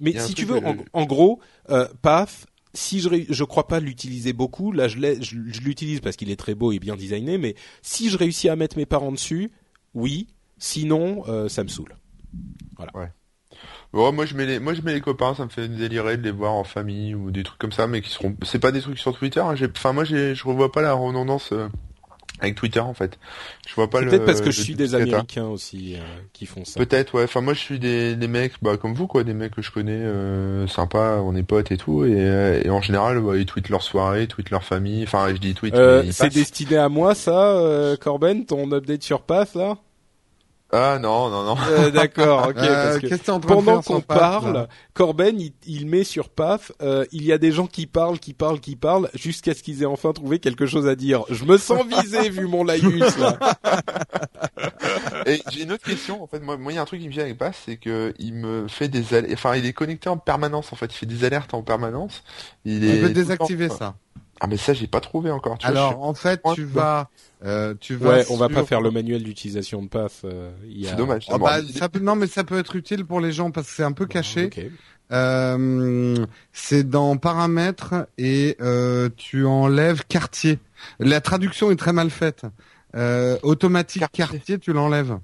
Mais 0.00 0.18
si 0.18 0.34
tu 0.34 0.44
veux, 0.44 0.58
en, 0.58 0.76
en, 0.92 1.04
gros, 1.04 1.40
euh, 1.70 1.86
Path, 2.02 2.46
si 2.74 3.00
je 3.00 3.08
je 3.28 3.44
crois 3.44 3.66
pas 3.68 3.80
l'utiliser 3.80 4.32
beaucoup, 4.32 4.72
là 4.72 4.88
je 4.88 4.98
l'utilise 4.98 6.00
parce 6.00 6.16
qu'il 6.16 6.30
est 6.30 6.36
très 6.36 6.54
beau 6.54 6.72
et 6.72 6.78
bien 6.78 6.96
designé, 6.96 7.38
mais 7.38 7.54
si 7.82 8.10
je 8.10 8.18
réussis 8.18 8.48
à 8.48 8.56
mettre 8.56 8.76
mes 8.76 8.86
parents 8.86 9.12
dessus, 9.12 9.50
oui. 9.94 10.28
Sinon, 10.58 11.24
euh, 11.28 11.48
ça 11.48 11.64
me 11.64 11.68
saoule. 11.68 11.96
Voilà. 12.76 12.92
Ouais. 12.96 13.10
Bon, 13.92 14.12
moi 14.12 14.26
je 14.26 14.34
mets 14.34 14.46
les, 14.46 14.58
moi 14.58 14.74
je 14.74 14.82
mets 14.82 14.94
les 14.94 15.00
copains, 15.00 15.34
ça 15.34 15.44
me 15.44 15.50
fait 15.50 15.68
délirer 15.68 16.16
de 16.16 16.22
les 16.22 16.30
voir 16.30 16.52
en 16.52 16.64
famille 16.64 17.14
ou 17.14 17.30
des 17.30 17.42
trucs 17.42 17.58
comme 17.58 17.72
ça, 17.72 17.86
mais 17.86 18.00
qui 18.00 18.10
seront, 18.10 18.36
c'est 18.42 18.58
pas 18.58 18.72
des 18.72 18.80
trucs 18.80 18.98
sur 18.98 19.16
Twitter. 19.16 19.40
Hein, 19.40 19.54
enfin 19.76 19.92
moi 19.92 20.04
je 20.04 20.44
revois 20.44 20.72
pas 20.72 20.82
la 20.82 20.94
redondance. 20.94 21.52
Euh, 21.52 21.68
avec 22.40 22.56
Twitter 22.56 22.80
en 22.80 22.94
fait. 22.94 23.18
Je 23.66 23.74
vois 23.74 23.88
pas 23.88 24.00
le. 24.00 24.08
Peut-être 24.10 24.26
parce 24.26 24.40
que 24.40 24.50
je 24.50 24.60
suis 24.60 24.74
des 24.74 24.94
Américains 24.94 25.46
aussi 25.46 25.94
euh, 25.94 26.00
qui 26.32 26.46
font 26.46 26.64
ça. 26.64 26.78
Peut-être 26.78 27.14
ouais. 27.14 27.24
Enfin 27.24 27.40
moi 27.40 27.54
je 27.54 27.60
suis 27.60 27.78
des, 27.78 28.16
des 28.16 28.28
mecs 28.28 28.54
bah 28.60 28.76
comme 28.76 28.94
vous 28.94 29.06
quoi, 29.06 29.24
des 29.24 29.34
mecs 29.34 29.54
que 29.54 29.62
je 29.62 29.70
connais 29.70 29.92
euh, 29.92 30.66
sympas, 30.66 31.20
on 31.20 31.36
est 31.36 31.44
potes 31.44 31.70
et 31.70 31.76
tout 31.76 32.04
et, 32.04 32.12
euh, 32.16 32.60
et 32.64 32.70
en 32.70 32.82
général 32.82 33.20
bah, 33.20 33.36
ils 33.36 33.46
tweetent 33.46 33.68
leur 33.68 33.82
soirée, 33.82 34.22
ils 34.22 34.28
tweetent 34.28 34.50
leur 34.50 34.64
famille. 34.64 35.04
Enfin 35.04 35.28
je 35.30 35.38
dis 35.38 35.54
tweet. 35.54 35.74
Euh, 35.74 36.02
c'est 36.10 36.32
destiné 36.32 36.76
à 36.76 36.88
moi 36.88 37.14
ça, 37.14 37.94
Corben, 38.00 38.44
ton 38.46 38.70
update 38.72 39.02
sur 39.02 39.22
Path 39.22 39.54
là? 39.54 39.78
Ah 40.76 40.98
non 40.98 41.30
non 41.30 41.44
non. 41.44 41.56
Euh, 41.70 41.90
D'accord, 41.90 42.48
ok. 42.48 42.56
Euh, 42.64 42.98
parce 43.08 43.20
que 43.22 43.46
pendant 43.46 43.82
qu'on 43.82 44.00
parle, 44.00 44.68
Corben 44.94 45.38
il, 45.66 45.86
met 45.86 46.02
sur 46.02 46.28
PAF, 46.28 46.72
euh, 46.82 47.04
il 47.12 47.24
y 47.24 47.32
a 47.32 47.38
des 47.38 47.52
gens 47.52 47.66
qui 47.66 47.86
parlent, 47.86 48.18
qui 48.18 48.32
parlent, 48.32 48.58
qui 48.58 48.74
parlent, 48.74 49.10
jusqu'à 49.14 49.54
ce 49.54 49.62
qu'ils 49.62 49.82
aient 49.82 49.86
enfin 49.86 50.12
trouvé 50.12 50.38
quelque 50.38 50.66
chose 50.66 50.88
à 50.88 50.96
dire. 50.96 51.24
Je 51.30 51.44
me 51.44 51.58
sens 51.58 51.84
visé 51.86 52.28
vu 52.30 52.46
mon 52.46 52.64
laïus 52.64 53.16
là. 53.18 53.38
Et 55.26 55.40
j'ai 55.50 55.62
une 55.62 55.72
autre 55.72 55.84
question. 55.84 56.22
En 56.22 56.26
fait, 56.26 56.40
moi, 56.40 56.56
il 56.70 56.74
y 56.74 56.78
a 56.78 56.82
un 56.82 56.86
truc 56.86 57.00
qui 57.00 57.06
me 57.06 57.12
vient 57.12 57.24
avec 57.24 57.38
PAF, 57.38 57.62
c'est 57.64 57.76
que 57.76 58.14
il 58.18 58.34
me 58.34 58.66
fait 58.66 58.88
des, 58.88 59.14
alertes. 59.14 59.32
enfin, 59.34 59.56
il 59.56 59.66
est 59.66 59.72
connecté 59.72 60.08
en 60.08 60.16
permanence. 60.16 60.72
En 60.72 60.76
fait, 60.76 60.86
il 60.86 60.96
fait 60.96 61.06
des 61.06 61.24
alertes 61.24 61.54
en 61.54 61.62
permanence. 61.62 62.24
Il 62.64 62.84
est. 62.84 62.98
On 62.98 63.06
peut 63.06 63.12
désactiver 63.12 63.68
ça. 63.68 63.94
Ah 64.40 64.46
mais 64.46 64.56
ça 64.56 64.74
j'ai 64.74 64.86
pas 64.86 65.00
trouvé 65.00 65.30
encore. 65.30 65.58
Tu 65.58 65.66
Alors 65.66 66.02
en 66.02 66.14
fait 66.14 66.40
tu 66.54 66.64
vas, 66.64 67.08
euh, 67.44 67.74
tu 67.80 67.94
vas. 67.94 68.10
Ouais, 68.10 68.26
on 68.30 68.36
va 68.36 68.48
pas 68.48 68.64
faire 68.64 68.80
le 68.80 68.90
manuel 68.90 69.22
d'utilisation 69.22 69.82
de 69.82 69.88
PAF. 69.88 70.22
Euh, 70.24 70.50
c'est 70.84 70.96
dommage. 70.96 71.26
Ah 71.30 71.38
bah, 71.38 71.58
ça 71.62 71.88
peut... 71.88 72.00
Non 72.00 72.16
mais 72.16 72.26
ça 72.26 72.44
peut 72.44 72.58
être 72.58 72.76
utile 72.76 73.04
pour 73.04 73.20
les 73.20 73.32
gens 73.32 73.50
parce 73.50 73.68
que 73.68 73.74
c'est 73.74 73.84
un 73.84 73.92
peu 73.92 74.06
caché. 74.06 74.50
Euh, 75.12 76.26
c'est 76.52 76.88
dans 76.88 77.16
paramètres 77.16 78.08
et 78.16 78.56
euh, 78.60 79.10
tu 79.16 79.44
enlèves 79.44 80.04
quartier. 80.06 80.58
La 80.98 81.20
traduction 81.20 81.70
est 81.70 81.76
très 81.76 81.92
mal 81.92 82.10
faite. 82.10 82.42
Euh, 82.96 83.38
automatique 83.42 84.04
quartier, 84.12 84.58
tu 84.58 84.72
l'enlèves. 84.72 85.18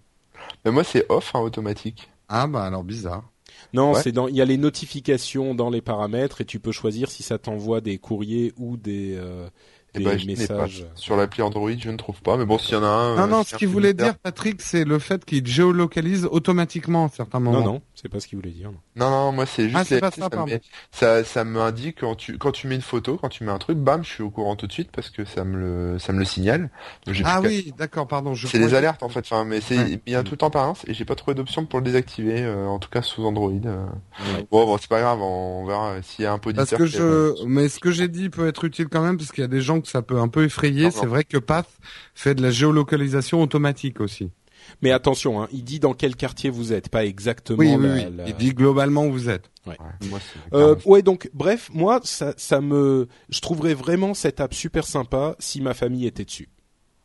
Mais 0.64 0.70
moi 0.70 0.84
c'est 0.84 1.06
off 1.08 1.34
hein, 1.34 1.40
automatique. 1.40 2.10
Ah 2.28 2.46
bah 2.46 2.64
alors 2.64 2.84
bizarre. 2.84 3.24
Non, 3.72 3.94
c'est 3.94 4.12
dans 4.12 4.28
il 4.28 4.36
y 4.36 4.40
a 4.40 4.44
les 4.44 4.56
notifications 4.56 5.54
dans 5.54 5.70
les 5.70 5.80
paramètres 5.80 6.40
et 6.40 6.44
tu 6.44 6.60
peux 6.60 6.72
choisir 6.72 7.10
si 7.10 7.22
ça 7.22 7.38
t'envoie 7.38 7.80
des 7.80 7.98
courriers 7.98 8.52
ou 8.56 8.76
des 8.76 9.14
euh, 9.16 9.48
des 9.94 10.02
eh 10.02 10.04
ben, 10.04 10.26
messages. 10.26 10.86
Sur 10.94 11.16
l'appli 11.16 11.42
Android, 11.42 11.70
je 11.78 11.90
ne 11.90 11.96
trouve 11.96 12.20
pas, 12.22 12.36
mais 12.36 12.44
bon, 12.44 12.58
s'il 12.58 12.74
y 12.74 12.76
en 12.76 12.84
a 12.84 12.88
un. 12.88 13.16
Non, 13.16 13.26
non, 13.26 13.42
ce 13.44 13.56
qu'il 13.56 13.68
voulait 13.68 13.94
dire, 13.94 14.16
Patrick, 14.16 14.62
c'est 14.62 14.84
le 14.84 14.98
fait 14.98 15.24
qu'il 15.24 15.46
géolocalise 15.46 16.26
automatiquement 16.30 17.06
à 17.06 17.08
certains 17.08 17.40
moments. 17.40 17.60
Non, 17.60 17.72
non, 17.74 17.82
c'est 17.94 18.08
pas 18.08 18.20
ce 18.20 18.26
qu'il 18.26 18.38
voulait 18.38 18.50
dire. 18.50 18.70
Non, 18.96 19.10
non, 19.10 19.32
moi 19.32 19.46
c'est 19.46 19.68
juste. 19.68 19.92
Ah, 19.92 20.00
pas 20.00 20.10
ça, 20.10 20.28
ça, 20.90 21.24
ça, 21.24 21.44
m'indique 21.44 21.98
quand 22.00 22.14
tu 22.14 22.38
quand 22.38 22.52
tu 22.52 22.66
mets 22.66 22.76
une 22.76 22.80
photo, 22.82 23.18
quand 23.20 23.28
tu 23.28 23.44
mets 23.44 23.52
un 23.52 23.58
truc, 23.58 23.78
bam, 23.78 24.04
je 24.04 24.10
suis 24.10 24.22
au 24.22 24.30
courant 24.30 24.56
tout 24.56 24.66
de 24.66 24.72
suite 24.72 24.90
parce 24.92 25.10
que 25.10 25.24
ça 25.24 25.44
me 25.44 25.58
le 25.58 25.98
ça 25.98 26.12
me 26.12 26.18
le 26.18 26.24
signale. 26.24 26.70
ah 27.24 27.40
oui, 27.40 27.72
d'accord, 27.76 28.06
pardon. 28.06 28.34
C'est 28.34 28.58
des 28.58 28.74
alertes 28.74 29.02
en 29.02 29.08
fait, 29.08 29.20
enfin, 29.20 29.44
mais 29.44 29.60
c'est 29.60 30.00
il 30.06 30.12
y 30.12 30.16
a 30.16 30.22
tout 30.22 30.32
le 30.32 30.38
temps 30.38 30.50
par 30.50 30.70
et 30.86 30.94
j'ai 30.94 31.04
pas 31.04 31.14
trouvé 31.14 31.34
d'option 31.34 31.64
pour 31.64 31.80
le 31.80 31.84
désactiver, 31.84 32.42
euh, 32.42 32.66
en 32.66 32.78
tout 32.78 32.90
cas 32.90 33.02
sous 33.02 33.24
Android. 33.24 33.52
Euh. 33.64 33.86
Bon, 34.50 34.66
bon, 34.66 34.76
c'est 34.78 34.88
pas 34.88 35.00
grave, 35.00 35.20
on 35.20 35.64
verra 35.64 36.02
s'il 36.02 36.24
y 36.24 36.26
a 36.26 36.32
un 36.32 36.38
peu 36.38 36.52
Parce 36.52 36.70
que 36.70 36.86
je, 36.86 37.44
mais 37.46 37.68
ce 37.68 37.80
que 37.80 37.90
j'ai 37.90 38.08
dit 38.08 38.28
peut 38.28 38.46
être 38.46 38.64
utile 38.64 38.88
quand 38.88 39.02
même 39.02 39.16
parce 39.16 39.32
qu'il 39.32 39.42
y 39.42 39.44
a 39.44 39.48
des 39.48 39.60
gens 39.60 39.79
que 39.80 39.88
ça 39.88 40.02
peut 40.02 40.18
un 40.18 40.28
peu 40.28 40.44
effrayer 40.44 40.90
c'est 40.90 41.06
vrai 41.06 41.24
que 41.24 41.38
Path 41.38 41.68
fait 42.14 42.34
de 42.34 42.42
la 42.42 42.50
géolocalisation 42.50 43.42
automatique 43.42 44.00
aussi. 44.00 44.30
Mais 44.82 44.90
attention, 44.90 45.42
hein, 45.42 45.48
il 45.52 45.64
dit 45.64 45.80
dans 45.80 45.94
quel 45.94 46.16
quartier 46.16 46.50
vous 46.50 46.72
êtes, 46.72 46.88
pas 46.88 47.04
exactement. 47.04 47.58
Oui, 47.58 47.74
oui, 47.76 48.06
Il 48.26 48.34
dit 48.34 48.54
globalement 48.54 49.06
où 49.06 49.12
vous 49.12 49.28
êtes. 49.28 49.50
Ouais. 49.66 49.76
Euh, 50.52 50.76
ouais, 50.84 51.02
donc 51.02 51.30
bref, 51.34 51.70
moi, 51.72 52.00
ça, 52.04 52.34
ça 52.36 52.60
me, 52.60 53.08
je 53.28 53.40
trouverais 53.40 53.74
vraiment 53.74 54.14
cette 54.14 54.40
app 54.40 54.54
super 54.54 54.86
sympa 54.86 55.36
si 55.38 55.60
ma 55.60 55.74
famille 55.74 56.06
était 56.06 56.24
dessus. 56.24 56.48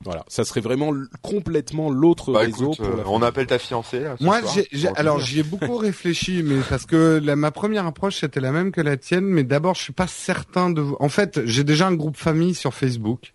Voilà, 0.03 0.23
ça 0.27 0.43
serait 0.43 0.62
vraiment 0.62 0.93
complètement 1.21 1.89
l'autre 1.89 2.31
bah, 2.34 2.39
réseau. 2.39 2.73
Euh, 2.79 3.03
on 3.05 3.21
appelle 3.21 3.47
ta 3.47 3.58
fiancée. 3.58 4.01
Là, 4.01 4.15
Moi, 4.19 4.41
j'ai, 4.71 4.88
alors 4.95 5.19
j'y 5.19 5.39
ai 5.39 5.43
beaucoup 5.43 5.77
réfléchi, 5.77 6.43
mais 6.43 6.60
parce 6.69 6.86
que 6.86 7.19
ma 7.34 7.51
première 7.51 7.86
approche 7.86 8.17
c'était 8.19 8.41
la 8.41 8.51
même 8.51 8.71
que 8.71 8.81
la 8.81 8.97
tienne, 8.97 9.25
mais 9.25 9.43
d'abord 9.43 9.75
je 9.75 9.81
suis 9.81 9.93
pas 9.93 10.08
certain 10.08 10.69
de. 10.69 10.84
En 10.99 11.10
fait, 11.10 11.41
j'ai 11.45 11.63
déjà 11.63 11.88
un 11.88 11.95
groupe 11.95 12.17
famille 12.17 12.53
sur 12.53 12.73
Facebook. 12.73 13.34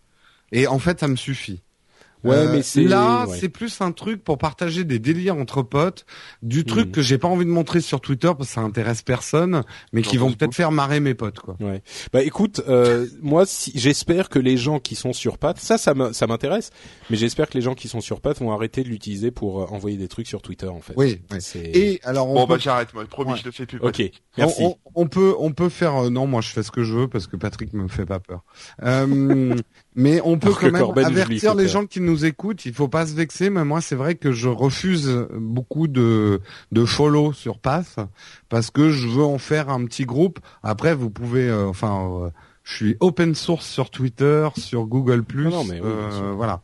Et 0.53 0.67
en 0.67 0.79
fait, 0.79 1.01
ça 1.01 1.09
me 1.09 1.17
suffit. 1.17 1.63
Ouais, 2.25 2.37
euh, 2.37 2.53
mais 2.53 2.63
c'est 2.63 2.83
là, 2.83 3.27
c'est 3.39 3.49
plus 3.49 3.81
un 3.81 3.93
truc 3.93 4.23
pour 4.23 4.39
partager 4.39 4.85
des 4.85 4.99
délires 4.99 5.37
entre 5.37 5.63
potes, 5.63 6.05
du 6.43 6.65
truc 6.65 6.89
hmm. 6.89 6.93
que 6.93 7.03
j'ai 7.03 7.19
pas 7.19 7.29
envie 7.29 7.45
de 7.45 7.51
montrer 7.51 7.81
sur 7.81 8.01
Twitter 8.01 8.29
parce 8.37 8.49
que 8.49 8.55
ça 8.55 8.61
intéresse 8.61 9.03
personne, 9.03 9.63
mais 9.93 10.03
qui 10.03 10.17
vont 10.17 10.33
peut-être 10.33 10.55
faire 10.55 10.73
marrer 10.73 11.01
mes 11.01 11.15
potes, 11.15 11.41
quoi. 11.41 11.57
Ouais. 11.61 11.83
Bah 12.13 12.23
écoute, 12.23 12.63
euh, 12.69 13.07
moi, 13.23 13.47
si, 13.47 13.73
j'espère 13.75 14.29
que 14.29 14.39
les 14.39 14.57
gens 14.57 14.79
qui 14.79 14.95
sont 14.95 15.13
sur 15.13 15.39
Pat, 15.39 15.59
ça, 15.59 15.79
ça 15.79 15.95
m'intéresse, 15.95 16.71
mais 17.09 17.17
j'espère 17.17 17.49
que 17.49 17.55
les 17.55 17.63
gens 17.63 17.75
qui 17.75 17.89
sont 17.89 18.01
sur 18.01 18.21
Pat 18.21 18.39
vont 18.39 18.53
arrêter 18.53 18.83
de 18.83 18.89
l'utiliser 18.89 19.31
pour 19.31 19.63
euh, 19.63 19.67
envoyer 19.67 19.97
des 19.97 20.09
trucs 20.09 20.27
sur 20.27 20.43
Twitter, 20.43 20.69
en 20.69 20.81
fait. 20.81 20.95
Oui. 20.97 21.21
Et 21.57 22.01
alors, 22.05 22.29
on 22.29 22.35
bon, 22.35 22.47
bah 22.47 22.57
j'arrête, 22.59 22.93
moi, 22.95 23.05
promis, 23.07 23.37
je 23.39 23.45
le 23.45 23.51
fais 23.51 23.67
plus. 23.67 23.79
Ok. 23.81 24.03
Merci. 24.37 24.63
On, 24.95 25.07
peut, 25.07 25.35
on 25.39 25.53
peut 25.53 25.69
faire. 25.69 26.05
Euh, 26.05 26.11
non, 26.11 26.27
moi, 26.27 26.41
je 26.41 26.51
fais 26.51 26.63
ce 26.63 26.71
que 26.71 26.83
je 26.83 26.95
veux 26.95 27.09
parce 27.09 27.27
que 27.27 27.37
Patrick 27.37 27.73
me 27.73 27.89
fait 27.89 28.07
pas 28.07 28.21
peur. 28.21 28.45
Mais 29.97 30.21
on 30.25 30.39
peut 30.39 30.53
quand 30.53 30.71
même 30.71 31.05
avertir 31.05 31.55
les 31.55 31.67
gens 31.69 31.85
qui 31.85 32.01
nous 32.01 32.25
écoutent. 32.25 32.65
Il 32.65 32.73
faut 32.73 32.89
pas 32.89 33.07
se 33.07 33.15
vexer, 33.15 33.51
mais 33.51 33.65
moi 33.65 33.81
c'est 33.81 33.97
vrai 33.97 34.15
que 34.15 34.33
je 34.33 34.49
refuse 34.49 35.27
beaucoup 35.33 35.89
de 35.89 36.41
de 36.71 36.85
follow 36.85 37.33
sur 37.33 37.59
Path 37.59 37.99
parce 38.49 38.71
que 38.71 38.91
je 38.91 39.09
veux 39.09 39.25
en 39.25 39.39
faire 39.39 39.69
un 39.69 39.85
petit 39.85 40.05
groupe. 40.05 40.39
Après, 40.63 40.95
vous 40.95 41.11
pouvez, 41.11 41.49
euh, 41.49 41.67
enfin, 41.67 42.09
euh, 42.25 42.31
je 42.65 42.75
suis 42.75 42.97
open 43.01 43.35
source 43.35 43.67
sur 43.67 43.91
Twitter, 43.91 44.49
sur 44.57 44.87
Google+. 44.87 45.25
Non, 45.35 45.65
mais 45.65 45.81
euh, 45.83 46.33
voilà. 46.37 46.63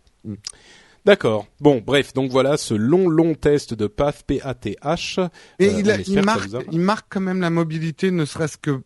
D'accord. 1.06 1.46
Bon, 1.60 1.80
bref, 1.86 2.12
donc 2.14 2.32
voilà 2.32 2.56
ce 2.56 2.74
long, 2.74 3.08
long 3.08 3.34
test 3.34 3.74
de 3.74 3.86
PATH, 3.86 4.24
P-A-T-H. 4.26 5.20
Et 5.60 5.66
il, 5.68 6.04
il, 6.08 6.22
marque, 6.22 6.48
il 6.72 6.80
marque 6.80 7.06
quand 7.08 7.20
même 7.20 7.40
la 7.40 7.48
mobilité, 7.48 8.10
ne 8.10 8.24
serait-ce 8.24 8.58
que, 8.58 8.82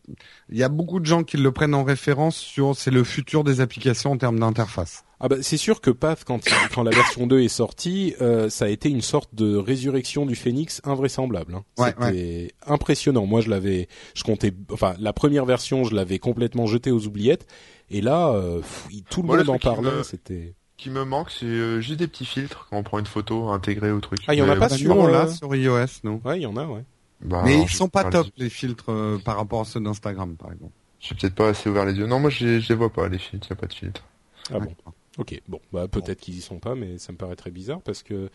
il 0.50 0.58
y 0.58 0.62
a 0.62 0.68
beaucoup 0.68 1.00
de 1.00 1.06
gens 1.06 1.24
qui 1.24 1.38
le 1.38 1.50
prennent 1.50 1.74
en 1.74 1.82
référence 1.82 2.36
sur, 2.36 2.76
c'est 2.76 2.90
le 2.90 3.04
futur 3.04 3.42
des 3.42 3.62
applications 3.62 4.12
en 4.12 4.18
termes 4.18 4.38
d'interface. 4.38 5.04
Ah 5.22 5.28
bah 5.28 5.36
c'est 5.42 5.58
sûr 5.58 5.82
que 5.82 5.90
Path 5.90 6.24
quand 6.24 6.40
quand 6.74 6.82
la 6.82 6.90
version 6.90 7.26
2 7.26 7.40
est 7.40 7.48
sortie, 7.48 8.14
euh, 8.22 8.48
ça 8.48 8.64
a 8.64 8.68
été 8.68 8.88
une 8.88 9.02
sorte 9.02 9.34
de 9.34 9.54
résurrection 9.54 10.24
du 10.24 10.34
Phoenix 10.34 10.80
invraisemblable. 10.84 11.56
Hein. 11.56 11.92
C'était 11.98 12.52
impressionnant. 12.66 13.26
Moi 13.26 13.42
je 13.42 13.50
l'avais, 13.50 13.88
je 14.14 14.24
comptais, 14.24 14.54
enfin 14.72 14.94
la 14.98 15.12
première 15.12 15.44
version 15.44 15.84
je 15.84 15.94
l'avais 15.94 16.18
complètement 16.18 16.64
jeté 16.66 16.90
aux 16.90 17.06
oubliettes 17.06 17.46
et 17.90 18.00
là 18.00 18.30
euh, 18.30 18.62
tout 19.10 19.20
le 19.20 19.28
monde 19.28 19.48
en 19.50 19.58
parlait. 19.58 20.04
C'était 20.04 20.54
qui 20.80 20.90
me 20.90 21.04
manque, 21.04 21.30
c'est 21.30 21.46
euh, 21.46 21.80
juste 21.80 21.98
des 21.98 22.08
petits 22.08 22.24
filtres 22.24 22.66
quand 22.70 22.76
on 22.76 22.82
prend 22.82 22.98
une 22.98 23.06
photo 23.06 23.48
intégrée 23.50 23.90
au 23.90 24.00
truc. 24.00 24.20
Ah, 24.26 24.34
il 24.34 24.38
y 24.38 24.42
en 24.42 24.48
a 24.48 24.56
pas 24.56 24.68
sur 24.68 25.08
là 25.08 25.28
sur 25.28 25.54
iOS, 25.54 25.86
non? 26.04 26.20
Ouais, 26.24 26.38
il 26.38 26.42
y 26.42 26.46
en 26.46 26.56
a, 26.56 26.66
ouais. 26.66 26.84
Bah, 27.20 27.42
Mais 27.44 27.60
ils 27.60 27.68
sont 27.68 27.88
pas 27.88 28.04
top 28.04 28.26
les 28.36 28.50
filtres 28.50 28.90
par 29.24 29.36
rapport 29.36 29.60
à 29.60 29.64
ceux 29.64 29.80
d'Instagram, 29.80 30.36
par 30.36 30.52
exemple. 30.52 30.72
J'ai 31.00 31.14
peut-être 31.14 31.34
pas 31.34 31.48
assez 31.48 31.68
ouvert 31.68 31.86
les 31.86 31.94
yeux. 31.94 32.06
Non, 32.06 32.20
moi 32.20 32.30
je 32.30 32.66
les 32.66 32.74
vois 32.74 32.90
pas 32.90 33.08
les 33.08 33.18
filtres, 33.18 33.46
il 33.48 33.50
y 33.50 33.52
a 33.54 33.56
pas 33.56 33.66
de 33.66 33.74
filtres. 33.74 34.04
Ah 34.52 34.58
bon. 34.58 34.74
Ok, 35.18 35.40
bon, 35.48 35.60
bah 35.72 35.88
peut-être 35.88 36.20
qu'ils 36.20 36.36
y 36.36 36.40
sont 36.40 36.58
pas, 36.58 36.74
mais 36.74 36.98
ça 36.98 37.12
me 37.12 37.18
paraît 37.18 37.36
très 37.36 37.50
bizarre 37.50 37.80
parce 37.82 38.02
que 38.02 38.30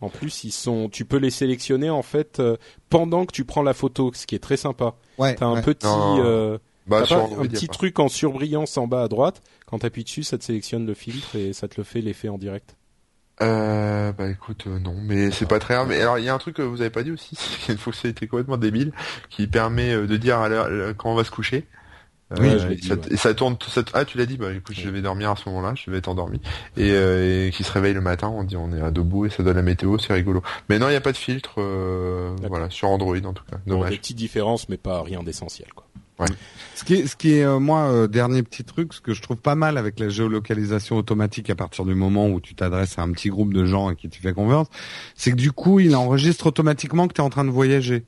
en 0.00 0.08
plus 0.08 0.44
ils 0.44 0.52
sont, 0.52 0.88
tu 0.88 1.04
peux 1.04 1.16
les 1.16 1.30
sélectionner 1.30 1.90
en 1.90 2.02
fait 2.02 2.38
euh, 2.38 2.56
pendant 2.90 3.24
que 3.24 3.32
tu 3.32 3.44
prends 3.44 3.62
la 3.62 3.74
photo, 3.74 4.12
ce 4.14 4.26
qui 4.26 4.34
est 4.34 4.40
très 4.40 4.56
sympa. 4.56 4.94
Ouais. 5.16 5.34
T'as 5.34 5.46
un 5.46 5.62
petit, 5.62 5.86
euh, 5.86 6.58
bah, 6.88 7.04
un 7.10 7.46
petit 7.46 7.68
truc 7.68 7.98
en 7.98 8.08
surbrillance 8.08 8.76
en 8.76 8.86
bas 8.86 9.02
à 9.02 9.08
droite. 9.08 9.42
Quand 9.66 9.80
t'appuies 9.80 10.04
dessus, 10.04 10.22
ça 10.22 10.38
te 10.38 10.44
sélectionne 10.44 10.86
le 10.86 10.94
filtre 10.94 11.36
et 11.36 11.52
ça 11.52 11.68
te 11.68 11.74
le 11.76 11.84
fait 11.84 12.00
l'effet 12.00 12.28
en 12.28 12.38
direct? 12.38 12.76
Euh, 13.40 14.10
bah 14.12 14.28
écoute, 14.28 14.64
euh, 14.66 14.80
non, 14.80 14.96
mais 15.00 15.30
c'est 15.30 15.46
pas 15.46 15.60
très 15.60 15.74
grave. 15.74 15.88
Mais 15.88 16.00
alors, 16.00 16.18
il 16.18 16.24
y 16.24 16.28
a 16.28 16.34
un 16.34 16.38
truc 16.38 16.56
que 16.56 16.62
vous 16.62 16.80
avez 16.80 16.90
pas 16.90 17.04
dit 17.04 17.12
aussi, 17.12 17.36
c'est 17.66 17.72
une 17.72 17.78
fonctionnalité 17.78 18.26
complètement 18.26 18.56
débile 18.56 18.92
qui 19.30 19.46
permet 19.46 19.94
de 19.94 20.16
dire 20.16 20.38
à 20.38 20.48
l'heure 20.48 20.94
quand 20.96 21.12
on 21.12 21.14
va 21.14 21.24
se 21.24 21.30
coucher. 21.30 21.66
Oui, 22.36 22.48
euh, 22.48 22.76
ça, 22.82 22.94
et 23.10 23.16
ça 23.16 23.32
tourne, 23.32 23.56
ça, 23.66 23.82
ah 23.94 24.04
tu 24.04 24.18
l'as 24.18 24.26
dit, 24.26 24.36
bah 24.36 24.52
écoute, 24.52 24.76
je 24.78 24.90
vais 24.90 25.00
dormir 25.00 25.30
à 25.30 25.36
ce 25.36 25.48
moment-là, 25.48 25.72
je 25.74 25.90
vais 25.90 25.96
être 25.96 26.08
endormi, 26.08 26.40
et, 26.76 26.90
euh, 26.90 27.46
et 27.46 27.50
qui 27.50 27.64
se 27.64 27.72
réveille 27.72 27.94
le 27.94 28.02
matin, 28.02 28.28
on 28.28 28.44
dit 28.44 28.56
on 28.56 28.70
est 28.70 28.82
à 28.82 28.90
debout 28.90 29.24
et 29.24 29.30
ça 29.30 29.42
donne 29.42 29.56
la 29.56 29.62
météo, 29.62 29.96
c'est 29.96 30.12
rigolo. 30.12 30.42
Mais 30.68 30.78
non, 30.78 30.88
il 30.88 30.90
n'y 30.90 30.96
a 30.96 31.00
pas 31.00 31.12
de 31.12 31.16
filtre, 31.16 31.54
euh, 31.56 32.36
voilà, 32.46 32.68
sur 32.68 32.88
Android 32.88 33.16
en 33.16 33.32
tout 33.32 33.44
cas. 33.50 33.56
Dommage. 33.66 33.90
des 33.90 33.96
petites 33.96 34.18
différences, 34.18 34.68
mais 34.68 34.76
pas 34.76 35.02
rien 35.02 35.22
d'essentiel, 35.22 35.68
quoi. 35.74 35.86
Ouais. 36.18 36.28
Ce 36.74 36.84
qui 36.84 36.94
est, 36.94 37.06
ce 37.06 37.16
qui 37.16 37.34
est 37.34 37.44
euh, 37.44 37.58
moi 37.58 37.90
euh, 37.90 38.06
dernier 38.06 38.42
petit 38.42 38.64
truc, 38.64 38.92
ce 38.92 39.00
que 39.00 39.14
je 39.14 39.22
trouve 39.22 39.36
pas 39.36 39.54
mal 39.54 39.78
avec 39.78 39.98
la 39.98 40.08
géolocalisation 40.08 40.96
automatique 40.96 41.50
à 41.50 41.54
partir 41.54 41.84
du 41.84 41.94
moment 41.94 42.28
où 42.28 42.40
tu 42.40 42.54
t'adresses 42.54 42.98
à 42.98 43.02
un 43.02 43.10
petit 43.12 43.28
groupe 43.28 43.52
de 43.52 43.64
gens 43.66 43.90
et 43.90 43.96
qui 43.96 44.08
tu 44.08 44.20
fais 44.20 44.32
confiance, 44.32 44.68
c'est 45.14 45.30
que 45.30 45.36
du 45.36 45.52
coup 45.52 45.80
il 45.80 45.94
enregistre 45.96 46.46
automatiquement 46.46 47.08
que 47.08 47.14
tu 47.14 47.20
es 47.20 47.24
en 47.24 47.30
train 47.30 47.44
de 47.44 47.50
voyager. 47.50 48.04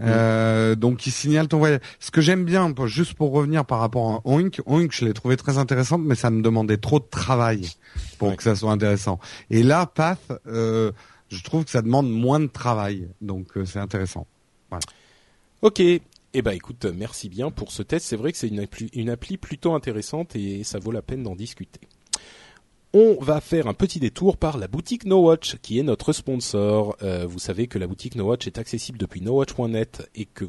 Euh, 0.00 0.74
donc 0.74 1.06
il 1.06 1.10
signale 1.10 1.48
ton 1.48 1.58
voyage. 1.58 1.80
Ce 2.00 2.10
que 2.10 2.20
j'aime 2.20 2.44
bien, 2.44 2.72
juste 2.86 3.14
pour 3.14 3.32
revenir 3.32 3.64
par 3.64 3.80
rapport 3.80 4.10
à 4.10 4.20
Oink, 4.24 4.60
Oink, 4.66 4.92
je 4.92 5.04
l'ai 5.04 5.14
trouvé 5.14 5.36
très 5.36 5.58
intéressante, 5.58 6.02
mais 6.04 6.14
ça 6.14 6.30
me 6.30 6.42
demandait 6.42 6.76
trop 6.76 6.98
de 6.98 7.06
travail 7.10 7.68
pour 8.18 8.36
que 8.36 8.42
ça 8.42 8.54
soit 8.54 8.72
intéressant. 8.72 9.18
Et 9.50 9.62
là, 9.62 9.86
Path, 9.86 10.32
euh, 10.46 10.92
je 11.28 11.42
trouve 11.42 11.64
que 11.64 11.70
ça 11.70 11.82
demande 11.82 12.10
moins 12.10 12.40
de 12.40 12.46
travail, 12.46 13.08
donc 13.20 13.56
euh, 13.56 13.64
c'est 13.64 13.78
intéressant. 13.78 14.26
Voilà. 14.70 14.84
Ok. 15.62 15.82
Eh 16.38 16.42
ben 16.42 16.52
écoute, 16.52 16.84
merci 16.84 17.30
bien 17.30 17.50
pour 17.50 17.72
ce 17.72 17.82
test. 17.82 18.04
C'est 18.04 18.16
vrai 18.16 18.30
que 18.30 18.36
c'est 18.36 18.48
une 18.48 19.08
appli 19.08 19.38
plutôt 19.38 19.72
intéressante 19.72 20.36
et 20.36 20.64
ça 20.64 20.78
vaut 20.78 20.92
la 20.92 21.00
peine 21.00 21.22
d'en 21.22 21.34
discuter 21.34 21.80
on 22.98 23.18
va 23.20 23.42
faire 23.42 23.66
un 23.66 23.74
petit 23.74 24.00
détour 24.00 24.38
par 24.38 24.56
la 24.56 24.68
boutique 24.68 25.04
No 25.04 25.18
Watch 25.18 25.56
qui 25.60 25.78
est 25.78 25.82
notre 25.82 26.14
sponsor. 26.14 26.96
Euh, 27.02 27.26
vous 27.26 27.38
savez 27.38 27.66
que 27.66 27.78
la 27.78 27.86
boutique 27.86 28.14
No 28.14 28.24
Watch 28.24 28.46
est 28.46 28.56
accessible 28.56 28.96
depuis 28.96 29.20
nowatch.net 29.20 30.08
et 30.14 30.24
que 30.24 30.46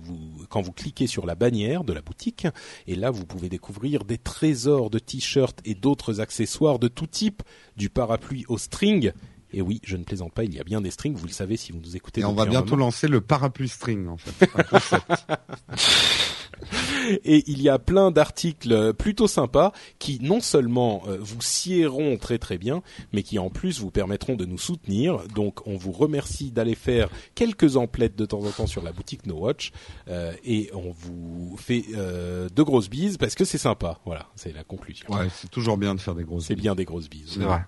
quand 0.48 0.62
vous 0.62 0.72
cliquez 0.72 1.08
sur 1.08 1.26
la 1.26 1.36
bannière 1.36 1.84
de 1.84 1.92
la 1.92 2.00
boutique, 2.00 2.48
et 2.88 2.96
là 2.96 3.12
vous 3.12 3.26
pouvez 3.26 3.50
découvrir 3.50 4.06
des 4.06 4.18
trésors 4.18 4.90
de 4.90 4.98
t-shirts 4.98 5.60
et 5.66 5.76
d'autres 5.76 6.22
accessoires 6.22 6.80
de 6.80 6.88
tout 6.88 7.08
type, 7.08 7.44
du 7.76 7.90
parapluie 7.90 8.46
au 8.48 8.58
string. 8.58 9.12
Et 9.58 9.62
oui, 9.64 9.82
je 9.84 9.98
ne 9.98 10.04
plaisante 10.04 10.34
pas, 10.34 10.44
il 10.44 10.54
y 10.54 10.60
a 10.60 10.64
bien 10.64 10.82
des 10.82 10.92
strings, 10.92 11.16
vous 11.16 11.26
le 11.26 11.32
savez 11.32 11.58
si 11.58 11.72
vous 11.72 11.80
nous 11.80 11.96
écoutez. 11.96 12.22
Et 12.22 12.26
on 12.26 12.34
va 12.34 12.46
bientôt 12.46 12.76
lancer 12.76 13.08
le 13.08 13.22
parapluie 13.22 13.68
string 13.68 14.08
en 14.08 14.18
fait. 14.18 14.48
et 17.26 17.44
il 17.48 17.60
y 17.60 17.68
a 17.68 17.80
plein 17.80 18.12
d'articles 18.12 18.94
plutôt 18.94 19.28
sympas 19.28 19.74
qui 19.98 20.20
non 20.22 20.42
seulement 20.42 21.02
euh, 21.08 21.18
vous 21.20 21.42
siéront 21.42 22.18
très 22.18 22.38
très 22.38 22.60
bien, 22.60 22.84
mais 23.14 23.24
qui 23.24 23.40
en 23.40 23.50
plus 23.50 23.80
vous 23.80 23.90
permettront 23.90 24.36
de 24.36 24.46
nous 24.46 24.60
soutenir. 24.60 25.24
Donc 25.34 25.66
on 25.66 25.76
vous 25.76 25.92
remercie 25.92 26.52
d'aller 26.52 26.76
faire 26.76 27.10
quelques 27.34 27.78
emplettes 27.78 28.16
de 28.16 28.28
temps 28.28 28.44
en 28.44 28.52
temps 28.52 28.68
sur 28.68 28.84
la 28.84 28.92
boutique 28.92 29.26
No 29.26 29.40
Watch 29.40 29.72
euh, 30.08 30.34
et 30.46 30.70
on 30.76 30.92
vous 30.92 31.56
fait 31.58 31.84
euh, 31.96 32.48
de 32.56 32.62
grosses 32.62 32.92
bises 32.92 33.18
parce 33.18 33.34
que 33.34 33.44
c'est 33.44 33.58
sympa. 33.58 33.98
Voilà, 34.06 34.28
c'est 34.36 34.54
la 34.54 34.64
conclusion. 34.64 35.08
Ouais, 35.10 35.30
c'est 35.34 35.50
toujours 35.50 35.78
bien 35.78 35.96
de 35.96 36.00
faire 36.00 36.14
des 36.14 36.26
grosses. 36.26 36.46
C'est 36.46 36.56
bien 36.56 36.76
des 36.76 36.86
grosses 36.86 37.10
bises. 37.10 37.32
C'est 37.32 37.40
vrai. 37.40 37.62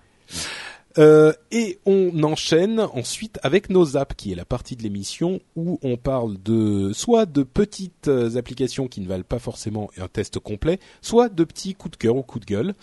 Euh, 0.98 1.32
et 1.52 1.78
on 1.86 2.22
enchaîne 2.24 2.80
ensuite 2.80 3.38
avec 3.42 3.70
nos 3.70 3.96
apps, 3.96 4.14
qui 4.16 4.32
est 4.32 4.34
la 4.34 4.44
partie 4.44 4.74
de 4.74 4.82
l'émission 4.82 5.40
où 5.54 5.78
on 5.82 5.96
parle 5.96 6.36
de 6.42 6.92
soit 6.92 7.26
de 7.26 7.44
petites 7.44 8.08
euh, 8.08 8.36
applications 8.36 8.88
qui 8.88 9.00
ne 9.00 9.06
valent 9.06 9.24
pas 9.26 9.38
forcément 9.38 9.90
un 9.98 10.08
test 10.08 10.40
complet, 10.40 10.80
soit 11.00 11.28
de 11.28 11.44
petits 11.44 11.74
coups 11.74 11.92
de 11.92 11.96
cœur 11.96 12.16
ou 12.16 12.22
coups 12.22 12.44
de 12.44 12.52
gueule 12.52 12.74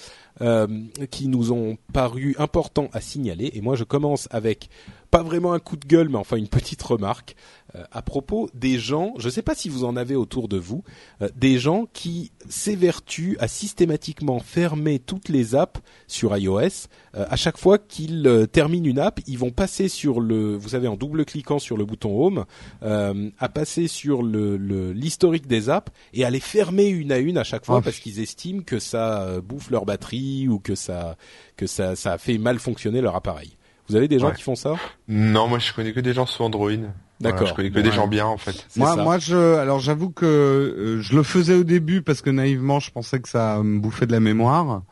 euh, 0.42 0.68
qui 1.12 1.28
nous 1.28 1.52
ont 1.52 1.78
paru 1.92 2.36
importants 2.40 2.90
à 2.94 3.02
signaler. 3.02 3.52
Et 3.54 3.62
moi, 3.62 3.76
je 3.76 3.84
commence 3.84 4.28
avec 4.32 4.70
pas 5.10 5.24
vraiment 5.24 5.54
un 5.54 5.60
coup 5.60 5.78
de 5.78 5.86
gueule, 5.86 6.10
mais 6.10 6.18
enfin 6.18 6.38
une 6.38 6.48
petite 6.48 6.82
remarque. 6.84 7.36
Euh, 7.76 7.84
à 7.92 8.02
propos 8.02 8.50
des 8.54 8.80
gens, 8.80 9.14
je 9.18 9.26
ne 9.28 9.32
sais 9.32 9.42
pas 9.42 9.54
si 9.54 9.68
vous 9.68 9.84
en 9.84 9.98
avez 9.98 10.16
autour 10.16 10.48
de 10.48 10.58
vous, 10.58 10.84
euh, 11.22 11.28
des 11.36 11.60
gens 11.60 11.86
qui 11.92 12.32
s'évertuent 12.48 13.36
à 13.40 13.48
systématiquement 13.48 14.40
fermer 14.40 15.00
toutes 15.00 15.28
les 15.28 15.54
apps 15.54 15.82
sur 16.08 16.36
iOS. 16.38 16.88
Euh, 17.16 17.26
à 17.30 17.36
chaque 17.36 17.58
fois 17.58 17.78
qu'ils 17.78 18.48
terminent 18.52 18.88
une 18.88 19.00
app, 19.00 19.20
ils 19.28 19.38
vont 19.38 19.52
passer 19.52 19.90
sur 19.90 20.22
le, 20.22 20.56
vous 20.56 20.70
savez, 20.70 20.88
en 20.88 20.96
double 20.96 21.26
cliquant 21.26 21.60
sur 21.60 21.78
le 21.78 21.86
bouton 21.86 22.18
Home, 22.18 22.46
à 22.82 23.50
passer 23.50 23.88
sur 23.88 24.24
le 24.24 24.58
l'historique 24.94 25.48
des 25.48 25.70
apps 25.70 25.92
et 26.14 26.24
à 26.24 26.30
les 26.30 26.40
fermer 26.40 26.88
une 26.88 27.12
à 27.12 27.18
une 27.18 27.38
à 27.38 27.44
chaque 27.44 27.66
fois 27.66 27.78
ah. 27.80 27.82
parce 27.82 28.00
qu'ils 28.00 28.20
estiment 28.20 28.62
que 28.62 28.80
ça 28.80 29.42
bouffe 29.42 29.70
leur 29.70 29.86
batterie 29.86 30.48
ou 30.48 30.60
que 30.60 30.76
ça 30.76 31.18
que 31.56 31.68
ça 31.68 31.96
ça 31.96 32.14
a 32.14 32.18
fait 32.18 32.38
mal 32.38 32.60
fonctionner 32.60 33.02
leur 33.02 33.16
appareil. 33.16 33.58
Vous 33.90 33.96
avez 33.96 34.08
des 34.08 34.20
gens 34.20 34.32
qui 34.32 34.44
font 34.44 34.56
ça? 34.56 34.76
Non, 35.08 35.48
moi 35.48 35.60
je 35.60 35.74
connais 35.74 35.94
que 35.94 36.00
des 36.00 36.14
gens 36.14 36.26
sous 36.26 36.44
Android. 36.44 36.72
D'accord. 37.20 37.48
je 37.48 37.54
connais 37.54 37.72
que 37.72 37.80
des 37.80 37.92
gens 37.92 38.08
bien 38.08 38.26
en 38.26 38.38
fait. 38.38 38.68
Moi, 38.76 38.96
moi, 38.96 39.18
je, 39.18 39.56
alors 39.56 39.80
j'avoue 39.80 40.12
que 40.12 40.26
euh, 40.26 41.02
je 41.02 41.16
le 41.16 41.24
faisais 41.24 41.56
au 41.56 41.64
début 41.64 42.02
parce 42.02 42.22
que 42.22 42.30
naïvement, 42.30 42.80
je 42.80 42.92
pensais 42.92 43.20
que 43.20 43.30
ça 43.30 43.62
me 43.64 43.80
bouffait 43.80 44.06
de 44.06 44.12
la 44.12 44.20
mémoire. 44.20 44.84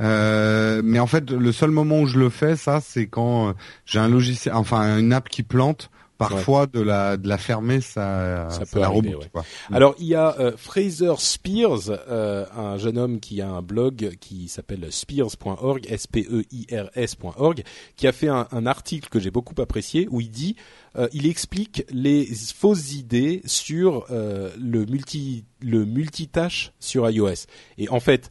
Euh, 0.00 0.82
mais 0.84 0.98
en 0.98 1.06
fait, 1.06 1.30
le 1.30 1.52
seul 1.52 1.70
moment 1.70 2.00
où 2.00 2.06
je 2.06 2.18
le 2.18 2.30
fais, 2.30 2.56
ça, 2.56 2.80
c'est 2.80 3.06
quand 3.06 3.48
euh, 3.48 3.52
j'ai 3.84 3.98
un 3.98 4.08
logiciel, 4.08 4.54
enfin 4.54 4.98
une 4.98 5.12
app 5.12 5.28
qui 5.28 5.42
plante 5.42 5.90
parfois 6.18 6.66
de 6.66 6.80
la 6.80 7.16
de 7.16 7.28
la 7.28 7.38
fermer 7.38 7.80
ça 7.80 8.48
ça, 8.50 8.64
peut 8.66 8.82
arriver, 8.82 9.14
mm. 9.14 9.74
Alors 9.74 9.94
il 9.98 10.06
y 10.06 10.14
a 10.14 10.34
euh, 10.38 10.56
Fraser 10.56 11.14
Spears 11.18 11.90
euh, 11.90 12.46
un 12.56 12.76
jeune 12.78 12.98
homme 12.98 13.20
qui 13.20 13.40
a 13.40 13.48
un 13.48 13.62
blog 13.62 14.16
qui 14.20 14.48
s'appelle 14.48 14.90
spears.org 14.90 15.86
s 15.88 16.06
p 16.06 16.26
e 16.30 16.44
i 16.50 16.66
r 16.74 16.90
s.org 16.94 17.62
qui 17.96 18.06
a 18.06 18.12
fait 18.12 18.28
un, 18.28 18.46
un 18.50 18.66
article 18.66 19.08
que 19.08 19.20
j'ai 19.20 19.30
beaucoup 19.30 19.60
apprécié 19.60 20.08
où 20.10 20.20
il 20.20 20.30
dit 20.30 20.56
euh, 20.96 21.08
il 21.12 21.26
explique 21.26 21.84
les 21.90 22.26
fausses 22.26 22.94
idées 22.94 23.42
sur 23.44 24.06
le 24.10 24.84
multi 24.86 25.44
le 25.60 25.84
multitâche 25.84 26.72
sur 26.80 27.08
iOS. 27.08 27.46
Et 27.78 27.88
en 27.88 28.00
fait 28.00 28.30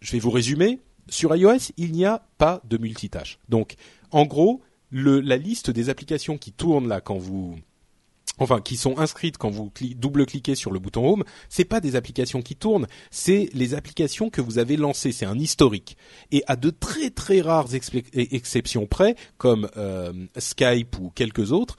je 0.00 0.12
vais 0.12 0.18
vous 0.18 0.30
résumer. 0.30 0.80
Sur 1.08 1.34
iOS 1.36 1.72
il 1.76 1.92
n'y 1.92 2.04
a 2.04 2.26
pas 2.38 2.60
de 2.64 2.78
multitâche. 2.78 3.38
Donc 3.48 3.76
en 4.10 4.24
gros 4.24 4.60
le, 4.90 5.20
la 5.20 5.36
liste 5.36 5.70
des 5.70 5.88
applications 5.88 6.38
qui 6.38 6.52
tournent 6.52 6.88
là 6.88 7.00
quand 7.00 7.18
vous 7.18 7.56
enfin 8.38 8.60
qui 8.60 8.76
sont 8.76 8.98
inscrites 8.98 9.38
quand 9.38 9.50
vous 9.50 9.72
double-cliquez 9.96 10.54
sur 10.54 10.70
le 10.70 10.78
bouton 10.78 11.08
Home, 11.08 11.24
c'est 11.48 11.64
pas 11.64 11.80
des 11.80 11.96
applications 11.96 12.42
qui 12.42 12.54
tournent, 12.54 12.86
c'est 13.10 13.48
les 13.54 13.74
applications 13.74 14.30
que 14.30 14.40
vous 14.40 14.58
avez 14.58 14.76
lancées, 14.76 15.12
c'est 15.12 15.26
un 15.26 15.38
historique. 15.38 15.96
Et 16.32 16.42
à 16.46 16.56
de 16.56 16.70
très 16.70 17.10
très 17.10 17.40
rares 17.40 17.74
exceptions 17.74 18.86
près, 18.86 19.16
comme 19.38 19.68
euh, 19.76 20.12
Skype 20.36 20.98
ou 20.98 21.10
quelques 21.14 21.52
autres, 21.52 21.76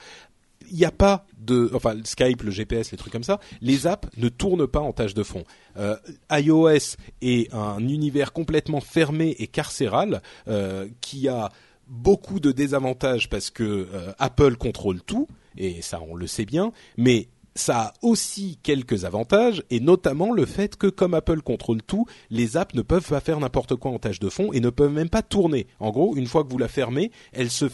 il 0.70 0.78
n'y 0.78 0.86
a 0.86 0.92
pas 0.92 1.26
de, 1.38 1.72
enfin 1.74 1.96
Skype, 2.04 2.44
le 2.44 2.52
GPS, 2.52 2.92
les 2.92 2.98
trucs 2.98 3.14
comme 3.14 3.24
ça, 3.24 3.40
les 3.62 3.88
apps 3.88 4.10
ne 4.18 4.28
tournent 4.30 4.68
pas 4.68 4.82
en 4.82 4.92
tâche 4.92 5.14
de 5.14 5.24
fond. 5.24 5.44
Euh, 5.78 5.96
iOS 6.32 6.98
est 7.22 7.54
un 7.54 7.80
univers 7.88 8.34
complètement 8.34 8.82
fermé 8.82 9.36
et 9.40 9.48
carcéral 9.48 10.22
euh, 10.48 10.88
qui 11.00 11.28
a 11.30 11.52
beaucoup 11.90 12.40
de 12.40 12.52
désavantages 12.52 13.30
parce 13.30 13.50
que 13.50 13.64
euh, 13.64 14.14
Apple 14.20 14.56
contrôle 14.58 15.02
tout 15.02 15.28
et 15.58 15.82
ça 15.82 16.02
on 16.02 16.16
le 16.16 16.28
sait 16.28 16.46
bien, 16.46 16.72
mais 16.98 17.30
ça 17.58 17.80
a 17.80 17.94
aussi 18.02 18.60
quelques 18.64 19.06
avantages, 19.06 19.64
et 19.70 19.80
notamment 19.80 20.32
le 20.32 20.46
fait 20.46 20.76
que 20.76 20.88
comme 20.88 21.14
Apple 21.14 21.42
contrôle 21.42 21.82
tout, 21.84 22.06
les 22.30 22.58
apps 22.58 22.76
ne 22.76 22.82
peuvent 22.82 23.08
pas 23.08 23.20
faire 23.20 23.40
n'importe 23.40 23.76
quoi 23.76 23.92
en 23.92 24.00
tâche 24.00 24.20
de 24.20 24.30
fond 24.30 24.54
et 24.54 24.60
ne 24.60 24.70
peuvent 24.70 24.92
même 24.92 25.10
pas 25.10 25.22
tourner. 25.22 25.68
En 25.80 25.92
gros, 25.92 26.16
une 26.16 26.28
fois 26.28 26.44
que 26.44 26.50
vous 26.50 26.58
la 26.58 26.68
fermez, 26.68 27.12
elle 27.34 27.50
se, 27.50 27.66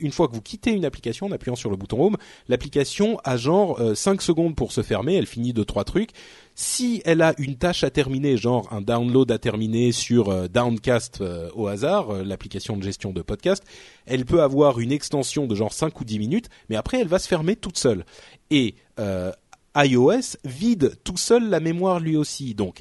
une 0.00 0.12
fois 0.12 0.28
que 0.28 0.34
vous 0.34 0.42
quittez 0.42 0.70
une 0.70 0.84
application 0.84 1.26
en 1.26 1.32
appuyant 1.32 1.56
sur 1.56 1.70
le 1.70 1.76
bouton 1.76 2.02
Home, 2.02 2.16
l'application 2.48 3.18
a 3.24 3.36
genre 3.36 3.80
5 3.94 4.22
secondes 4.22 4.56
pour 4.56 4.72
se 4.72 4.82
fermer, 4.82 5.14
elle 5.14 5.26
finit 5.26 5.52
de 5.52 5.62
trois 5.62 5.84
trucs 5.84 6.10
si 6.54 7.02
elle 7.04 7.22
a 7.22 7.34
une 7.38 7.56
tâche 7.56 7.84
à 7.84 7.90
terminer, 7.90 8.36
genre 8.36 8.68
un 8.72 8.80
download 8.80 9.30
à 9.30 9.38
terminer 9.38 9.92
sur 9.92 10.28
euh, 10.28 10.46
Downcast 10.46 11.20
euh, 11.20 11.50
au 11.54 11.66
hasard, 11.66 12.10
euh, 12.10 12.24
l'application 12.24 12.76
de 12.76 12.82
gestion 12.82 13.12
de 13.12 13.22
podcast, 13.22 13.64
elle 14.06 14.24
peut 14.24 14.42
avoir 14.42 14.78
une 14.78 14.92
extension 14.92 15.46
de 15.46 15.54
genre 15.54 15.72
5 15.72 16.00
ou 16.00 16.04
10 16.04 16.18
minutes, 16.18 16.48
mais 16.68 16.76
après 16.76 17.00
elle 17.00 17.08
va 17.08 17.18
se 17.18 17.28
fermer 17.28 17.56
toute 17.56 17.78
seule. 17.78 18.04
Et 18.50 18.76
iOS 18.98 20.36
vide 20.44 20.96
tout 21.04 21.16
seul 21.16 21.48
la 21.48 21.60
mémoire 21.60 22.00
lui 22.00 22.16
aussi. 22.16 22.54
Donc, 22.54 22.80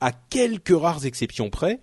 à 0.00 0.12
quelques 0.12 0.78
rares 0.78 1.06
exceptions 1.06 1.50
près, 1.50 1.80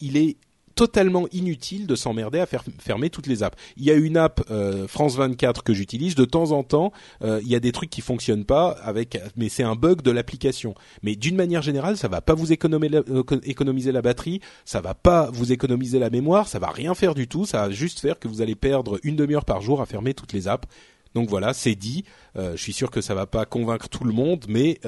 il 0.00 0.16
est 0.16 0.36
totalement 0.80 1.26
inutile 1.32 1.86
de 1.86 1.94
s'emmerder 1.94 2.40
à 2.40 2.46
fermer 2.46 3.10
toutes 3.10 3.26
les 3.26 3.42
apps. 3.42 3.54
Il 3.76 3.84
y 3.84 3.90
a 3.90 3.94
une 3.94 4.16
app 4.16 4.40
euh, 4.50 4.88
France 4.88 5.14
24 5.14 5.62
que 5.62 5.74
j'utilise 5.74 6.14
de 6.14 6.24
temps 6.24 6.52
en 6.52 6.62
temps. 6.62 6.90
Euh, 7.22 7.38
il 7.42 7.48
y 7.48 7.54
a 7.54 7.60
des 7.60 7.70
trucs 7.70 7.90
qui 7.90 8.00
fonctionnent 8.00 8.46
pas 8.46 8.70
avec, 8.82 9.20
mais 9.36 9.50
c'est 9.50 9.62
un 9.62 9.74
bug 9.74 10.00
de 10.00 10.10
l'application. 10.10 10.74
Mais 11.02 11.16
d'une 11.16 11.36
manière 11.36 11.60
générale, 11.60 11.98
ça 11.98 12.08
va 12.08 12.22
pas 12.22 12.32
vous 12.32 12.50
économiser 12.50 12.94
la, 12.94 13.02
euh, 13.10 13.40
économiser 13.44 13.92
la 13.92 14.00
batterie, 14.00 14.40
ça 14.64 14.80
va 14.80 14.94
pas 14.94 15.30
vous 15.30 15.52
économiser 15.52 15.98
la 15.98 16.08
mémoire, 16.08 16.48
ça 16.48 16.58
va 16.58 16.70
rien 16.70 16.94
faire 16.94 17.14
du 17.14 17.28
tout. 17.28 17.44
Ça 17.44 17.66
va 17.66 17.70
juste 17.70 18.00
faire 18.00 18.18
que 18.18 18.26
vous 18.26 18.40
allez 18.40 18.54
perdre 18.54 18.98
une 19.02 19.16
demi-heure 19.16 19.44
par 19.44 19.60
jour 19.60 19.82
à 19.82 19.86
fermer 19.86 20.14
toutes 20.14 20.32
les 20.32 20.48
apps. 20.48 20.66
Donc 21.14 21.28
voilà, 21.28 21.52
c'est 21.52 21.74
dit. 21.74 22.04
je 22.36 22.56
suis 22.56 22.72
sûr 22.72 22.90
que 22.90 23.00
ça 23.00 23.14
va 23.14 23.26
pas 23.26 23.44
convaincre 23.44 23.88
tout 23.88 24.04
le 24.04 24.12
monde, 24.12 24.44
mais 24.48 24.80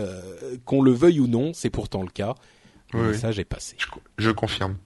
qu'on 0.64 0.83
le 0.83 0.93
veuille 0.93 1.20
ou 1.20 1.27
non, 1.27 1.53
c'est 1.53 1.70
pourtant 1.70 2.03
le 2.03 2.11
cas. 2.11 2.35
Le 2.93 3.11
message 3.11 3.39
est 3.39 3.45
passé. 3.45 3.77
je 4.18 4.31
confirme. 4.31 4.77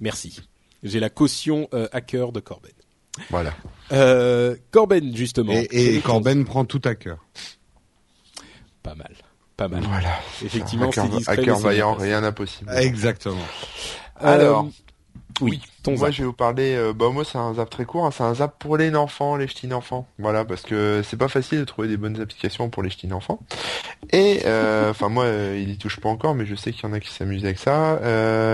Merci. 0.00 0.40
J'ai 0.82 1.00
la 1.00 1.08
caution 1.08 1.68
euh, 1.72 1.88
hacker 1.92 2.32
de 2.32 2.40
Corben. 2.40 2.72
Voilà. 3.30 3.54
Euh, 3.92 4.56
Corben 4.70 5.16
justement. 5.16 5.54
Et, 5.54 6.00
Corben 6.00 6.44
prend 6.44 6.64
tout 6.64 6.82
à 6.84 6.94
cœur. 6.94 7.24
Pas 8.82 8.94
mal, 8.94 9.14
pas 9.56 9.68
mal. 9.68 9.82
Voilà. 9.84 10.20
Effectivement, 10.44 10.92
c'est 10.92 11.08
discret. 11.08 11.38
Hacker 11.38 11.58
vaillant, 11.58 11.94
rien 11.94 12.20
d'impossible. 12.20 12.70
Exactement. 12.76 13.46
Alors, 14.16 14.68
oui. 15.40 15.62
Ton 15.84 15.98
moi, 15.98 16.10
je 16.10 16.22
vais 16.22 16.24
vous 16.24 16.32
parler. 16.32 16.74
Euh, 16.74 16.94
bah 16.94 17.10
moi, 17.10 17.24
c'est 17.24 17.36
un 17.36 17.52
zap 17.54 17.68
très 17.68 17.84
court. 17.84 18.06
Hein, 18.06 18.10
c'est 18.10 18.22
un 18.22 18.34
zap 18.34 18.58
pour 18.58 18.78
les 18.78 18.94
enfants, 18.96 19.36
les 19.36 19.46
ch'tines 19.46 19.74
enfants. 19.74 20.08
Voilà, 20.18 20.46
parce 20.46 20.62
que 20.62 21.02
c'est 21.04 21.18
pas 21.18 21.28
facile 21.28 21.58
de 21.60 21.64
trouver 21.64 21.88
des 21.88 21.98
bonnes 21.98 22.18
applications 22.20 22.70
pour 22.70 22.82
les 22.82 22.88
ch'tines 22.88 23.12
enfants. 23.12 23.38
Et 24.10 24.40
euh, 24.46 24.90
enfin, 24.90 25.10
moi, 25.10 25.24
euh, 25.24 25.60
il 25.60 25.70
y 25.70 25.76
touche 25.76 26.00
pas 26.00 26.08
encore, 26.08 26.34
mais 26.34 26.46
je 26.46 26.54
sais 26.54 26.72
qu'il 26.72 26.84
y 26.84 26.86
en 26.86 26.94
a 26.94 27.00
qui 27.00 27.12
s'amusent 27.12 27.44
avec 27.44 27.58
ça. 27.58 28.00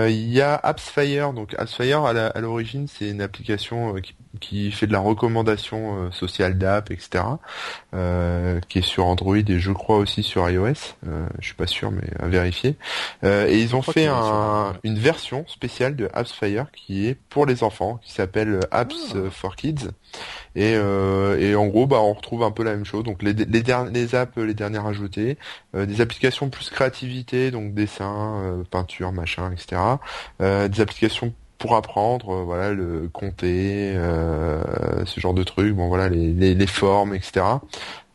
Il 0.09 0.29
y 0.29 0.41
a 0.41 0.55
AppsFire. 0.55 1.31
Donc 1.31 1.55
AppsFire, 1.57 2.03
à 2.03 2.41
l'origine, 2.41 2.87
c'est 2.87 3.09
une 3.09 3.21
application 3.21 3.93
qui 3.95 4.13
qui 4.39 4.71
fait 4.71 4.87
de 4.87 4.93
la 4.93 4.99
recommandation 4.99 6.05
euh, 6.05 6.11
sociale 6.11 6.57
d'app, 6.57 6.91
etc. 6.91 7.23
Euh, 7.93 8.59
qui 8.69 8.79
est 8.79 8.83
sur 8.83 9.05
Android 9.05 9.37
et 9.37 9.59
je 9.59 9.71
crois 9.71 9.97
aussi 9.97 10.23
sur 10.23 10.49
iOS. 10.49 10.95
Euh, 11.07 11.25
je 11.39 11.45
suis 11.45 11.55
pas 11.55 11.67
sûr, 11.67 11.91
mais 11.91 12.07
à 12.19 12.27
vérifier. 12.27 12.77
Euh, 13.23 13.47
et 13.47 13.61
ils 13.61 13.75
ont 13.75 13.81
fait 13.81 14.07
un, 14.07 14.73
une 14.83 14.97
version 14.97 15.45
spéciale 15.47 15.95
de 15.95 16.09
AppsFire 16.13 16.71
qui 16.71 17.07
est 17.07 17.17
pour 17.29 17.45
les 17.45 17.63
enfants, 17.63 17.99
qui 18.03 18.11
s'appelle 18.11 18.59
Apps 18.71 19.15
ah. 19.15 19.29
for 19.29 19.55
Kids. 19.55 19.89
Et, 20.55 20.73
et 20.73 21.55
en 21.55 21.67
gros, 21.67 21.87
bah, 21.87 22.01
on 22.01 22.13
retrouve 22.13 22.43
un 22.43 22.51
peu 22.51 22.63
la 22.63 22.71
même 22.71 22.85
chose. 22.85 23.03
Donc 23.03 23.23
les, 23.23 23.33
les, 23.33 23.63
les 23.93 24.15
apps, 24.15 24.37
les 24.37 24.53
dernières 24.53 24.85
ajoutées, 24.85 25.37
des 25.73 26.01
applications 26.01 26.49
plus 26.49 26.69
créativité, 26.69 27.51
donc 27.51 27.73
dessin, 27.73 28.61
peinture, 28.69 29.13
machin, 29.13 29.51
etc. 29.53 29.81
des 30.39 30.81
applications 30.81 31.33
pour 31.61 31.75
apprendre, 31.75 32.33
euh, 32.33 32.43
voilà, 32.43 32.73
le 32.73 33.07
compter, 33.13 33.93
euh, 33.95 35.05
ce 35.05 35.19
genre 35.19 35.35
de 35.35 35.43
trucs, 35.43 35.75
bon 35.75 35.87
voilà, 35.87 36.09
les, 36.09 36.33
les, 36.33 36.55
les 36.55 36.67
formes, 36.67 37.13
etc. 37.13 37.45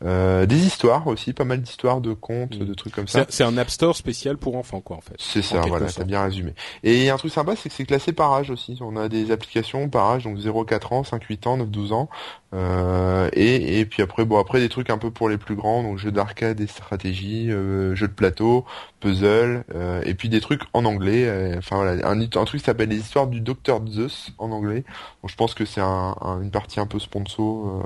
Euh, 0.05 0.45
des 0.45 0.65
histoires 0.65 1.07
aussi, 1.07 1.33
pas 1.33 1.43
mal 1.43 1.61
d'histoires 1.61 2.01
de 2.01 2.13
contes, 2.13 2.59
mm. 2.59 2.65
de 2.65 2.73
trucs 2.73 2.93
comme 2.93 3.07
ça. 3.07 3.25
C'est 3.29 3.43
un 3.43 3.57
App 3.57 3.69
Store 3.69 3.95
spécial 3.95 4.37
pour 4.37 4.55
enfants, 4.55 4.81
quoi, 4.81 4.97
en 4.97 5.01
fait. 5.01 5.15
C'est 5.17 5.41
ça, 5.41 5.61
voilà, 5.61 5.87
t'as 5.87 6.03
bien 6.03 6.23
résumé. 6.23 6.53
Et 6.83 7.09
un 7.09 7.17
truc 7.17 7.31
sympa, 7.31 7.55
c'est 7.55 7.69
que 7.69 7.75
c'est 7.75 7.85
classé 7.85 8.13
par 8.13 8.33
âge 8.33 8.51
aussi. 8.51 8.77
On 8.81 8.95
a 8.95 9.09
des 9.09 9.31
applications 9.31 9.89
par 9.89 10.05
âge, 10.11 10.23
donc 10.23 10.37
0-4 10.37 10.93
ans, 10.93 11.01
5-8 11.01 11.47
ans, 11.47 11.57
9-12 11.57 11.93
ans. 11.93 12.09
Euh, 12.53 13.29
et, 13.33 13.79
et 13.79 13.85
puis 13.85 14.01
après, 14.01 14.23
bon, 14.23 14.39
après 14.39 14.59
des 14.59 14.69
trucs 14.69 14.89
un 14.89 14.97
peu 14.97 15.11
pour 15.11 15.29
les 15.29 15.37
plus 15.37 15.55
grands, 15.55 15.83
donc 15.83 15.97
jeux 15.97 16.11
d'arcade 16.11 16.61
et 16.61 16.67
stratégie, 16.67 17.51
euh, 17.51 17.93
jeux 17.95 18.07
de 18.07 18.13
plateau, 18.13 18.65
puzzle, 18.99 19.65
euh, 19.75 20.01
et 20.05 20.13
puis 20.13 20.29
des 20.29 20.39
trucs 20.39 20.61
en 20.73 20.85
anglais. 20.85 21.25
Euh, 21.27 21.57
enfin 21.57 21.75
voilà, 21.77 22.07
un, 22.07 22.21
un 22.21 22.27
truc 22.27 22.61
qui 22.61 22.65
s'appelle 22.65 22.89
les 22.89 22.97
histoires 22.97 23.27
du 23.27 23.41
docteur 23.41 23.85
Zeus 23.87 24.31
en 24.37 24.51
anglais. 24.51 24.85
Donc 25.21 25.31
je 25.31 25.35
pense 25.35 25.53
que 25.53 25.65
c'est 25.65 25.81
un, 25.81 26.15
une 26.41 26.51
partie 26.51 26.79
un 26.79 26.87
peu 26.87 26.99
sponsor 26.99 27.83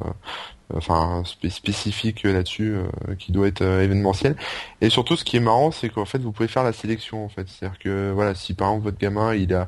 enfin 0.75 1.23
spécifique 1.49 2.23
là-dessus 2.23 2.75
euh, 2.75 3.15
qui 3.17 3.31
doit 3.31 3.47
être 3.47 3.61
euh, 3.61 3.83
événementiel. 3.83 4.35
Et 4.81 4.89
surtout 4.89 5.15
ce 5.15 5.23
qui 5.23 5.37
est 5.37 5.41
marrant 5.41 5.71
c'est 5.71 5.89
qu'en 5.89 6.05
fait 6.05 6.19
vous 6.19 6.31
pouvez 6.31 6.47
faire 6.47 6.63
la 6.63 6.73
sélection 6.73 7.23
en 7.25 7.29
fait. 7.29 7.47
C'est-à-dire 7.47 7.79
que 7.79 8.11
voilà 8.11 8.35
si 8.35 8.53
par 8.53 8.69
exemple 8.69 8.85
votre 8.85 8.99
gamin 8.99 9.33
il 9.33 9.53
a 9.53 9.67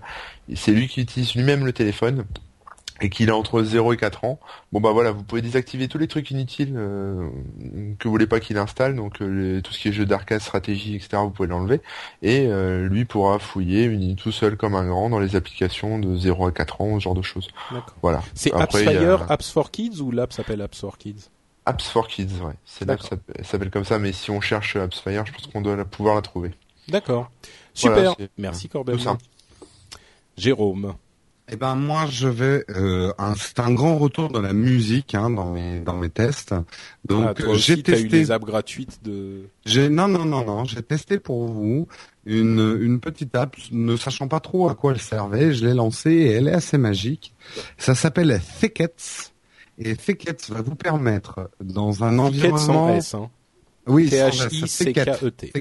c'est 0.55 0.71
lui 0.71 0.87
qui 0.87 1.01
utilise 1.01 1.35
lui-même 1.35 1.65
le 1.65 1.73
téléphone 1.73 2.25
et 3.03 3.09
qu'il 3.09 3.29
a 3.29 3.35
entre 3.35 3.61
0 3.61 3.93
et 3.93 3.97
4 3.97 4.23
ans, 4.23 4.39
bon 4.71 4.79
bah 4.79 4.91
voilà, 4.93 5.11
vous 5.11 5.23
pouvez 5.23 5.41
désactiver 5.41 5.89
tous 5.89 5.97
les 5.97 6.07
trucs 6.07 6.31
inutiles 6.31 6.73
euh, 6.77 7.29
que 7.99 8.07
vous 8.07 8.11
voulez 8.11 8.27
pas 8.27 8.39
qu'il 8.39 8.57
installe, 8.57 8.95
donc 8.95 9.21
euh, 9.21 9.59
tout 9.61 9.73
ce 9.73 9.79
qui 9.79 9.89
est 9.89 9.91
jeu 9.91 10.05
d'arcade, 10.05 10.39
stratégie, 10.39 10.95
etc. 10.95 11.17
Vous 11.17 11.29
pouvez 11.29 11.49
l'enlever 11.49 11.81
et 12.21 12.47
euh, 12.47 12.87
lui 12.87 13.03
pourra 13.03 13.39
fouiller 13.39 14.15
tout 14.15 14.31
seul 14.31 14.55
comme 14.55 14.73
un 14.73 14.87
grand 14.87 15.09
dans 15.09 15.19
les 15.19 15.35
applications 15.35 15.99
de 15.99 16.15
0 16.15 16.47
à 16.47 16.51
4 16.53 16.81
ans, 16.81 16.99
ce 16.99 17.03
genre 17.03 17.13
de 17.13 17.21
choses. 17.21 17.49
Voilà. 18.01 18.23
C'est 18.33 18.53
AppsFire, 18.53 19.29
Apps 19.29 19.51
for 19.51 19.69
Kids 19.69 19.99
ou 19.99 20.11
l'app 20.11 20.31
s'appelle 20.31 20.61
Apps 20.61 20.79
for 20.79 20.97
Kids? 20.97 21.29
Apps 21.65 21.89
for 21.89 22.07
Kids, 22.07 22.41
ouais. 22.41 22.55
C'est 22.63 22.85
l'app 22.85 23.01
s'appelle 23.41 23.69
comme 23.69 23.85
ça, 23.85 23.99
mais 23.99 24.13
si 24.13 24.31
on 24.31 24.39
cherche 24.39 24.77
AppsFire, 24.77 25.25
je 25.25 25.33
pense 25.33 25.47
qu'on 25.47 25.61
doit 25.61 25.83
pouvoir 25.83 26.15
la 26.15 26.21
trouver. 26.21 26.51
D'accord. 26.87 27.29
Super. 27.73 28.15
Merci 28.37 28.69
Corbin. 28.69 28.95
Jérôme. 30.37 30.95
Eh 31.51 31.57
ben 31.57 31.75
moi 31.75 32.05
je 32.09 32.29
vais 32.29 32.63
euh, 32.69 33.11
c'est 33.37 33.59
un 33.59 33.73
grand 33.73 33.97
retour 33.97 34.29
de 34.29 34.39
la 34.39 34.53
musique 34.53 35.13
hein, 35.13 35.29
dans 35.29 35.51
mes 35.51 35.81
dans 35.81 35.97
mes 35.97 36.09
tests. 36.09 36.55
Donc 37.05 37.41
ah, 37.41 37.53
j'ai 37.55 37.83
testé 37.83 38.05
eu 38.05 38.07
les 38.07 38.31
apps 38.31 38.45
gratuites 38.45 39.03
de 39.03 39.49
J'ai 39.65 39.89
non 39.89 40.07
non 40.07 40.23
non 40.23 40.45
non, 40.45 40.63
j'ai 40.63 40.81
testé 40.81 41.19
pour 41.19 41.45
vous 41.45 41.87
une 42.25 42.77
une 42.81 43.01
petite 43.01 43.35
app 43.35 43.57
ne 43.71 43.97
sachant 43.97 44.29
pas 44.29 44.39
trop 44.39 44.69
à 44.69 44.75
quoi 44.75 44.93
elle 44.93 45.01
servait, 45.01 45.53
je 45.53 45.65
l'ai 45.65 45.73
lancée 45.73 46.11
et 46.11 46.31
elle 46.31 46.47
est 46.47 46.53
assez 46.53 46.77
magique. 46.77 47.33
Ça 47.77 47.93
s'appelle 47.93 48.41
Thickets 48.59 49.33
et 49.77 49.97
Thickets 49.97 50.49
va 50.49 50.61
vous 50.61 50.75
permettre 50.75 51.49
dans 51.61 52.05
un 52.05 52.19
environnement 52.19 52.95
S, 52.95 53.15
hein. 53.15 53.29
Oui, 53.85 54.09
T 54.09 54.15
H 54.15 54.47
I 54.49 54.67
C 54.67 54.93
K 54.93 54.99
E 55.23 55.29
T. 55.29 55.51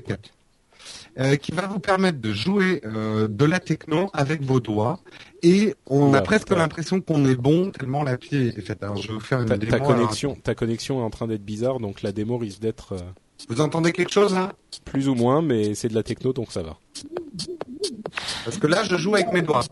Euh, 1.18 1.36
qui 1.36 1.52
va 1.52 1.66
vous 1.66 1.78
permettre 1.78 2.22
de 2.22 2.32
jouer 2.32 2.80
euh, 2.86 3.28
de 3.28 3.44
la 3.44 3.60
techno 3.60 4.08
avec 4.14 4.40
vos 4.42 4.60
doigts 4.60 4.98
et 5.42 5.74
on 5.84 6.14
a 6.14 6.22
presque 6.22 6.48
l'impression 6.48 7.02
qu'on 7.02 7.26
est 7.26 7.34
bon 7.34 7.70
tellement 7.70 8.02
la 8.02 8.16
pied 8.16 8.46
est 8.46 8.62
faite. 8.62 8.82
Alors 8.82 8.96
je 8.96 9.08
vais 9.08 9.14
vous 9.14 9.20
faire 9.20 9.42
une 9.42 9.48
ta, 9.48 9.58
démo. 9.58 9.72
Ta 9.72 9.80
connexion, 9.80 10.36
ta 10.36 10.54
connexion 10.54 11.00
est 11.00 11.02
en 11.02 11.10
train 11.10 11.26
d'être 11.26 11.44
bizarre, 11.44 11.80
donc 11.80 12.00
la 12.00 12.12
démo 12.12 12.38
risque 12.38 12.60
d'être. 12.60 12.94
Euh, 12.94 13.00
vous 13.50 13.60
entendez 13.60 13.92
quelque 13.92 14.10
chose 14.10 14.32
là? 14.32 14.54
Plus 14.86 15.06
ou 15.10 15.14
moins, 15.14 15.42
mais 15.42 15.74
c'est 15.74 15.88
de 15.88 15.94
la 15.94 16.02
techno, 16.02 16.32
donc 16.32 16.50
ça 16.50 16.62
va. 16.62 16.78
Parce 18.46 18.56
que 18.56 18.66
là, 18.66 18.82
je 18.82 18.96
joue 18.96 19.14
avec 19.14 19.34
mes 19.34 19.42
doigts. 19.42 19.64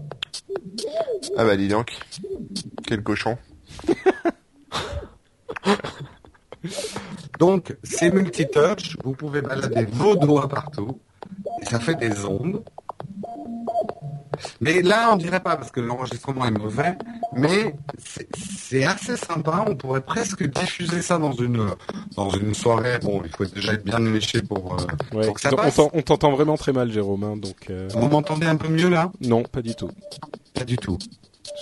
Ah 1.38 1.46
bah 1.46 1.56
dis 1.56 1.68
donc, 1.68 1.96
quel 2.86 3.02
cochon. 3.02 3.38
donc 7.38 7.74
c'est 7.82 8.12
multitouch, 8.12 8.98
vous 9.02 9.14
pouvez 9.14 9.40
balader 9.40 9.86
vos 9.86 10.16
doigts 10.16 10.46
partout 10.46 11.00
ça 11.62 11.80
fait 11.80 11.94
des 11.94 12.24
ondes. 12.24 12.62
Mais 14.60 14.82
là, 14.82 15.10
on 15.12 15.16
dirait 15.16 15.40
pas 15.40 15.56
parce 15.56 15.70
que 15.70 15.80
l'enregistrement 15.80 16.46
est 16.46 16.50
mauvais, 16.50 16.96
mais 17.34 17.74
c'est 17.98 18.84
assez 18.84 19.16
sympa. 19.16 19.64
On 19.68 19.74
pourrait 19.74 20.00
presque 20.00 20.48
diffuser 20.48 21.02
ça 21.02 21.18
dans 21.18 21.32
une 21.32 21.66
dans 22.16 22.30
une 22.30 22.54
soirée. 22.54 22.98
Bon, 23.02 23.22
il 23.24 23.30
faut 23.30 23.44
déjà 23.44 23.74
être 23.74 23.84
bien 23.84 23.98
léché 23.98 24.42
pour, 24.42 24.76
euh, 25.14 25.32
que 25.32 25.40
ça 25.40 25.50
passe. 25.50 25.78
On 25.78 26.02
t'entend 26.02 26.32
vraiment 26.32 26.56
très 26.56 26.72
mal, 26.72 26.90
Jérôme. 26.90 27.24
Hein, 27.24 27.36
donc. 27.36 27.68
Euh... 27.70 27.88
Vous 27.94 28.08
m'entendez 28.08 28.46
un 28.46 28.56
peu 28.56 28.68
mieux 28.68 28.88
là? 28.88 29.10
Non, 29.20 29.42
pas 29.42 29.62
du 29.62 29.74
tout. 29.74 29.90
Pas 30.54 30.64
du 30.64 30.76
tout. 30.76 30.98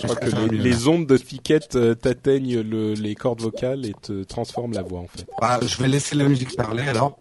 Je 0.01 0.07
crois 0.07 0.17
que 0.17 0.55
les, 0.55 0.87
ondes 0.87 1.07
de 1.07 1.17
Fiquette 1.17 1.77
euh, 1.77 1.95
t'atteignent 1.95 2.61
les 2.61 3.15
cordes 3.15 3.41
vocales 3.41 3.87
et 3.87 3.95
te 3.95 4.23
transforment 4.23 4.75
la 4.75 4.83
voix 4.83 5.01
en 5.01 5.07
fait. 5.07 5.27
Bah, 5.41 5.59
je 5.63 5.77
vais 5.79 5.89
laisser 5.89 6.15
la 6.15 6.25
musique 6.25 6.55
parler 6.57 6.87
alors. 6.87 7.19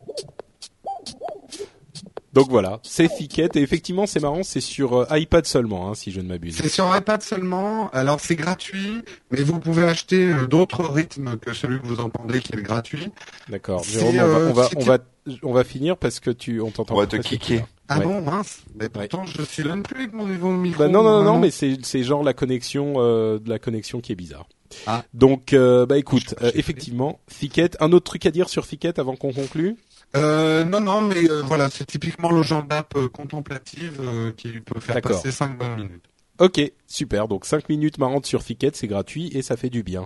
Donc 2.37 2.51
voilà, 2.51 2.79
c'est 2.83 3.11
Fiquette 3.11 3.55
et 3.55 3.63
effectivement 3.63 4.05
c'est 4.05 4.19
marrant, 4.19 4.43
c'est 4.43 4.61
sur 4.61 4.93
euh, 4.93 5.17
iPad 5.17 5.43
seulement, 5.47 5.89
hein, 5.89 5.95
si 5.95 6.11
je 6.11 6.21
ne 6.21 6.27
m'abuse. 6.27 6.57
C'est 6.57 6.69
sur 6.69 6.95
iPad 6.95 7.23
seulement. 7.23 7.89
Alors 7.93 8.19
c'est 8.19 8.35
gratuit, 8.35 9.01
mais 9.31 9.41
vous 9.41 9.59
pouvez 9.59 9.85
acheter 9.85 10.33
euh, 10.33 10.45
d'autres 10.45 10.83
rythmes 10.83 11.37
que 11.37 11.51
celui 11.53 11.81
que 11.81 11.87
vous 11.87 11.99
entendez 11.99 12.39
qui 12.41 12.53
est 12.53 12.61
gratuit. 12.61 13.09
D'accord. 13.49 13.83
Jérôme, 13.83 14.19
on, 14.19 14.27
va, 14.27 14.37
on, 14.37 14.53
va, 14.53 14.69
on, 14.75 14.81
va, 14.81 14.97
on 15.41 15.51
va 15.51 15.63
finir 15.63 15.97
parce 15.97 16.19
que 16.19 16.29
tu 16.29 16.61
on 16.61 16.69
t'entend. 16.69 16.93
On 16.93 16.99
va 16.99 17.07
te 17.07 17.15
kicker. 17.15 17.65
Ah 17.87 18.01
bon 18.01 18.21
mince. 18.21 18.59
Mais 18.79 18.87
pourtant 18.87 19.25
je 19.25 19.41
suis 19.41 19.63
là 19.63 19.75
plus 19.77 20.01
avec 20.01 20.13
mon 20.13 20.27
niveau 20.27 20.51
micro. 20.51 20.83
Bah 20.83 20.89
non 20.89 21.01
non 21.01 21.23
non, 21.23 21.39
mais 21.39 21.49
c'est 21.49 21.79
c'est 21.81 22.03
genre 22.03 22.23
la 22.23 22.33
connexion 22.33 22.97
euh, 22.97 23.39
de 23.39 23.49
la 23.49 23.57
connexion 23.57 23.99
qui 23.99 24.11
est 24.11 24.15
bizarre. 24.15 24.47
Ah. 24.85 25.03
Donc 25.15 25.55
bah 25.55 25.97
écoute, 25.97 26.35
effectivement, 26.53 27.19
Fiquette, 27.27 27.77
un 27.79 27.91
autre 27.93 28.05
truc 28.05 28.27
à 28.27 28.31
dire 28.31 28.47
sur 28.47 28.67
Fiquette 28.67 28.99
avant 28.99 29.15
qu'on 29.15 29.33
conclue? 29.33 29.75
Euh, 30.15 30.63
non, 30.63 30.79
non, 30.79 31.01
mais 31.01 31.29
euh, 31.29 31.41
voilà, 31.43 31.69
c'est 31.69 31.85
typiquement 31.85 32.31
le 32.31 32.41
genre 32.41 32.63
d'app 32.63 32.95
euh, 32.95 33.09
contemplative 33.09 33.99
euh, 34.01 34.31
qui 34.31 34.59
peut 34.61 34.79
faire 34.79 35.01
passer 35.01 35.31
5 35.31 35.57
bonnes 35.57 35.75
minutes. 35.75 36.05
Ok, 36.39 36.61
super. 36.85 37.27
Donc 37.27 37.45
5 37.45 37.67
minutes 37.67 37.97
marrantes 37.97 38.25
sur 38.25 38.43
Fiquette, 38.43 38.75
c'est 38.75 38.87
gratuit 38.87 39.29
et 39.33 39.41
ça 39.41 39.57
fait 39.57 39.71
du 39.71 39.81
bien. 39.83 40.05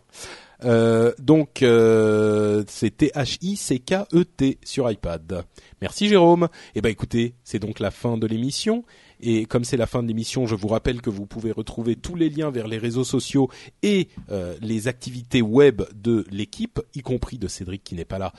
donc 1.20 1.58
c'est 1.60 2.98
T 2.98 3.12
H 3.14 3.38
I 3.42 3.56
C 3.58 3.80
K 3.80 4.06
E 4.14 4.26
sur 4.64 4.90
iPad. 4.90 5.44
Merci 5.82 6.08
Jérôme. 6.08 6.48
Eh 6.74 6.82
ben 6.82 6.90
écoutez, 6.90 7.36
c'est 7.44 7.60
donc 7.60 7.80
la 7.80 7.92
fin 7.92 8.18
de 8.18 8.28
l'émission. 8.28 8.86
Et 9.22 9.46
comme 9.46 9.64
c'est 9.64 9.78
la 9.78 9.86
fin 9.86 10.02
de 10.02 10.08
l'émission, 10.08 10.48
je 10.48 10.56
vous 10.56 10.68
rappelle 10.68 11.02
que 11.02 11.10
vous 11.10 11.26
pouvez 11.26 11.52
retrouver 11.52 11.96
tous 11.96 12.16
les 12.16 12.30
liens 12.30 12.50
vers 12.50 12.68
les 12.68 12.78
réseaux 12.78 13.04
sociaux 13.04 13.50
et 13.84 14.10
euh, 14.32 14.56
les 14.62 14.88
activités 14.88 15.42
web 15.42 15.84
de 15.94 16.26
l'équipe, 16.32 16.80
y 16.96 17.02
compris 17.02 17.38
de 17.38 17.48
Cédric 17.48 17.84
qui 17.84 17.96
n'est 17.96 18.06
pas 18.06 18.18
là, 18.18 18.34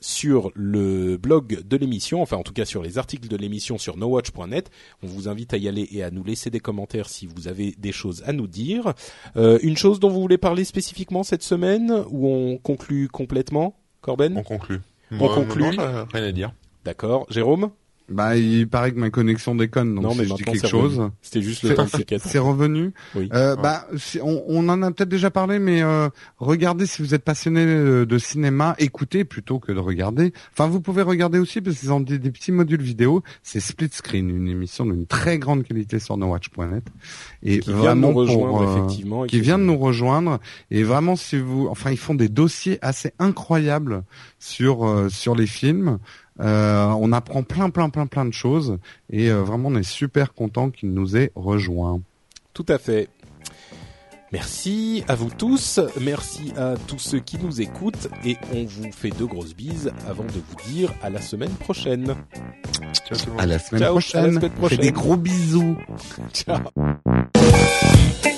sur 0.00 0.50
le 0.54 1.16
blog 1.16 1.62
de 1.66 1.76
l'émission, 1.76 2.22
enfin 2.22 2.36
en 2.36 2.42
tout 2.42 2.52
cas 2.52 2.64
sur 2.64 2.82
les 2.82 2.98
articles 2.98 3.28
de 3.28 3.36
l'émission 3.36 3.78
sur 3.78 3.96
nowatch.net. 3.96 4.70
On 5.02 5.06
vous 5.06 5.28
invite 5.28 5.54
à 5.54 5.56
y 5.56 5.68
aller 5.68 5.88
et 5.92 6.02
à 6.02 6.10
nous 6.10 6.24
laisser 6.24 6.50
des 6.50 6.60
commentaires 6.60 7.08
si 7.08 7.26
vous 7.26 7.48
avez 7.48 7.74
des 7.78 7.92
choses 7.92 8.22
à 8.26 8.32
nous 8.32 8.46
dire. 8.46 8.94
Euh, 9.36 9.58
une 9.62 9.76
chose 9.76 10.00
dont 10.00 10.08
vous 10.08 10.20
voulez 10.20 10.38
parler 10.38 10.64
spécifiquement 10.64 11.22
cette 11.22 11.42
semaine, 11.42 12.04
ou 12.10 12.28
on 12.28 12.58
conclut 12.58 13.08
complètement, 13.08 13.76
Corben? 14.00 14.36
On 14.36 14.42
conclut. 14.42 14.80
On 15.12 15.28
conclut. 15.28 15.64
rien 15.64 16.24
à 16.24 16.32
dire. 16.32 16.52
D'accord. 16.84 17.26
Jérôme? 17.30 17.70
Bah, 18.08 18.36
il 18.36 18.68
paraît 18.68 18.92
que 18.92 18.98
ma 18.98 19.10
connexion 19.10 19.54
déconne, 19.54 19.94
donc 19.94 20.04
non, 20.04 20.14
mais 20.14 20.26
je 20.26 20.34
dis 20.34 20.44
quelque 20.44 20.68
chose. 20.68 21.10
C'était 21.22 21.42
juste 21.42 21.64
le 21.64 21.74
C'est 22.18 22.38
revenu. 22.38 22.92
Oui. 23.14 23.28
Euh, 23.32 23.56
Bah, 23.56 23.86
on, 24.22 24.42
on, 24.46 24.68
en 24.68 24.82
a 24.82 24.92
peut-être 24.92 25.08
déjà 25.08 25.30
parlé, 25.30 25.58
mais 25.58 25.82
euh, 25.82 26.08
regardez 26.38 26.86
si 26.86 27.02
vous 27.02 27.14
êtes 27.14 27.24
passionné 27.24 27.66
de, 27.66 28.18
cinéma, 28.18 28.74
écoutez 28.78 29.24
plutôt 29.24 29.58
que 29.58 29.72
de 29.72 29.78
regarder. 29.78 30.32
Enfin, 30.52 30.68
vous 30.68 30.80
pouvez 30.80 31.02
regarder 31.02 31.38
aussi 31.38 31.60
parce 31.60 31.78
qu'ils 31.78 31.92
ont 31.92 32.00
des, 32.00 32.18
des, 32.18 32.30
petits 32.30 32.52
modules 32.52 32.82
vidéo. 32.82 33.22
C'est 33.42 33.60
Split 33.60 33.90
Screen, 33.92 34.30
une 34.30 34.48
émission 34.48 34.86
d'une 34.86 35.06
très 35.06 35.38
grande 35.38 35.64
qualité 35.64 35.98
sur 35.98 36.16
nowatch.net 36.16 36.84
et 37.42 37.60
qui 37.60 37.72
vient 37.72 37.96
de 37.96 38.00
nous 38.00 38.12
rejoindre 38.12 38.62
euh, 38.62 38.76
effectivement, 38.76 39.24
qui 39.24 39.40
vient 39.40 39.58
de 39.58 39.64
nous 39.64 39.78
rejoindre. 39.78 40.38
Et 40.70 40.82
vraiment, 40.82 41.16
si 41.16 41.38
vous, 41.38 41.66
enfin, 41.68 41.90
ils 41.90 41.98
font 41.98 42.14
des 42.14 42.28
dossiers 42.28 42.78
assez 42.82 43.12
incroyables 43.18 44.04
sur 44.38 44.86
euh, 44.86 45.08
sur 45.08 45.34
les 45.34 45.46
films. 45.46 45.98
Euh, 46.40 46.86
on 46.98 47.12
apprend 47.12 47.42
plein, 47.42 47.70
plein, 47.70 47.88
plein, 47.88 48.06
plein 48.06 48.24
de 48.24 48.32
choses 48.32 48.78
et 49.10 49.30
euh, 49.30 49.42
vraiment 49.42 49.70
on 49.70 49.76
est 49.76 49.82
super 49.82 50.34
content 50.34 50.70
qu'il 50.70 50.92
nous 50.92 51.16
ait 51.16 51.32
rejoint. 51.34 52.00
Tout 52.52 52.66
à 52.68 52.78
fait. 52.78 53.08
Merci 54.32 55.04
à 55.08 55.14
vous 55.14 55.30
tous, 55.30 55.80
merci 56.00 56.52
à 56.56 56.74
tous 56.88 56.98
ceux 56.98 57.20
qui 57.20 57.38
nous 57.38 57.60
écoutent 57.60 58.08
et 58.24 58.36
on 58.52 58.64
vous 58.64 58.90
fait 58.92 59.10
de 59.10 59.24
grosses 59.24 59.54
bises 59.54 59.92
avant 60.08 60.24
de 60.24 60.32
vous 60.32 60.70
dire 60.72 60.92
à 61.02 61.10
la 61.10 61.20
semaine 61.20 61.52
prochaine. 61.52 62.16
À 63.38 63.46
la 63.46 63.58
semaine 63.58 63.84
prochaine. 63.84 64.20
À 64.20 64.26
la 64.26 64.32
semaine 64.32 64.50
prochaine. 64.50 64.80
des 64.80 64.92
gros 64.92 65.16
bisous. 65.16 65.76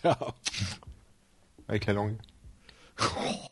Ciao. 0.00 0.32
Avec 1.68 1.86
la 1.86 1.92
langue. 1.92 2.16